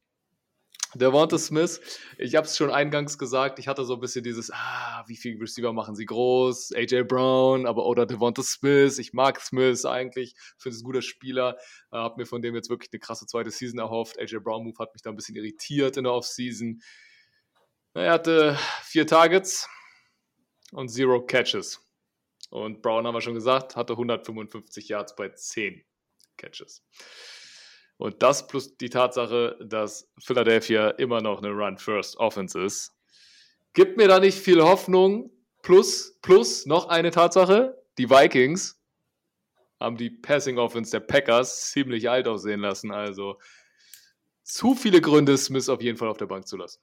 Devonta 0.99 1.39
Smith, 1.39 1.81
ich 2.19 2.35
habe 2.35 2.47
es 2.47 2.57
schon 2.57 2.71
eingangs 2.71 3.19
gesagt, 3.19 3.59
ich 3.59 3.69
hatte 3.69 3.85
so 3.85 3.95
ein 3.95 4.01
bisschen 4.01 4.25
dieses, 4.25 4.51
ah, 4.53 5.05
wie 5.07 5.17
viele 5.17 5.41
Receiver 5.41 5.73
machen 5.73 5.95
sie 5.95 6.07
groß? 6.07 6.73
AJ 6.73 7.05
Brown, 7.05 7.67
aber 7.67 7.87
oder 7.87 8.07
Devonta 8.07 8.43
Smith, 8.43 8.99
ich 8.99 9.13
mag 9.13 9.41
Smith 9.41 9.85
eigentlich, 9.85 10.35
finde 10.59 10.77
es 10.77 10.83
ein 10.83 10.85
guter 10.85 11.03
Spieler, 11.03 11.57
äh, 11.93 11.97
habe 11.97 12.21
mir 12.21 12.27
von 12.27 12.43
dem 12.43 12.55
jetzt 12.55 12.71
wirklich 12.71 12.91
eine 12.93 13.01
krasse 13.01 13.27
zweite 13.27 13.51
Season 13.51 13.79
erhofft. 13.79 14.19
AJ 14.19 14.39
Brown 14.41 14.65
Move 14.65 14.79
hat 14.79 14.93
mich 14.95 15.03
da 15.03 15.11
ein 15.11 15.17
bisschen 15.17 15.37
irritiert 15.37 15.97
in 15.97 16.05
der 16.05 16.13
Offseason. 16.13 16.81
Er 17.95 18.13
hatte 18.13 18.59
vier 18.83 19.07
Targets 19.07 19.69
und 20.73 20.89
zero 20.89 21.25
Catches. 21.25 21.81
Und 22.51 22.83
Brown 22.83 23.07
haben 23.07 23.15
wir 23.15 23.21
schon 23.21 23.35
gesagt, 23.35 23.77
hatte 23.77 23.95
155 23.95 24.89
Yards 24.89 25.17
bei 25.17 25.31
10 25.31 25.85
Catches. 26.37 26.85
Und 27.99 28.23
das 28.23 28.47
plus 28.47 28.77
die 28.77 28.91
Tatsache, 28.91 29.57
dass 29.65 30.11
Philadelphia 30.19 30.91
immer 30.91 31.21
noch 31.21 31.43
eine 31.43 31.51
Run-First-Offense 31.51 32.61
ist, 32.61 32.95
gibt 33.73 33.97
mir 33.97 34.09
da 34.09 34.21
nicht 34.21 34.39
viel 34.39 34.63
Hoffnung. 34.63 35.31
Plus, 35.63 36.19
plus 36.23 36.67
noch 36.67 36.89
eine 36.89 37.11
Tatsache, 37.11 37.83
die 37.99 38.09
Vikings 38.09 38.81
haben 39.81 39.97
die 39.97 40.11
Passing-Offense 40.11 40.91
der 40.93 41.01
Packers 41.01 41.71
ziemlich 41.71 42.09
alt 42.09 42.29
aussehen 42.29 42.61
lassen. 42.61 42.93
Also 42.93 43.39
zu 44.43 44.75
viele 44.75 45.01
Gründe, 45.01 45.37
Smith 45.37 45.69
auf 45.69 45.83
jeden 45.83 45.99
Fall 45.99 46.09
auf 46.09 46.19
der 46.19 46.27
Bank 46.27 46.47
zu 46.47 46.57
lassen. 46.57 46.81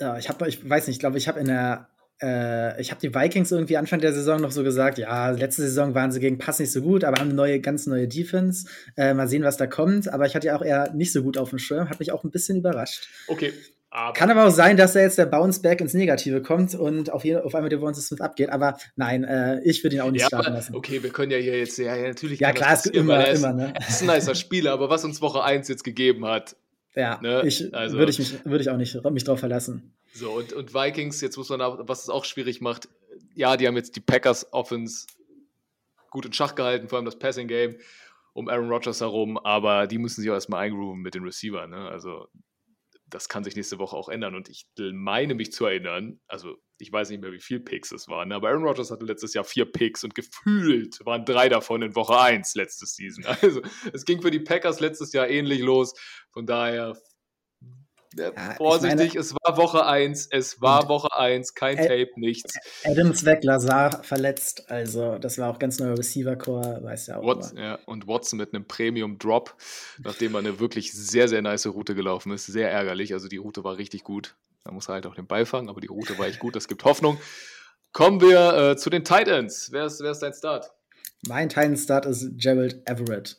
Ja, 0.00 0.16
ich 0.16 0.28
habe, 0.28 0.48
ich 0.48 0.68
weiß 0.68 0.86
nicht, 0.86 0.96
ich 0.96 1.00
glaube, 1.00 1.18
ich 1.18 1.28
habe 1.28 1.40
in 1.40 1.46
der 1.46 1.90
äh, 2.22 2.80
ich 2.80 2.90
habe 2.90 3.00
die 3.00 3.14
Vikings 3.14 3.52
irgendwie 3.52 3.76
Anfang 3.76 4.00
der 4.00 4.12
Saison 4.12 4.40
noch 4.40 4.50
so 4.50 4.64
gesagt, 4.64 4.98
ja, 4.98 5.30
letzte 5.30 5.62
Saison 5.62 5.94
waren 5.94 6.12
sie 6.12 6.20
gegen 6.20 6.38
Pass 6.38 6.58
nicht 6.58 6.72
so 6.72 6.82
gut, 6.82 7.04
aber 7.04 7.20
haben 7.20 7.28
eine 7.28 7.34
neue, 7.34 7.60
ganz 7.60 7.86
neue 7.86 8.08
Defense. 8.08 8.68
Äh, 8.96 9.14
mal 9.14 9.28
sehen, 9.28 9.44
was 9.44 9.56
da 9.56 9.66
kommt. 9.66 10.12
Aber 10.12 10.26
ich 10.26 10.34
hatte 10.34 10.48
ja 10.48 10.56
auch 10.56 10.62
eher 10.62 10.92
nicht 10.94 11.12
so 11.12 11.22
gut 11.22 11.38
auf 11.38 11.50
dem 11.50 11.58
Schirm, 11.58 11.88
hat 11.88 12.00
mich 12.00 12.12
auch 12.12 12.24
ein 12.24 12.30
bisschen 12.30 12.58
überrascht. 12.58 13.08
Okay. 13.28 13.52
Aber 13.90 14.12
Kann 14.12 14.30
aber 14.30 14.46
auch 14.46 14.50
sein, 14.50 14.76
dass 14.76 14.92
da 14.92 15.00
jetzt 15.00 15.16
der 15.16 15.24
Bounce 15.24 15.62
Back 15.62 15.80
ins 15.80 15.94
Negative 15.94 16.42
kommt 16.42 16.74
und 16.74 17.10
auf, 17.10 17.24
jeden, 17.24 17.40
auf 17.40 17.54
einmal 17.54 17.70
der 17.70 17.78
Devonta 17.78 18.00
Smith 18.00 18.20
abgeht. 18.20 18.50
Aber 18.50 18.76
nein, 18.96 19.24
äh, 19.24 19.62
ich 19.62 19.82
würde 19.82 19.96
ihn 19.96 20.02
auch 20.02 20.10
nicht 20.10 20.20
ja, 20.22 20.26
starten 20.26 20.52
lassen. 20.52 20.74
Okay, 20.74 21.02
wir 21.02 21.08
können 21.08 21.32
ja 21.32 21.38
hier 21.38 21.58
jetzt, 21.58 21.78
ja, 21.78 21.96
ja 21.96 22.08
natürlich. 22.08 22.40
Ja, 22.40 22.52
klar, 22.52 22.74
es 22.74 22.84
ist 22.84 22.94
immer, 22.94 23.14
er 23.14 23.32
ist, 23.32 23.38
immer, 23.38 23.54
ne? 23.54 23.72
ist 23.88 24.02
ein 24.02 24.08
nicer 24.08 24.34
Spieler, 24.34 24.72
aber 24.72 24.90
was 24.90 25.04
uns 25.04 25.22
Woche 25.22 25.42
1 25.42 25.68
jetzt 25.68 25.84
gegeben 25.84 26.26
hat. 26.26 26.56
Ja, 26.94 27.18
ne? 27.22 27.42
ich, 27.46 27.74
also, 27.74 27.96
würde 27.96 28.10
ich, 28.10 28.18
mich, 28.18 28.44
würd 28.44 28.60
ich 28.60 28.68
auch 28.70 28.76
nicht 28.76 29.02
mich 29.10 29.24
drauf 29.24 29.40
verlassen. 29.40 29.94
So, 30.12 30.32
und, 30.32 30.52
und 30.52 30.74
Vikings, 30.74 31.20
jetzt 31.20 31.36
muss 31.36 31.48
man, 31.48 31.60
was 31.60 32.04
es 32.04 32.08
auch 32.08 32.24
schwierig 32.24 32.60
macht, 32.60 32.88
ja, 33.34 33.56
die 33.56 33.66
haben 33.66 33.76
jetzt 33.76 33.94
die 33.96 34.00
Packers 34.00 34.52
Offense 34.52 35.06
gut 36.10 36.26
in 36.26 36.32
Schach 36.32 36.54
gehalten, 36.54 36.88
vor 36.88 36.96
allem 36.96 37.04
das 37.04 37.18
Passing 37.18 37.48
Game 37.48 37.76
um 38.32 38.48
Aaron 38.48 38.68
Rodgers 38.68 39.00
herum, 39.00 39.36
aber 39.38 39.86
die 39.86 39.98
müssen 39.98 40.20
sich 40.20 40.30
auch 40.30 40.34
erstmal 40.34 40.64
eingrooven 40.64 41.00
mit 41.00 41.14
den 41.14 41.24
Receivern. 41.24 41.70
Ne? 41.70 41.88
Also, 41.88 42.28
das 43.06 43.28
kann 43.28 43.44
sich 43.44 43.56
nächste 43.56 43.78
Woche 43.78 43.96
auch 43.96 44.08
ändern. 44.08 44.34
Und 44.34 44.48
ich 44.48 44.66
meine 44.78 45.34
mich 45.34 45.52
zu 45.52 45.66
erinnern, 45.66 46.20
also 46.28 46.56
ich 46.78 46.92
weiß 46.92 47.10
nicht 47.10 47.20
mehr, 47.20 47.32
wie 47.32 47.40
viele 47.40 47.60
Picks 47.60 47.90
es 47.90 48.08
waren, 48.08 48.30
aber 48.32 48.48
Aaron 48.48 48.62
Rodgers 48.62 48.90
hatte 48.90 49.04
letztes 49.04 49.34
Jahr 49.34 49.44
vier 49.44 49.64
Picks 49.64 50.04
und 50.04 50.14
gefühlt 50.14 51.04
waren 51.04 51.24
drei 51.24 51.48
davon 51.48 51.82
in 51.82 51.96
Woche 51.96 52.18
1 52.18 52.54
letztes 52.54 52.94
Season. 52.94 53.24
Also 53.42 53.62
es 53.92 54.04
ging 54.04 54.22
für 54.22 54.30
die 54.30 54.40
Packers 54.40 54.80
letztes 54.80 55.12
Jahr 55.12 55.28
ähnlich 55.28 55.60
los. 55.60 55.94
Von 56.30 56.46
daher 56.46 56.96
ja, 58.16 58.32
Vorsichtig, 58.56 59.14
meine, 59.14 59.20
es 59.20 59.34
war 59.34 59.56
Woche 59.56 59.86
1, 59.86 60.28
es 60.30 60.60
war 60.60 60.88
Woche 60.88 61.14
1, 61.16 61.54
kein 61.54 61.78
Ad, 61.78 61.88
Tape, 61.88 62.10
nichts. 62.16 62.54
Adams 62.84 63.24
weg, 63.24 63.44
Lazar 63.44 64.02
verletzt, 64.02 64.70
also 64.70 65.18
das 65.18 65.38
war 65.38 65.50
auch 65.50 65.58
ganz 65.58 65.78
neuer 65.78 65.98
Receiver-Core, 65.98 66.80
weiß 66.82 67.08
ja 67.08 67.18
auch. 67.18 67.26
Watson, 67.26 67.58
ja, 67.58 67.78
und 67.86 68.06
Watson 68.06 68.38
mit 68.38 68.54
einem 68.54 68.66
Premium-Drop, 68.66 69.54
nachdem 70.02 70.34
er 70.34 70.38
eine 70.38 70.58
wirklich 70.58 70.92
sehr, 70.92 71.28
sehr 71.28 71.42
nice 71.42 71.66
Route 71.66 71.94
gelaufen 71.94 72.32
ist, 72.32 72.46
sehr 72.46 72.70
ärgerlich, 72.70 73.12
also 73.12 73.28
die 73.28 73.36
Route 73.36 73.64
war 73.64 73.76
richtig 73.76 74.04
gut. 74.04 74.36
Da 74.64 74.72
muss 74.72 74.88
er 74.88 74.94
halt 74.94 75.06
auch 75.06 75.14
den 75.14 75.26
Ball 75.26 75.46
fangen, 75.46 75.68
aber 75.68 75.80
die 75.80 75.86
Route 75.86 76.18
war 76.18 76.26
echt 76.26 76.40
gut, 76.40 76.56
das 76.56 76.68
gibt 76.68 76.84
Hoffnung. 76.84 77.18
Kommen 77.92 78.20
wir 78.20 78.72
äh, 78.72 78.76
zu 78.76 78.90
den 78.90 79.04
Titans. 79.04 79.68
Wer 79.72 79.86
ist, 79.86 80.00
wer 80.00 80.10
ist 80.10 80.20
dein 80.20 80.34
Start? 80.34 80.70
Mein 81.26 81.48
Titan-Start 81.48 82.06
ist 82.06 82.30
Gerald 82.36 82.82
Everett 82.84 83.36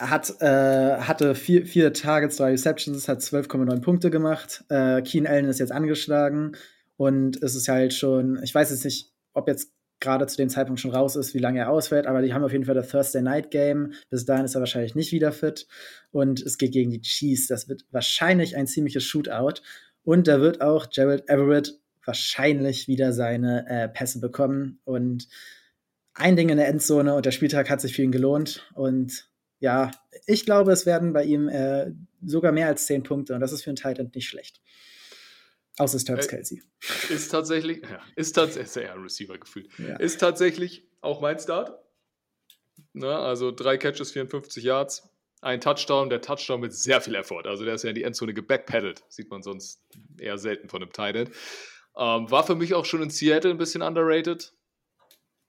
hat, 0.00 0.40
äh, 0.40 0.96
hatte 1.00 1.34
vier, 1.34 1.66
vier 1.66 1.92
Targets, 1.92 2.36
drei 2.36 2.50
Receptions, 2.52 3.06
hat 3.06 3.20
12,9 3.20 3.80
Punkte 3.80 4.10
gemacht. 4.10 4.64
Äh, 4.68 5.02
Keen 5.02 5.26
Allen 5.26 5.44
ist 5.46 5.60
jetzt 5.60 5.72
angeschlagen 5.72 6.56
und 6.96 7.42
es 7.42 7.54
ist 7.54 7.68
halt 7.68 7.92
schon, 7.92 8.40
ich 8.42 8.54
weiß 8.54 8.70
jetzt 8.70 8.84
nicht, 8.84 9.12
ob 9.34 9.46
jetzt 9.46 9.72
gerade 10.00 10.26
zu 10.26 10.38
dem 10.38 10.48
Zeitpunkt 10.48 10.80
schon 10.80 10.94
raus 10.94 11.14
ist, 11.14 11.34
wie 11.34 11.38
lange 11.38 11.60
er 11.60 11.70
ausfällt, 11.70 12.06
aber 12.06 12.22
die 12.22 12.32
haben 12.32 12.42
auf 12.42 12.52
jeden 12.52 12.64
Fall 12.64 12.74
das 12.74 12.88
Thursday 12.88 13.20
Night 13.20 13.50
Game. 13.50 13.92
Bis 14.08 14.24
dahin 14.24 14.46
ist 14.46 14.54
er 14.54 14.60
wahrscheinlich 14.60 14.94
nicht 14.94 15.12
wieder 15.12 15.30
fit 15.30 15.66
und 16.10 16.40
es 16.40 16.56
geht 16.56 16.72
gegen 16.72 16.90
die 16.90 17.02
Chiefs. 17.02 17.46
Das 17.46 17.68
wird 17.68 17.84
wahrscheinlich 17.90 18.56
ein 18.56 18.66
ziemliches 18.66 19.04
Shootout 19.04 19.60
und 20.02 20.26
da 20.26 20.40
wird 20.40 20.62
auch 20.62 20.88
Gerald 20.88 21.28
Everett 21.28 21.78
wahrscheinlich 22.06 22.88
wieder 22.88 23.12
seine 23.12 23.68
äh, 23.68 23.88
Pässe 23.88 24.20
bekommen 24.20 24.80
und 24.84 25.28
ein 26.14 26.36
Ding 26.36 26.48
in 26.48 26.56
der 26.56 26.68
Endzone 26.68 27.14
und 27.14 27.26
der 27.26 27.30
Spieltag 27.30 27.68
hat 27.68 27.82
sich 27.82 27.94
für 27.94 28.02
ihn 28.02 28.12
gelohnt 28.12 28.66
und 28.74 29.29
ja, 29.60 29.90
ich 30.26 30.44
glaube, 30.44 30.72
es 30.72 30.86
werden 30.86 31.12
bei 31.12 31.24
ihm 31.24 31.48
äh, 31.48 31.92
sogar 32.24 32.52
mehr 32.52 32.66
als 32.66 32.86
zehn 32.86 33.02
Punkte 33.02 33.34
und 33.34 33.40
das 33.40 33.52
ist 33.52 33.62
für 33.62 33.70
einen 33.70 33.76
Titan 33.76 34.10
nicht 34.14 34.28
schlecht. 34.28 34.60
Außer 35.78 35.96
es 35.96 36.04
Travis 36.04 36.26
äh, 36.26 36.28
Kelsey. 36.28 36.62
Ist 37.08 37.30
tatsächlich, 37.30 37.82
ja, 37.82 38.00
ist 38.16 38.32
tatsächlich, 38.32 38.84
ja, 38.84 38.94
Receiver 38.94 39.38
gefühlt. 39.38 39.70
Ja. 39.78 39.96
Ist 39.96 40.20
tatsächlich 40.20 40.88
auch 41.00 41.20
mein 41.20 41.38
Start. 41.38 41.78
Na, 42.92 43.22
also 43.22 43.52
drei 43.52 43.78
Catches, 43.78 44.10
54 44.12 44.64
Yards, 44.64 45.08
ein 45.42 45.60
Touchdown, 45.60 46.10
der 46.10 46.20
Touchdown 46.20 46.60
mit 46.60 46.74
sehr 46.74 47.00
viel 47.00 47.14
Effort. 47.14 47.46
Also 47.46 47.64
der 47.64 47.74
ist 47.74 47.84
ja 47.84 47.90
in 47.90 47.94
die 47.94 48.02
Endzone 48.02 48.34
gebackpedalt. 48.34 49.04
Sieht 49.08 49.30
man 49.30 49.42
sonst 49.42 49.82
eher 50.18 50.38
selten 50.38 50.68
von 50.68 50.82
einem 50.82 50.92
Titan. 50.92 51.30
Ähm, 51.96 52.30
war 52.30 52.44
für 52.46 52.54
mich 52.54 52.74
auch 52.74 52.84
schon 52.84 53.02
in 53.02 53.10
Seattle 53.10 53.50
ein 53.50 53.58
bisschen 53.58 53.82
underrated. 53.82 54.52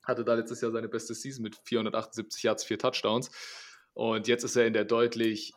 Hatte 0.02 0.24
da 0.24 0.34
letztes 0.34 0.60
Jahr 0.60 0.72
seine 0.72 0.88
beste 0.88 1.14
Season 1.14 1.42
mit 1.42 1.56
478 1.64 2.42
Yards, 2.42 2.64
vier 2.64 2.78
Touchdowns. 2.78 3.30
Und 3.94 4.28
jetzt 4.28 4.44
ist 4.44 4.56
er 4.56 4.66
in 4.66 4.72
der 4.72 4.84
deutlich 4.84 5.52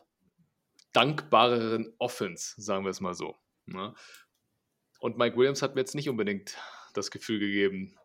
dankbareren 0.92 1.94
Offense, 1.98 2.54
sagen 2.56 2.84
wir 2.84 2.90
es 2.90 3.00
mal 3.00 3.14
so. 3.14 3.36
Ne? 3.66 3.94
Und 5.00 5.18
Mike 5.18 5.36
Williams 5.36 5.62
hat 5.62 5.74
mir 5.74 5.82
jetzt 5.82 5.94
nicht 5.94 6.08
unbedingt 6.08 6.56
das 6.94 7.10
Gefühl 7.10 7.38
gegeben, 7.38 7.96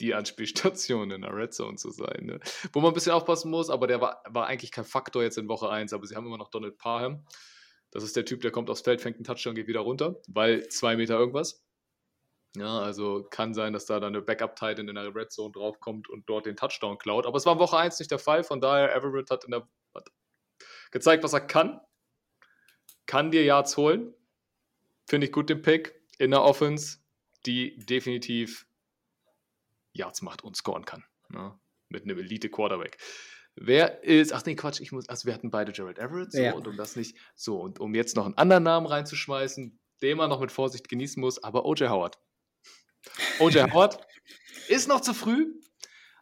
die 0.00 0.14
Anspielstation 0.14 1.10
in 1.10 1.22
der 1.22 1.34
Red 1.34 1.54
Zone 1.54 1.76
zu 1.76 1.90
sein. 1.90 2.24
Ne? 2.24 2.40
Wo 2.72 2.80
man 2.80 2.90
ein 2.90 2.94
bisschen 2.94 3.12
aufpassen 3.12 3.50
muss, 3.50 3.70
aber 3.70 3.86
der 3.86 4.00
war, 4.00 4.22
war 4.28 4.46
eigentlich 4.46 4.72
kein 4.72 4.84
Faktor 4.84 5.22
jetzt 5.22 5.38
in 5.38 5.48
Woche 5.48 5.70
1, 5.70 5.92
aber 5.92 6.06
sie 6.06 6.16
haben 6.16 6.26
immer 6.26 6.38
noch 6.38 6.50
Donald 6.50 6.78
Parham. 6.78 7.24
Das 7.90 8.02
ist 8.02 8.16
der 8.16 8.24
Typ, 8.24 8.40
der 8.40 8.50
kommt 8.50 8.70
aufs 8.70 8.80
Feld, 8.80 9.00
fängt 9.00 9.16
einen 9.16 9.24
Touchdown, 9.24 9.54
geht 9.54 9.68
wieder 9.68 9.80
runter, 9.80 10.20
weil 10.26 10.66
zwei 10.68 10.96
Meter 10.96 11.16
irgendwas. 11.16 11.64
Ja, 12.56 12.78
also 12.78 13.24
kann 13.30 13.52
sein, 13.52 13.72
dass 13.72 13.86
da 13.86 13.98
dann 13.98 14.14
eine 14.14 14.22
Backup-Titan 14.22 14.88
in 14.88 14.94
der 14.94 15.14
Red 15.14 15.32
Zone 15.32 15.52
draufkommt 15.52 16.08
und 16.08 16.28
dort 16.28 16.46
den 16.46 16.56
Touchdown 16.56 16.98
klaut. 16.98 17.26
Aber 17.26 17.36
es 17.36 17.46
war 17.46 17.54
in 17.54 17.58
Woche 17.58 17.76
1 17.76 17.98
nicht 17.98 18.10
der 18.10 18.20
Fall, 18.20 18.44
von 18.44 18.60
daher 18.60 18.94
Everett 18.94 19.30
hat, 19.30 19.44
in 19.44 19.50
der, 19.50 19.68
hat 19.94 20.08
gezeigt, 20.92 21.24
was 21.24 21.32
er 21.32 21.40
kann. 21.40 21.80
Kann 23.06 23.32
dir 23.32 23.42
Yards 23.44 23.76
holen. 23.76 24.14
Finde 25.06 25.26
ich 25.26 25.32
gut 25.32 25.50
den 25.50 25.62
Pick 25.62 26.00
in 26.18 26.30
der 26.30 26.42
Offense, 26.42 26.98
die 27.44 27.76
definitiv 27.76 28.66
Yards 29.92 30.22
macht 30.22 30.44
und 30.44 30.56
scoren 30.56 30.84
kann. 30.84 31.04
Ne? 31.28 31.58
Mit 31.88 32.04
einem 32.04 32.18
Elite-Quarterback. 32.18 32.98
Wer 33.56 34.02
ist, 34.02 34.32
ach 34.32 34.44
nee, 34.46 34.56
Quatsch, 34.56 34.80
ich 34.80 34.92
muss, 34.92 35.08
also 35.08 35.26
wir 35.26 35.34
hatten 35.34 35.50
beide 35.50 35.72
Jared 35.72 35.98
Everett, 35.98 36.32
so, 36.32 36.40
ja. 36.40 36.54
und 36.54 36.66
um 36.66 36.76
das 36.76 36.96
nicht, 36.96 37.16
so, 37.36 37.60
und 37.60 37.78
um 37.78 37.94
jetzt 37.94 38.16
noch 38.16 38.24
einen 38.24 38.36
anderen 38.36 38.64
Namen 38.64 38.86
reinzuschmeißen, 38.86 39.78
den 40.02 40.16
man 40.16 40.28
noch 40.28 40.40
mit 40.40 40.50
Vorsicht 40.50 40.88
genießen 40.88 41.20
muss, 41.20 41.42
aber 41.42 41.64
OJ 41.64 41.86
Howard. 41.86 42.18
OJ 43.38 43.72
Howard 43.72 43.98
ist 44.68 44.88
noch 44.88 45.00
zu 45.00 45.14
früh, 45.14 45.46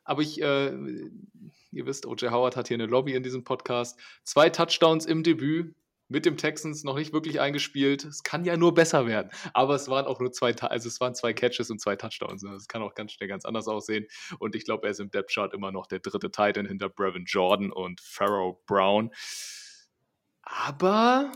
aber 0.04 0.22
ich, 0.22 0.40
äh, 0.40 0.72
ihr 1.70 1.86
wisst, 1.86 2.06
OJ 2.06 2.28
Howard 2.28 2.56
hat 2.56 2.68
hier 2.68 2.76
eine 2.76 2.86
Lobby 2.86 3.14
in 3.14 3.22
diesem 3.22 3.44
Podcast. 3.44 3.98
Zwei 4.24 4.50
Touchdowns 4.50 5.06
im 5.06 5.22
Debüt, 5.22 5.74
mit 6.12 6.26
dem 6.26 6.36
Texans 6.36 6.84
noch 6.84 6.96
nicht 6.96 7.12
wirklich 7.12 7.40
eingespielt. 7.40 8.04
Es 8.04 8.22
kann 8.22 8.44
ja 8.44 8.56
nur 8.56 8.74
besser 8.74 9.06
werden. 9.06 9.30
Aber 9.54 9.74
es 9.74 9.88
waren 9.88 10.06
auch 10.06 10.20
nur 10.20 10.30
zwei, 10.30 10.54
also 10.54 10.88
es 10.88 11.00
waren 11.00 11.14
zwei 11.14 11.32
Catches 11.32 11.70
und 11.70 11.80
zwei 11.80 11.96
Touchdowns. 11.96 12.42
Es 12.42 12.68
kann 12.68 12.82
auch 12.82 12.94
ganz 12.94 13.12
schnell 13.12 13.28
ganz 13.28 13.44
anders 13.44 13.66
aussehen. 13.66 14.06
Und 14.38 14.54
ich 14.54 14.64
glaube, 14.64 14.86
er 14.86 14.90
ist 14.90 15.00
im 15.00 15.10
Depth 15.10 15.32
Chart 15.32 15.52
immer 15.54 15.72
noch 15.72 15.86
der 15.86 16.00
dritte 16.00 16.30
Titan 16.30 16.66
hinter 16.66 16.88
Brevin 16.88 17.24
Jordan 17.24 17.72
und 17.72 18.00
Pharaoh 18.00 18.62
Brown. 18.66 19.10
Aber 20.42 21.32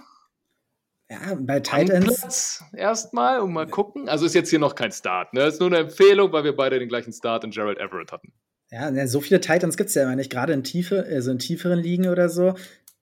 ja, 1.10 1.36
bei 1.38 1.60
Titans. 1.60 2.62
Erstmal 2.74 3.40
und 3.40 3.52
mal 3.52 3.66
gucken. 3.66 4.08
Also 4.08 4.26
ist 4.26 4.34
jetzt 4.34 4.50
hier 4.50 4.58
noch 4.58 4.74
kein 4.74 4.92
Start. 4.92 5.32
Ne? 5.34 5.42
Ist 5.42 5.60
nur 5.60 5.68
eine 5.68 5.78
Empfehlung, 5.78 6.32
weil 6.32 6.44
wir 6.44 6.56
beide 6.56 6.78
den 6.78 6.88
gleichen 6.88 7.12
Start 7.12 7.44
in 7.44 7.50
Gerald 7.50 7.78
Everett 7.78 8.12
hatten. 8.12 8.32
Ja, 8.70 8.90
ne, 8.90 9.06
so 9.06 9.20
viele 9.20 9.40
Titans 9.40 9.76
gibt 9.76 9.90
es 9.90 9.94
ja 9.94 10.02
immer 10.02 10.16
nicht, 10.16 10.30
gerade 10.30 10.52
in 10.52 10.64
Tiefe, 10.64 11.06
also 11.08 11.30
in 11.30 11.38
tieferen 11.38 11.78
Ligen 11.78 12.08
oder 12.08 12.28
so 12.28 12.54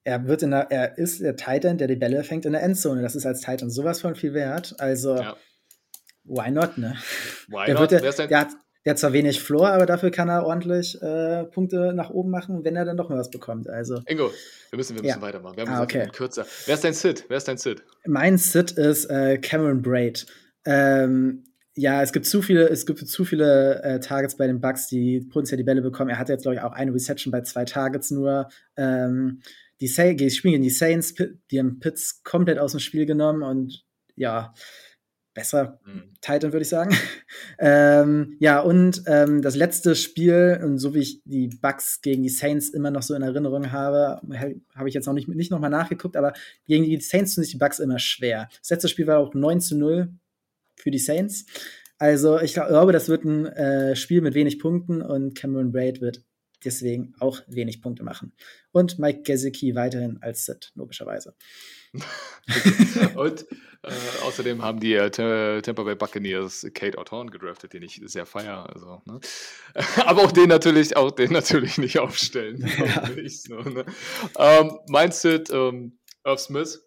er 0.05 0.27
wird 0.27 0.43
in 0.43 0.51
der, 0.51 0.71
er 0.71 0.99
ist 0.99 1.21
der 1.21 1.35
Titan, 1.35 1.79
der 1.79 1.89
die 1.89 1.97
Bälle 1.97 2.23
fängt 2.25 2.45
in 2.45 2.53
der 2.53 2.63
Endzone. 2.63 3.03
Das 3.03 3.17
ist 3.17 3.27
als 3.27 3.41
Titan 3.41 3.71
sowas 3.71 4.03
von 4.03 4.15
viel 4.15 4.35
wert. 4.35 4.75
Also, 4.79 5.17
ja. 5.17 5.37
why 6.25 6.51
not, 6.51 6.77
ne? 6.77 6.97
Why 7.49 7.67
der, 7.67 7.75
not? 7.75 7.91
Wird, 7.91 8.19
der, 8.19 8.27
der, 8.29 8.41
hat, 8.41 8.49
der 8.85 8.91
hat 8.93 8.99
zwar 8.99 9.13
wenig 9.13 9.41
Floor, 9.41 9.69
aber 9.69 9.87
dafür 9.87 10.11
kann 10.11 10.29
er 10.29 10.45
ordentlich 10.45 11.01
äh, 11.01 11.45
Punkte 11.45 11.93
nach 11.95 12.11
oben 12.11 12.31
machen, 12.31 12.65
wenn 12.65 12.77
er 12.77 12.85
dann 12.85 12.97
doch 12.97 13.09
mal 13.09 13.19
was 13.19 13.31
bekommt. 13.31 13.69
Also, 13.69 14.03
Ingo, 14.07 14.31
wir 14.71 14.77
müssen, 14.77 14.97
wir 14.97 15.03
müssen 15.03 15.19
ja. 15.19 15.23
weitermachen. 15.23 15.57
Wir 15.57 15.67
haben 15.67 15.75
ah, 15.75 15.83
okay. 15.83 16.09
kürzer. 16.13 16.47
Wer 16.67 16.75
ist 16.75 16.85
dein 16.85 16.95
Sid? 16.95 17.25
Wer 17.29 17.39
ist 17.39 17.49
dein 17.49 17.57
Sid? 17.57 17.83
Mein 18.07 18.37
Sid 18.37 18.73
ist 18.73 19.07
äh, 19.07 19.39
Cameron 19.39 19.81
Braid. 19.81 20.27
Ähm, 20.67 21.45
ja, 21.77 22.03
es 22.03 22.13
gibt 22.13 22.27
zu 22.27 22.41
viele, 22.41 22.69
es 22.69 22.87
gibt 22.87 23.01
zu 23.01 23.25
viele 23.25 23.83
äh, 23.83 24.01
Targets 24.01 24.37
bei 24.37 24.47
den 24.47 24.61
Bucks, 24.61 24.87
die 24.87 25.21
potenziell 25.21 25.59
die 25.59 25.65
Bälle 25.65 25.83
bekommen. 25.83 26.11
Er 26.11 26.19
hatte 26.19 26.33
jetzt, 26.33 26.43
glaube 26.43 26.57
ich, 26.57 26.61
auch 26.63 26.73
eine 26.73 26.95
Reception 26.95 27.33
bei 27.33 27.41
zwei 27.41 27.65
Targets 27.65 28.11
nur. 28.11 28.49
Ähm, 28.77 29.41
die, 29.81 29.87
die 30.17 30.31
spielen 30.31 30.53
gegen 30.53 30.63
die 30.63 30.71
Saints, 30.71 31.15
die 31.15 31.59
haben 31.59 31.81
Pitts 31.81 32.23
komplett 32.23 32.59
aus 32.59 32.73
dem 32.73 32.81
Spiel 32.81 33.07
genommen 33.07 33.43
und 33.43 33.85
ja, 34.15 34.55
besser 35.35 35.81
mhm. 35.85 36.15
Titan, 36.21 36.53
würde 36.53 36.63
ich 36.63 36.69
sagen. 36.69 36.97
ähm, 37.59 38.37
ja, 38.39 38.61
und 38.61 39.03
ähm, 39.07 39.43
das 39.43 39.57
letzte 39.57 39.97
Spiel, 39.97 40.61
und 40.63 40.79
so 40.79 40.95
wie 40.95 41.01
ich 41.01 41.23
die 41.25 41.49
Bucks 41.49 42.01
gegen 42.01 42.23
die 42.23 42.29
Saints 42.29 42.71
immer 42.71 42.91
noch 42.91 43.03
so 43.03 43.15
in 43.15 43.23
Erinnerung 43.23 43.73
habe, 43.73 44.21
habe 44.75 44.89
ich 44.89 44.95
jetzt 44.95 45.07
noch 45.07 45.13
nicht, 45.13 45.29
nicht 45.29 45.51
nochmal 45.51 45.71
nachgeguckt, 45.71 46.17
aber 46.17 46.33
gegen 46.67 46.85
die 46.85 47.01
Saints 47.01 47.35
tun 47.35 47.43
sich 47.45 47.53
die 47.53 47.59
Bucks 47.59 47.81
immer 47.81 47.99
schwer. 47.99 48.49
Das 48.61 48.71
letzte 48.71 48.89
Spiel 48.89 49.07
war 49.07 49.19
auch 49.19 49.35
9 49.35 49.61
zu 49.61 49.77
0 49.77 50.09
für 50.77 50.91
die 50.91 50.99
Saints. 50.99 51.47
Also 51.99 52.41
ich 52.41 52.55
glaube, 52.55 52.93
das 52.93 53.09
wird 53.09 53.25
ein 53.25 53.47
äh, 53.47 53.97
Spiel 53.97 54.21
mit 54.21 54.35
wenig 54.35 54.59
Punkten 54.59 55.03
und 55.03 55.35
Cameron 55.35 55.73
Braid 55.73 56.01
wird 56.01 56.25
deswegen 56.65 57.15
auch 57.19 57.43
wenig 57.47 57.83
Punkte 57.83 58.03
machen. 58.03 58.33
Und 58.73 58.99
Mike 58.99 59.23
Gesicki 59.23 59.75
weiterhin 59.75 60.19
als 60.21 60.47
Sid, 60.47 60.73
logischerweise. 60.75 61.35
und 63.17 63.47
äh, 63.85 64.23
außerdem 64.23 64.63
haben 64.63 64.81
die 64.81 64.95
äh, 64.95 65.11
Tampa 65.11 65.83
Bay 65.83 65.95
Buccaneers 65.95 66.67
Kate 66.75 66.99
O'Torn 66.99 67.31
gedraftet, 67.31 67.75
den 67.75 67.83
ich 67.83 68.01
sehr 68.05 68.27
feier. 68.27 68.69
Also, 68.73 69.03
ne? 69.05 69.21
Aber 70.07 70.23
auch 70.23 70.33
den 70.33 70.49
natürlich, 70.49 70.97
auch 70.97 71.11
den 71.11 71.33
natürlich 71.33 71.79
nicht 71.79 71.99
aufstellen. 71.99 72.67
Ja. 72.79 73.09
Nicht 73.11 73.43
so, 73.43 73.57
ne? 73.57 73.85
ähm, 74.39 74.79
mein 74.89 75.13
Sid, 75.13 75.51
ähm, 75.51 75.99
Irv 76.25 76.41
Smith, 76.41 76.83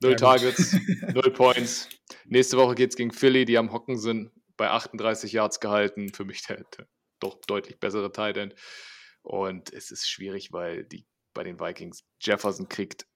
null 0.00 0.12
ja, 0.12 0.16
Targets, 0.16 0.76
null 1.12 1.32
Points. 1.32 1.88
Nächste 2.26 2.56
Woche 2.56 2.74
geht 2.74 2.90
es 2.90 2.96
gegen 2.96 3.12
Philly, 3.12 3.44
die 3.44 3.58
am 3.58 3.72
Hocken 3.72 3.98
sind, 3.98 4.30
bei 4.56 4.70
38 4.70 5.32
Yards 5.32 5.60
gehalten. 5.60 6.12
Für 6.14 6.24
mich 6.24 6.46
der, 6.46 6.64
der 6.78 6.86
doch 7.20 7.40
deutlich 7.46 7.78
bessere 7.78 8.10
Tight 8.10 8.36
End. 8.36 8.54
Und 9.22 9.72
es 9.72 9.90
ist 9.90 10.08
schwierig, 10.08 10.52
weil 10.52 10.84
die 10.84 11.06
bei 11.34 11.44
den 11.44 11.58
Vikings 11.60 12.04
Jefferson 12.20 12.68
kriegt 12.68 13.06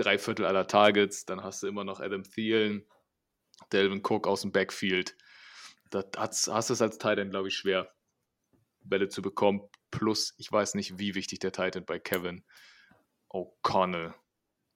drei 0.00 0.18
Viertel 0.18 0.46
aller 0.46 0.66
Targets, 0.66 1.24
dann 1.24 1.42
hast 1.42 1.62
du 1.62 1.66
immer 1.66 1.84
noch 1.84 2.00
Adam 2.00 2.24
Thielen, 2.24 2.86
Delvin 3.72 4.02
Cook 4.04 4.26
aus 4.26 4.42
dem 4.42 4.52
Backfield. 4.52 5.16
Da 5.90 6.04
hast, 6.16 6.46
du 6.46 6.72
es 6.72 6.82
als 6.82 6.98
Tight 6.98 7.18
End, 7.18 7.30
glaube 7.30 7.48
ich, 7.48 7.56
schwer, 7.56 7.92
Bälle 8.80 9.08
zu 9.08 9.22
bekommen. 9.22 9.68
Plus, 9.90 10.34
ich 10.38 10.50
weiß 10.50 10.74
nicht, 10.74 10.98
wie 10.98 11.14
wichtig 11.14 11.40
der 11.40 11.52
Tight 11.52 11.76
End 11.76 11.86
bei 11.86 11.98
Kevin 11.98 12.44
O'Connell 13.28 14.14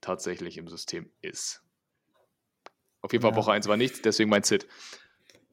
tatsächlich 0.00 0.56
im 0.56 0.68
System 0.68 1.12
ist. 1.20 1.62
Auf 3.00 3.12
jeden 3.12 3.22
Fall 3.22 3.32
ja. 3.32 3.36
Woche 3.36 3.52
1 3.52 3.68
war 3.68 3.76
nichts, 3.76 4.02
deswegen 4.02 4.30
mein 4.30 4.42
Sit. 4.42 4.66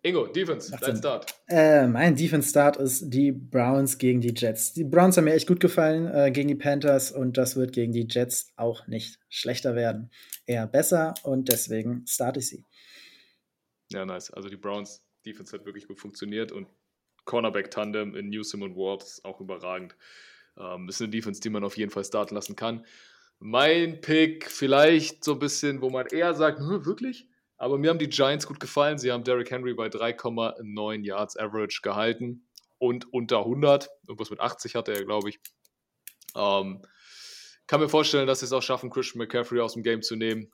Ingo, 0.04 0.26
Defense, 0.26 0.76
dein 0.82 0.98
Start. 0.98 1.36
Äh, 1.48 1.86
mein 1.86 2.16
Defense-Start 2.16 2.78
ist 2.78 3.10
die 3.12 3.32
Browns 3.32 4.00
gegen 4.00 4.20
die 4.20 4.34
Jets. 4.36 4.74
Die 4.74 4.84
Browns 4.84 5.16
haben 5.16 5.26
mir 5.26 5.34
echt 5.34 5.48
gut 5.48 5.60
gefallen 5.60 6.08
äh, 6.08 6.32
gegen 6.32 6.48
die 6.48 6.56
Panthers 6.56 7.12
und 7.12 7.38
das 7.38 7.56
wird 7.56 7.72
gegen 7.72 7.94
die 7.94 8.08
Jets 8.10 8.52
auch 8.56 8.88
nicht 8.88 9.20
schlechter 9.30 9.76
werden. 9.76 10.10
Eher 10.48 10.66
besser 10.66 11.14
und 11.22 11.52
deswegen 11.52 12.04
starte 12.08 12.40
ich 12.40 12.48
sie. 12.48 12.66
Ja, 13.92 14.04
nice. 14.06 14.32
Also 14.32 14.50
die 14.50 14.58
Browns 14.58 15.04
Defense 15.24 15.56
hat 15.56 15.66
wirklich 15.66 15.88
gut 15.88 16.00
funktioniert 16.00 16.52
und 16.52 16.68
Cornerback-Tandem 17.26 18.16
in 18.16 18.30
Newsom 18.30 18.64
und 18.64 18.76
Ward 18.76 19.04
ist 19.04 19.24
auch 19.24 19.40
überragend. 19.40 19.96
Ähm, 20.58 20.90
ist 20.90 21.00
eine 21.02 21.12
Defense, 21.12 21.42
die 21.42 21.52
man 21.52 21.64
auf 21.64 21.78
jeden 21.78 21.92
Fall 21.92 22.04
starten 22.04 22.34
lassen 22.34 22.56
kann. 22.56 22.86
Mein 23.38 24.02
Pick 24.02 24.50
vielleicht 24.50 25.24
so 25.24 25.34
ein 25.34 25.40
bisschen, 25.40 25.82
wo 25.82 25.92
man 25.92 26.08
eher 26.08 26.34
sagt, 26.34 26.60
hm, 26.60 26.86
wirklich? 26.86 27.31
Aber 27.62 27.78
mir 27.78 27.92
haben 27.92 28.00
die 28.00 28.10
Giants 28.10 28.48
gut 28.48 28.60
gefallen. 28.60 28.98
Sie 28.98 29.12
haben 29.12 29.24
Derrick 29.24 29.52
Henry 29.52 29.76
bei 29.76 29.86
3,9 29.86 31.06
Yards 31.06 31.38
Average 31.38 31.82
gehalten 31.84 32.48
und 32.80 33.14
unter 33.14 33.42
100. 33.42 33.88
Irgendwas 34.08 34.32
mit 34.32 34.40
80 34.40 34.74
hatte 34.74 34.94
er, 34.94 35.06
glaube 35.06 35.30
ich. 35.30 35.40
Ähm, 36.36 36.82
kann 37.68 37.80
mir 37.80 37.88
vorstellen, 37.88 38.26
dass 38.26 38.40
sie 38.40 38.48
es 38.48 38.52
auch 38.52 38.64
schaffen, 38.64 38.90
Christian 38.90 39.20
McCaffrey 39.20 39.60
aus 39.60 39.76
dem 39.76 39.84
Game 39.84 40.02
zu 40.02 40.16
nehmen 40.16 40.52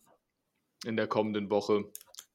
in 0.84 0.97
der 0.97 1.08
kommenden 1.08 1.49
Woche. 1.49 1.86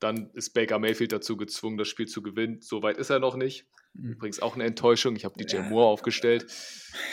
Dann 0.01 0.31
ist 0.33 0.55
Baker 0.55 0.79
Mayfield 0.79 1.13
dazu 1.13 1.37
gezwungen, 1.37 1.77
das 1.77 1.89
Spiel 1.89 2.07
zu 2.07 2.23
gewinnen. 2.23 2.63
Soweit 2.63 2.97
ist 2.97 3.11
er 3.11 3.19
noch 3.19 3.37
nicht. 3.37 3.67
Mhm. 3.93 4.13
Übrigens 4.13 4.41
auch 4.41 4.55
eine 4.55 4.65
Enttäuschung. 4.65 5.17
Ich 5.17 5.27
habe 5.27 5.37
DJ 5.37 5.57
ja. 5.57 5.63
Moore 5.65 5.89
aufgestellt. 5.89 6.47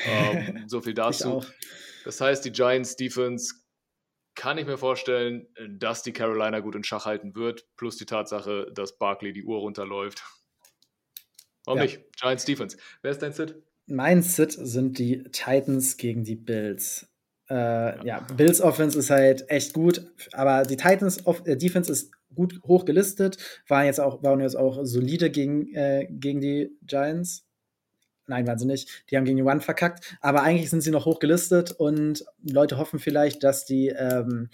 Ähm, 0.06 0.64
so 0.68 0.80
viel 0.80 0.94
dazu. 0.94 1.44
Das 2.06 2.22
heißt, 2.22 2.46
die 2.46 2.54
Giants 2.54 2.96
Defense 2.96 3.54
kann 4.40 4.58
ich 4.58 4.66
mir 4.66 4.78
vorstellen, 4.78 5.48
dass 5.68 6.02
die 6.02 6.14
Carolina 6.14 6.62
gut 6.62 6.74
in 6.74 6.86
Schach 6.86 7.06
halten 7.06 7.36
wird, 7.36 7.68
plus 7.76 7.98
die 7.98 8.06
Tatsache, 8.06 8.72
dass 8.74 8.98
Barkley 8.98 9.34
die 9.34 9.44
Uhr 9.44 9.60
runterläuft. 9.60 10.24
Warum 11.66 11.80
ja. 11.80 11.84
nicht? 11.84 12.00
Giants 12.18 12.46
Defense. 12.46 12.78
Wer 13.02 13.12
ist 13.12 13.22
dein 13.22 13.34
Sit? 13.34 13.62
Mein 13.88 14.22
Sit 14.22 14.54
sind 14.54 14.98
die 14.98 15.24
Titans 15.24 15.98
gegen 15.98 16.24
die 16.24 16.38
Bills. 16.38 17.10
Äh, 17.50 17.56
ja. 17.56 18.04
ja. 18.06 18.20
Bills 18.34 18.62
Offense 18.62 18.98
ist 18.98 19.10
halt 19.10 19.44
echt 19.50 19.74
gut, 19.74 20.10
aber 20.32 20.64
die 20.64 20.78
Titans 20.78 21.26
Off 21.26 21.46
äh, 21.46 21.58
Defense 21.58 21.92
ist 21.92 22.14
gut 22.34 22.62
hoch 22.64 22.86
gelistet, 22.86 23.38
waren 23.68 23.88
jetzt 23.88 24.00
auch, 24.00 24.24
waren 24.24 24.40
jetzt 24.40 24.56
auch 24.56 24.80
solide 24.84 25.32
gegen, 25.32 25.74
äh, 25.76 26.08
gegen 26.10 26.40
die 26.40 26.70
Giants. 26.84 27.46
Nein, 28.30 28.48
waren 28.48 28.60
sie 28.60 28.68
nicht. 28.68 29.04
Die 29.10 29.18
haben 29.18 29.26
gegen 29.26 29.38
die 29.38 29.44
One 29.44 29.60
verkackt. 29.60 30.18
Aber 30.22 30.44
eigentlich 30.44 30.70
sind 30.70 30.82
sie 30.82 30.92
noch 30.92 31.06
hoch 31.06 31.20
gelistet 31.20 31.72
und 31.72 32.24
Leute 32.44 32.78
hoffen 32.78 33.00
vielleicht, 33.00 33.44
dass 33.44 33.66
die, 33.66 33.88
ähm, 33.88 34.50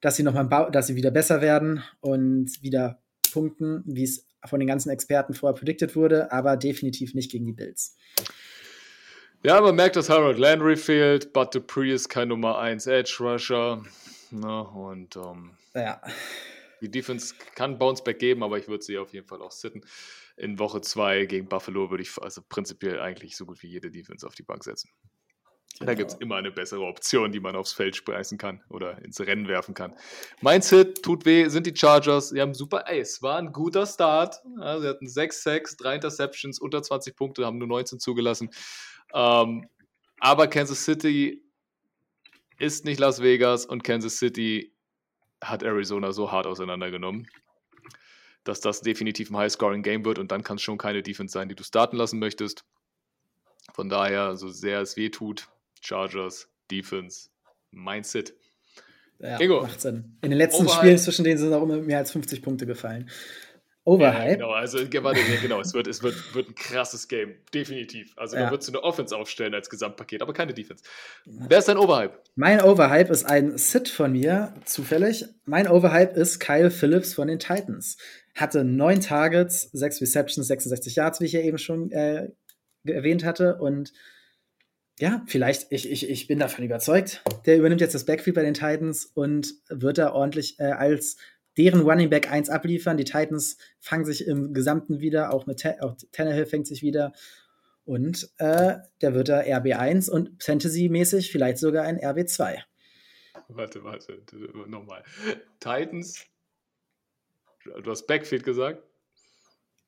dass 0.00 0.16
sie 0.16 0.22
noch 0.22 0.34
mal, 0.34 0.70
dass 0.70 0.86
sie 0.86 0.96
wieder 0.96 1.10
besser 1.10 1.40
werden 1.40 1.82
und 2.00 2.62
wieder 2.62 3.00
punkten, 3.32 3.82
wie 3.86 4.04
es 4.04 4.26
von 4.44 4.60
den 4.60 4.68
ganzen 4.68 4.90
Experten 4.90 5.34
vorher 5.34 5.58
prediktet 5.58 5.96
wurde, 5.96 6.30
aber 6.30 6.56
definitiv 6.56 7.14
nicht 7.14 7.30
gegen 7.30 7.46
die 7.46 7.52
Bills. 7.52 7.96
Ja, 9.42 9.60
man 9.60 9.74
merkt, 9.74 9.96
dass 9.96 10.10
Harold 10.10 10.38
Landry 10.38 10.76
fehlt, 10.76 11.32
Bud 11.32 11.54
Dupree 11.54 11.92
ist 11.92 12.08
kein 12.08 12.28
Nummer 12.28 12.58
1 12.58 12.86
Edge 12.86 13.16
Rusher. 13.20 13.82
Na, 14.30 14.62
ne, 14.62 14.68
und 14.68 15.16
um, 15.16 15.56
ähm, 15.74 15.82
ja. 15.82 16.00
Die 16.80 16.90
Defense 16.90 17.34
kann 17.54 17.78
Bounceback 17.78 18.18
geben, 18.18 18.42
aber 18.42 18.58
ich 18.58 18.68
würde 18.68 18.84
sie 18.84 18.98
auf 18.98 19.12
jeden 19.12 19.26
Fall 19.26 19.42
auch 19.42 19.52
sitten. 19.52 19.82
In 20.36 20.58
Woche 20.58 20.80
2 20.80 21.26
gegen 21.26 21.48
Buffalo 21.48 21.90
würde 21.90 22.02
ich 22.02 22.16
also 22.20 22.42
prinzipiell 22.46 23.00
eigentlich 23.00 23.36
so 23.36 23.46
gut 23.46 23.62
wie 23.62 23.68
jede 23.68 23.90
Defense 23.90 24.26
auf 24.26 24.34
die 24.34 24.42
Bank 24.42 24.64
setzen. 24.64 24.90
Genau. 25.78 25.90
Da 25.90 25.94
gibt 25.94 26.10
es 26.10 26.16
immer 26.18 26.36
eine 26.36 26.50
bessere 26.50 26.84
Option, 26.84 27.32
die 27.32 27.40
man 27.40 27.54
aufs 27.54 27.74
Feld 27.74 27.96
speisen 27.96 28.38
kann 28.38 28.62
oder 28.70 29.02
ins 29.04 29.20
Rennen 29.20 29.46
werfen 29.46 29.74
kann. 29.74 29.94
Mein 30.40 30.62
Hit 30.62 31.02
tut 31.02 31.26
weh, 31.26 31.48
sind 31.48 31.66
die 31.66 31.76
Chargers. 31.76 32.30
Sie 32.30 32.40
haben 32.40 32.54
super, 32.54 32.84
ey, 32.86 33.00
es 33.00 33.20
war 33.20 33.36
ein 33.38 33.52
guter 33.52 33.84
Start. 33.86 34.36
Ja, 34.58 34.80
sie 34.80 34.88
hatten 34.88 35.06
6 35.06 35.42
Sacks, 35.42 35.76
3 35.76 35.96
Interceptions, 35.96 36.58
unter 36.58 36.82
20 36.82 37.14
Punkte, 37.14 37.44
haben 37.44 37.58
nur 37.58 37.68
19 37.68 38.00
zugelassen. 38.00 38.48
Ähm, 39.12 39.68
aber 40.18 40.48
Kansas 40.48 40.82
City 40.84 41.42
ist 42.58 42.86
nicht 42.86 42.98
Las 42.98 43.20
Vegas 43.20 43.66
und 43.66 43.84
Kansas 43.84 44.16
City 44.16 44.74
hat 45.42 45.62
Arizona 45.62 46.12
so 46.12 46.32
hart 46.32 46.46
auseinandergenommen, 46.46 47.28
dass 48.44 48.60
das 48.60 48.80
definitiv 48.80 49.30
ein 49.30 49.36
High-Scoring-Game 49.36 50.04
wird 50.04 50.18
und 50.18 50.30
dann 50.32 50.42
kann 50.42 50.56
es 50.56 50.62
schon 50.62 50.78
keine 50.78 51.02
Defense 51.02 51.32
sein, 51.32 51.48
die 51.48 51.54
du 51.54 51.64
starten 51.64 51.96
lassen 51.96 52.18
möchtest. 52.18 52.64
Von 53.74 53.88
daher, 53.88 54.36
so 54.36 54.48
sehr 54.48 54.80
es 54.80 54.96
weh 54.96 55.10
tut, 55.10 55.48
Chargers, 55.80 56.48
Defense, 56.70 57.28
Mindset. 57.70 58.34
Ja, 59.18 59.40
Ingo. 59.40 59.62
macht 59.62 59.80
Sinn. 59.80 60.16
In 60.22 60.30
den 60.30 60.38
letzten 60.38 60.64
Overhype. 60.64 60.78
Spielen 60.78 60.98
zwischen 60.98 61.24
denen 61.24 61.38
sind 61.38 61.52
auch 61.52 61.62
immer 61.62 61.78
mehr 61.78 61.98
als 61.98 62.12
50 62.12 62.42
Punkte 62.42 62.66
gefallen. 62.66 63.08
Overhype. 63.86 64.30
Ja, 64.30 64.34
genau, 64.34 64.50
also 64.50 64.78
warte, 64.78 65.20
genau, 65.40 65.60
es 65.60 65.72
wird, 65.72 65.86
es 65.86 66.02
wird, 66.02 66.34
wird 66.34 66.48
ein 66.48 66.54
krasses 66.56 67.06
Game, 67.06 67.36
definitiv. 67.54 68.12
Also 68.16 68.36
ja. 68.36 68.44
da 68.44 68.50
würdest 68.50 68.68
du 68.68 68.72
eine 68.72 68.82
Offense 68.82 69.16
aufstellen 69.16 69.54
als 69.54 69.70
Gesamtpaket, 69.70 70.22
aber 70.22 70.32
keine 70.32 70.52
Defense. 70.52 70.82
Wer 71.24 71.58
ist 71.58 71.68
dein 71.68 71.78
Overhype? 71.78 72.18
Mein 72.34 72.60
Overhype 72.60 73.12
ist 73.12 73.24
ein 73.24 73.56
Sit 73.56 73.88
von 73.88 74.10
mir, 74.10 74.54
zufällig. 74.64 75.26
Mein 75.44 75.68
Overhype 75.68 76.18
ist 76.18 76.40
Kyle 76.40 76.72
Phillips 76.72 77.14
von 77.14 77.28
den 77.28 77.38
Titans. 77.38 77.96
Hatte 78.34 78.64
neun 78.64 79.00
Targets, 79.00 79.70
sechs 79.70 80.00
Receptions, 80.02 80.48
66 80.48 80.96
Yards, 80.96 81.20
wie 81.20 81.26
ich 81.26 81.32
ja 81.32 81.40
eben 81.40 81.58
schon 81.58 81.92
äh, 81.92 82.28
erwähnt 82.84 83.24
hatte. 83.24 83.56
Und 83.58 83.92
ja, 84.98 85.22
vielleicht, 85.28 85.70
ich, 85.70 85.88
ich, 85.88 86.10
ich 86.10 86.26
bin 86.26 86.40
davon 86.40 86.64
überzeugt. 86.64 87.22
Der 87.44 87.56
übernimmt 87.56 87.80
jetzt 87.80 87.94
das 87.94 88.04
Backfield 88.04 88.34
bei 88.34 88.42
den 88.42 88.54
Titans 88.54 89.04
und 89.04 89.54
wird 89.68 89.98
da 89.98 90.12
ordentlich 90.12 90.58
äh, 90.58 90.72
als 90.72 91.18
deren 91.56 91.80
Running 91.80 92.10
Back 92.10 92.30
1 92.30 92.48
abliefern. 92.48 92.96
Die 92.96 93.04
Titans 93.04 93.56
fangen 93.80 94.04
sich 94.04 94.26
im 94.26 94.52
Gesamten 94.54 95.00
wieder, 95.00 95.32
auch 95.32 95.46
mit 95.46 95.64
auch 95.80 95.96
Tannehill 96.12 96.46
fängt 96.46 96.66
sich 96.66 96.82
wieder. 96.82 97.12
Und 97.84 98.30
äh, 98.38 98.76
der 99.00 99.14
wird 99.14 99.28
da 99.28 99.40
RB1 99.40 100.10
und 100.10 100.42
Fantasy-mäßig 100.42 101.30
vielleicht 101.30 101.58
sogar 101.58 101.84
ein 101.84 101.98
RB2. 101.98 102.58
Warte, 103.48 103.84
warte, 103.84 104.22
nochmal. 104.66 105.04
Titans, 105.60 106.26
du 107.64 107.90
hast 107.90 108.06
Backfield 108.06 108.42
gesagt? 108.42 108.82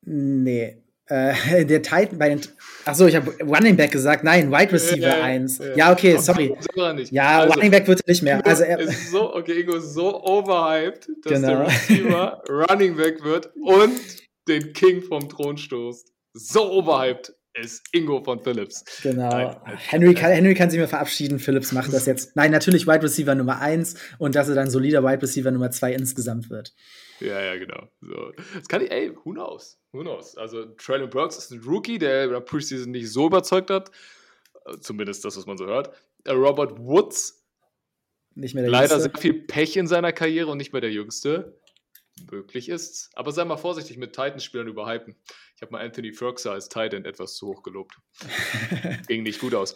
Nee, 0.01 0.81
äh, 1.09 1.65
der 1.65 1.81
Titan 1.81 2.17
bei 2.17 2.29
den. 2.29 2.41
Achso, 2.85 3.05
ich 3.07 3.15
habe 3.15 3.31
Running 3.43 3.75
Back 3.75 3.91
gesagt. 3.91 4.23
Nein, 4.23 4.51
Wide 4.51 4.71
Receiver 4.71 5.07
ja, 5.07 5.23
1. 5.23 5.57
Ja, 5.57 5.75
ja 5.75 5.91
okay, 5.91 6.17
sorry. 6.17 6.55
Ja, 7.11 7.39
also, 7.39 7.53
Running 7.53 7.71
Back 7.71 7.87
wird 7.87 8.01
er 8.01 8.11
nicht 8.11 8.23
mehr. 8.23 8.45
Also 8.45 8.63
er 8.63 8.79
ist 8.79 9.11
so, 9.11 9.35
okay, 9.35 9.61
Ingo 9.61 9.75
ist 9.75 9.93
so 9.93 10.23
overhyped, 10.23 11.09
dass 11.23 11.33
genau. 11.33 11.47
der 11.47 11.67
Receiver 11.67 12.43
Running 12.49 12.95
Back 12.95 13.23
wird 13.23 13.51
und 13.61 13.99
den 14.47 14.73
King 14.73 15.01
vom 15.01 15.27
Thron 15.27 15.57
stoßt. 15.57 16.11
So 16.33 16.71
overhyped 16.71 17.33
ist 17.53 17.83
Ingo 17.91 18.23
von 18.23 18.41
Phillips. 18.41 18.85
Genau. 19.03 19.29
Nein, 19.29 19.55
Henry, 19.89 20.13
kann, 20.13 20.31
Henry 20.31 20.53
kann 20.53 20.69
sich 20.69 20.79
mal 20.79 20.87
verabschieden. 20.87 21.39
Phillips 21.39 21.71
macht 21.71 21.91
das 21.91 22.05
jetzt. 22.05 22.35
Nein, 22.35 22.51
natürlich 22.51 22.87
Wide 22.87 23.03
Receiver 23.03 23.35
Nummer 23.35 23.59
1 23.59 23.95
und 24.17 24.35
dass 24.35 24.47
er 24.49 24.55
dann 24.55 24.69
solider 24.69 25.03
Wide 25.03 25.21
Receiver 25.21 25.51
Nummer 25.51 25.71
2 25.71 25.93
insgesamt 25.93 26.49
wird. 26.49 26.73
Ja, 27.19 27.41
ja, 27.41 27.57
genau. 27.57 27.89
So. 28.01 28.31
Das 28.55 28.67
kann 28.67 28.81
ich, 28.81 28.91
ey, 28.91 29.15
who 29.23 29.31
knows? 29.31 29.79
Who 29.91 30.01
knows? 30.01 30.37
Also, 30.37 30.65
Traylon 30.65 31.09
Burks 31.09 31.37
ist 31.37 31.51
ein 31.51 31.61
Rookie, 31.61 31.97
der 31.97 32.25
in 32.25 32.31
der 32.31 32.39
Preseason 32.39 32.91
nicht 32.91 33.11
so 33.11 33.27
überzeugt 33.27 33.69
hat. 33.69 33.91
Zumindest 34.81 35.25
das, 35.25 35.37
was 35.37 35.45
man 35.45 35.57
so 35.57 35.65
hört. 35.65 35.89
Äh, 36.25 36.31
Robert 36.31 36.77
Woods. 36.79 37.45
Nicht 38.35 38.53
mehr 38.53 38.63
der 38.63 38.71
Leider 38.71 38.97
Jüngste. 38.97 39.11
sehr 39.11 39.21
viel 39.21 39.33
Pech 39.41 39.75
in 39.75 39.87
seiner 39.87 40.13
Karriere 40.13 40.51
und 40.51 40.57
nicht 40.57 40.71
mehr 40.71 40.81
der 40.81 40.91
Jüngste. 40.91 41.59
Möglich 42.31 42.69
ist's. 42.69 43.09
Aber 43.15 43.31
sei 43.31 43.45
mal 43.45 43.57
vorsichtig 43.57 43.97
mit 43.97 44.13
Titans-Spielern 44.13 44.67
überhypen. 44.67 45.15
Ich 45.55 45.61
habe 45.61 45.71
mal 45.71 45.83
Anthony 45.83 46.13
Ferguson 46.13 46.53
als 46.53 46.69
Titan 46.69 47.05
etwas 47.05 47.35
zu 47.35 47.47
hoch 47.47 47.63
gelobt. 47.63 47.97
Ging 49.07 49.23
nicht 49.23 49.39
gut 49.39 49.55
aus. 49.55 49.75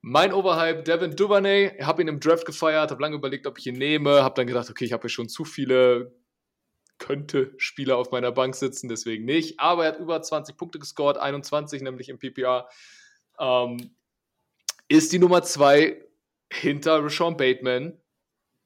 Mein 0.00 0.32
Overhype, 0.34 0.82
Devin 0.82 1.16
Duvernay, 1.16 1.78
habe 1.80 2.02
ihn 2.02 2.08
im 2.08 2.20
Draft 2.20 2.44
gefeiert, 2.44 2.90
habe 2.90 3.00
lange 3.00 3.16
überlegt, 3.16 3.46
ob 3.46 3.58
ich 3.58 3.66
ihn 3.66 3.76
nehme, 3.76 4.22
habe 4.22 4.34
dann 4.34 4.46
gedacht, 4.46 4.68
okay, 4.68 4.84
ich 4.84 4.92
habe 4.92 5.02
hier 5.02 5.08
schon 5.08 5.30
zu 5.30 5.44
viele 5.44 6.12
könnte 6.98 7.54
Spieler 7.58 7.96
auf 7.96 8.10
meiner 8.10 8.32
Bank 8.32 8.54
sitzen, 8.54 8.88
deswegen 8.88 9.24
nicht. 9.24 9.60
Aber 9.60 9.84
er 9.84 9.92
hat 9.92 10.00
über 10.00 10.20
20 10.20 10.56
Punkte 10.56 10.78
gescored, 10.78 11.18
21 11.18 11.82
nämlich 11.82 12.08
im 12.08 12.18
PPR. 12.18 12.68
Ähm, 13.38 13.94
ist 14.88 15.12
die 15.12 15.18
Nummer 15.18 15.42
2 15.42 16.00
hinter 16.52 17.02
Rashawn 17.02 17.36
Bateman. 17.36 17.98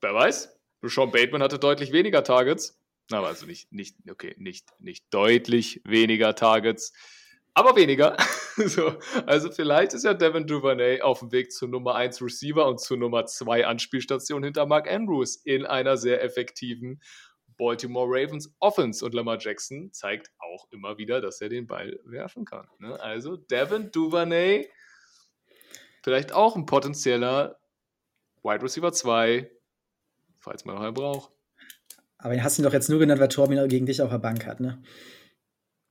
Wer 0.00 0.14
weiß? 0.14 0.58
Rashawn 0.82 1.10
Bateman 1.10 1.42
hatte 1.42 1.58
deutlich 1.58 1.92
weniger 1.92 2.22
Targets. 2.22 2.78
Aber 3.10 3.28
also 3.28 3.46
nicht, 3.46 3.72
nicht, 3.72 3.96
okay, 4.10 4.34
nicht, 4.38 4.68
nicht 4.80 5.06
deutlich 5.10 5.80
weniger 5.84 6.34
Targets, 6.34 6.92
aber 7.54 7.74
weniger. 7.74 8.16
so, 8.56 8.96
also 9.26 9.50
vielleicht 9.50 9.94
ist 9.94 10.04
ja 10.04 10.14
Devin 10.14 10.46
Duvernay 10.46 11.00
auf 11.00 11.20
dem 11.20 11.32
Weg 11.32 11.52
zur 11.52 11.68
Nummer 11.68 11.94
1 11.94 12.20
Receiver 12.22 12.66
und 12.66 12.80
zur 12.80 12.98
Nummer 12.98 13.26
2 13.26 13.66
Anspielstation 13.66 14.44
hinter 14.44 14.66
Mark 14.66 14.90
Andrews 14.90 15.36
in 15.36 15.64
einer 15.64 15.96
sehr 15.96 16.22
effektiven 16.22 17.00
Baltimore 17.58 18.06
Ravens 18.08 18.54
Offense. 18.60 19.04
Und 19.04 19.12
Lamar 19.14 19.36
Jackson 19.38 19.92
zeigt 19.92 20.30
auch 20.38 20.66
immer 20.70 20.96
wieder, 20.96 21.20
dass 21.20 21.40
er 21.40 21.50
den 21.50 21.66
Ball 21.66 22.00
werfen 22.04 22.44
kann. 22.44 22.66
Ne? 22.78 22.98
Also 23.00 23.36
Devin 23.36 23.90
Duvernay, 23.90 24.70
vielleicht 26.02 26.32
auch 26.32 26.56
ein 26.56 26.64
potenzieller 26.64 27.58
Wide 28.42 28.62
Receiver 28.62 28.92
2, 28.92 29.50
falls 30.38 30.64
man 30.64 30.76
noch 30.76 30.82
einen 30.82 30.94
braucht. 30.94 31.32
Aber 32.16 32.34
den 32.34 32.42
hast 32.42 32.58
du 32.58 32.62
doch 32.62 32.72
jetzt 32.72 32.88
nur 32.88 32.98
genannt, 32.98 33.20
weil 33.20 33.28
Torben 33.28 33.68
gegen 33.68 33.86
dich 33.86 34.00
auf 34.00 34.10
der 34.10 34.18
Bank 34.18 34.46
hat, 34.46 34.60
ne? 34.60 34.82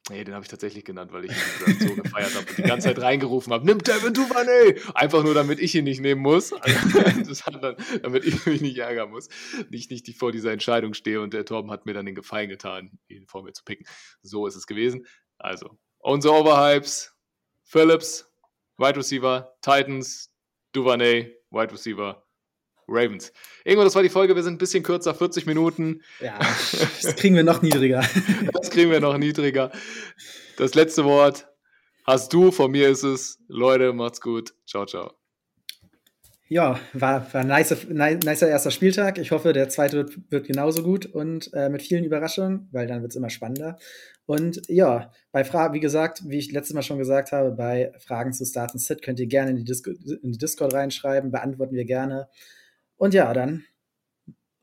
Nee, 0.09 0.23
den 0.23 0.33
habe 0.33 0.43
ich 0.43 0.49
tatsächlich 0.49 0.85
genannt, 0.85 1.11
weil 1.11 1.25
ich 1.25 1.31
ihn 1.31 1.79
so 1.79 1.95
gefeiert 1.95 2.33
habe 2.33 2.47
und 2.47 2.57
die 2.57 2.63
ganze 2.63 2.87
Zeit 2.87 3.01
reingerufen 3.01 3.51
habe, 3.51 3.65
nimm 3.65 3.79
Devin 3.79 4.13
Duvernay! 4.13 4.79
Einfach 4.93 5.21
nur, 5.23 5.33
damit 5.33 5.59
ich 5.59 5.75
ihn 5.75 5.83
nicht 5.83 5.99
nehmen 5.99 6.21
muss. 6.21 6.51
dann, 7.61 7.75
damit 8.01 8.23
ich 8.23 8.45
mich 8.45 8.61
nicht 8.61 8.77
ärgern 8.77 9.09
muss. 9.09 9.27
Nicht, 9.69 9.91
nicht 9.91 10.17
vor 10.17 10.31
dieser 10.31 10.53
Entscheidung 10.53 10.93
stehe 10.93 11.21
und 11.21 11.33
der 11.33 11.43
Torben 11.43 11.71
hat 11.71 11.85
mir 11.85 11.93
dann 11.93 12.05
den 12.05 12.15
Gefallen 12.15 12.47
getan, 12.47 12.99
ihn 13.09 13.27
vor 13.27 13.43
mir 13.43 13.51
zu 13.51 13.65
picken. 13.65 13.85
So 14.21 14.47
ist 14.47 14.55
es 14.55 14.65
gewesen. 14.65 15.05
Also, 15.37 15.77
unsere 15.99 16.35
Overhypes, 16.35 17.13
Phillips, 17.65 18.31
Wide 18.77 18.97
Receiver, 18.97 19.57
Titans, 19.61 20.31
Duvernay, 20.71 21.35
Wide 21.51 21.73
Receiver, 21.73 22.26
Ravens. 22.87 23.33
Irgendwo, 23.63 23.83
das 23.83 23.95
war 23.95 24.03
die 24.03 24.09
Folge. 24.09 24.35
Wir 24.35 24.43
sind 24.43 24.55
ein 24.55 24.57
bisschen 24.57 24.83
kürzer, 24.83 25.13
40 25.13 25.45
Minuten. 25.45 26.01
Ja, 26.21 26.37
das 27.01 27.15
kriegen 27.15 27.35
wir 27.35 27.43
noch 27.43 27.61
niedriger. 27.61 28.03
das 28.53 28.69
kriegen 28.69 28.91
wir 28.91 28.99
noch 28.99 29.17
niedriger. 29.17 29.71
Das 30.57 30.73
letzte 30.73 31.03
Wort 31.03 31.47
hast 32.05 32.31
du. 32.33 32.51
Von 32.51 32.71
mir 32.71 32.89
ist 32.89 33.03
es. 33.03 33.39
Leute, 33.47 33.93
macht's 33.93 34.21
gut. 34.21 34.53
Ciao, 34.65 34.85
ciao. 34.85 35.13
Ja, 36.49 36.79
war, 36.93 37.33
war 37.33 37.41
ein 37.41 37.47
nicer, 37.47 37.75
nicer 37.89 38.47
erster 38.47 38.71
Spieltag. 38.71 39.17
Ich 39.17 39.31
hoffe, 39.31 39.51
der 39.51 39.67
zweite 39.67 39.97
wird, 39.97 40.31
wird 40.31 40.47
genauso 40.47 40.81
gut 40.81 41.05
und 41.05 41.53
äh, 41.53 41.67
mit 41.67 41.81
vielen 41.81 42.05
Überraschungen, 42.05 42.69
weil 42.71 42.87
dann 42.87 43.01
wird 43.01 43.11
es 43.11 43.17
immer 43.17 43.29
spannender. 43.29 43.77
Und 44.25 44.61
ja, 44.69 45.11
bei 45.33 45.43
Fragen, 45.43 45.73
wie 45.73 45.81
gesagt, 45.81 46.21
wie 46.25 46.37
ich 46.37 46.51
letztes 46.51 46.73
Mal 46.73 46.83
schon 46.83 46.99
gesagt 46.99 47.33
habe, 47.33 47.51
bei 47.51 47.91
Fragen 47.99 48.31
zu 48.31 48.45
Start 48.45 48.73
und 48.73 48.79
Sit 48.79 49.01
könnt 49.01 49.19
ihr 49.19 49.27
gerne 49.27 49.51
in 49.51 49.57
die, 49.57 49.65
Disco 49.65 49.91
in 49.91 50.31
die 50.31 50.37
Discord 50.37 50.73
reinschreiben, 50.73 51.31
beantworten 51.31 51.75
wir 51.75 51.85
gerne. 51.85 52.29
Und 52.97 53.13
ja, 53.13 53.33
dann 53.33 53.63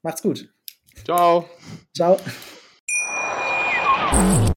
macht's 0.02 0.22
gut. 0.22 0.52
Ciao. 1.04 1.48
Ciao. 1.96 2.18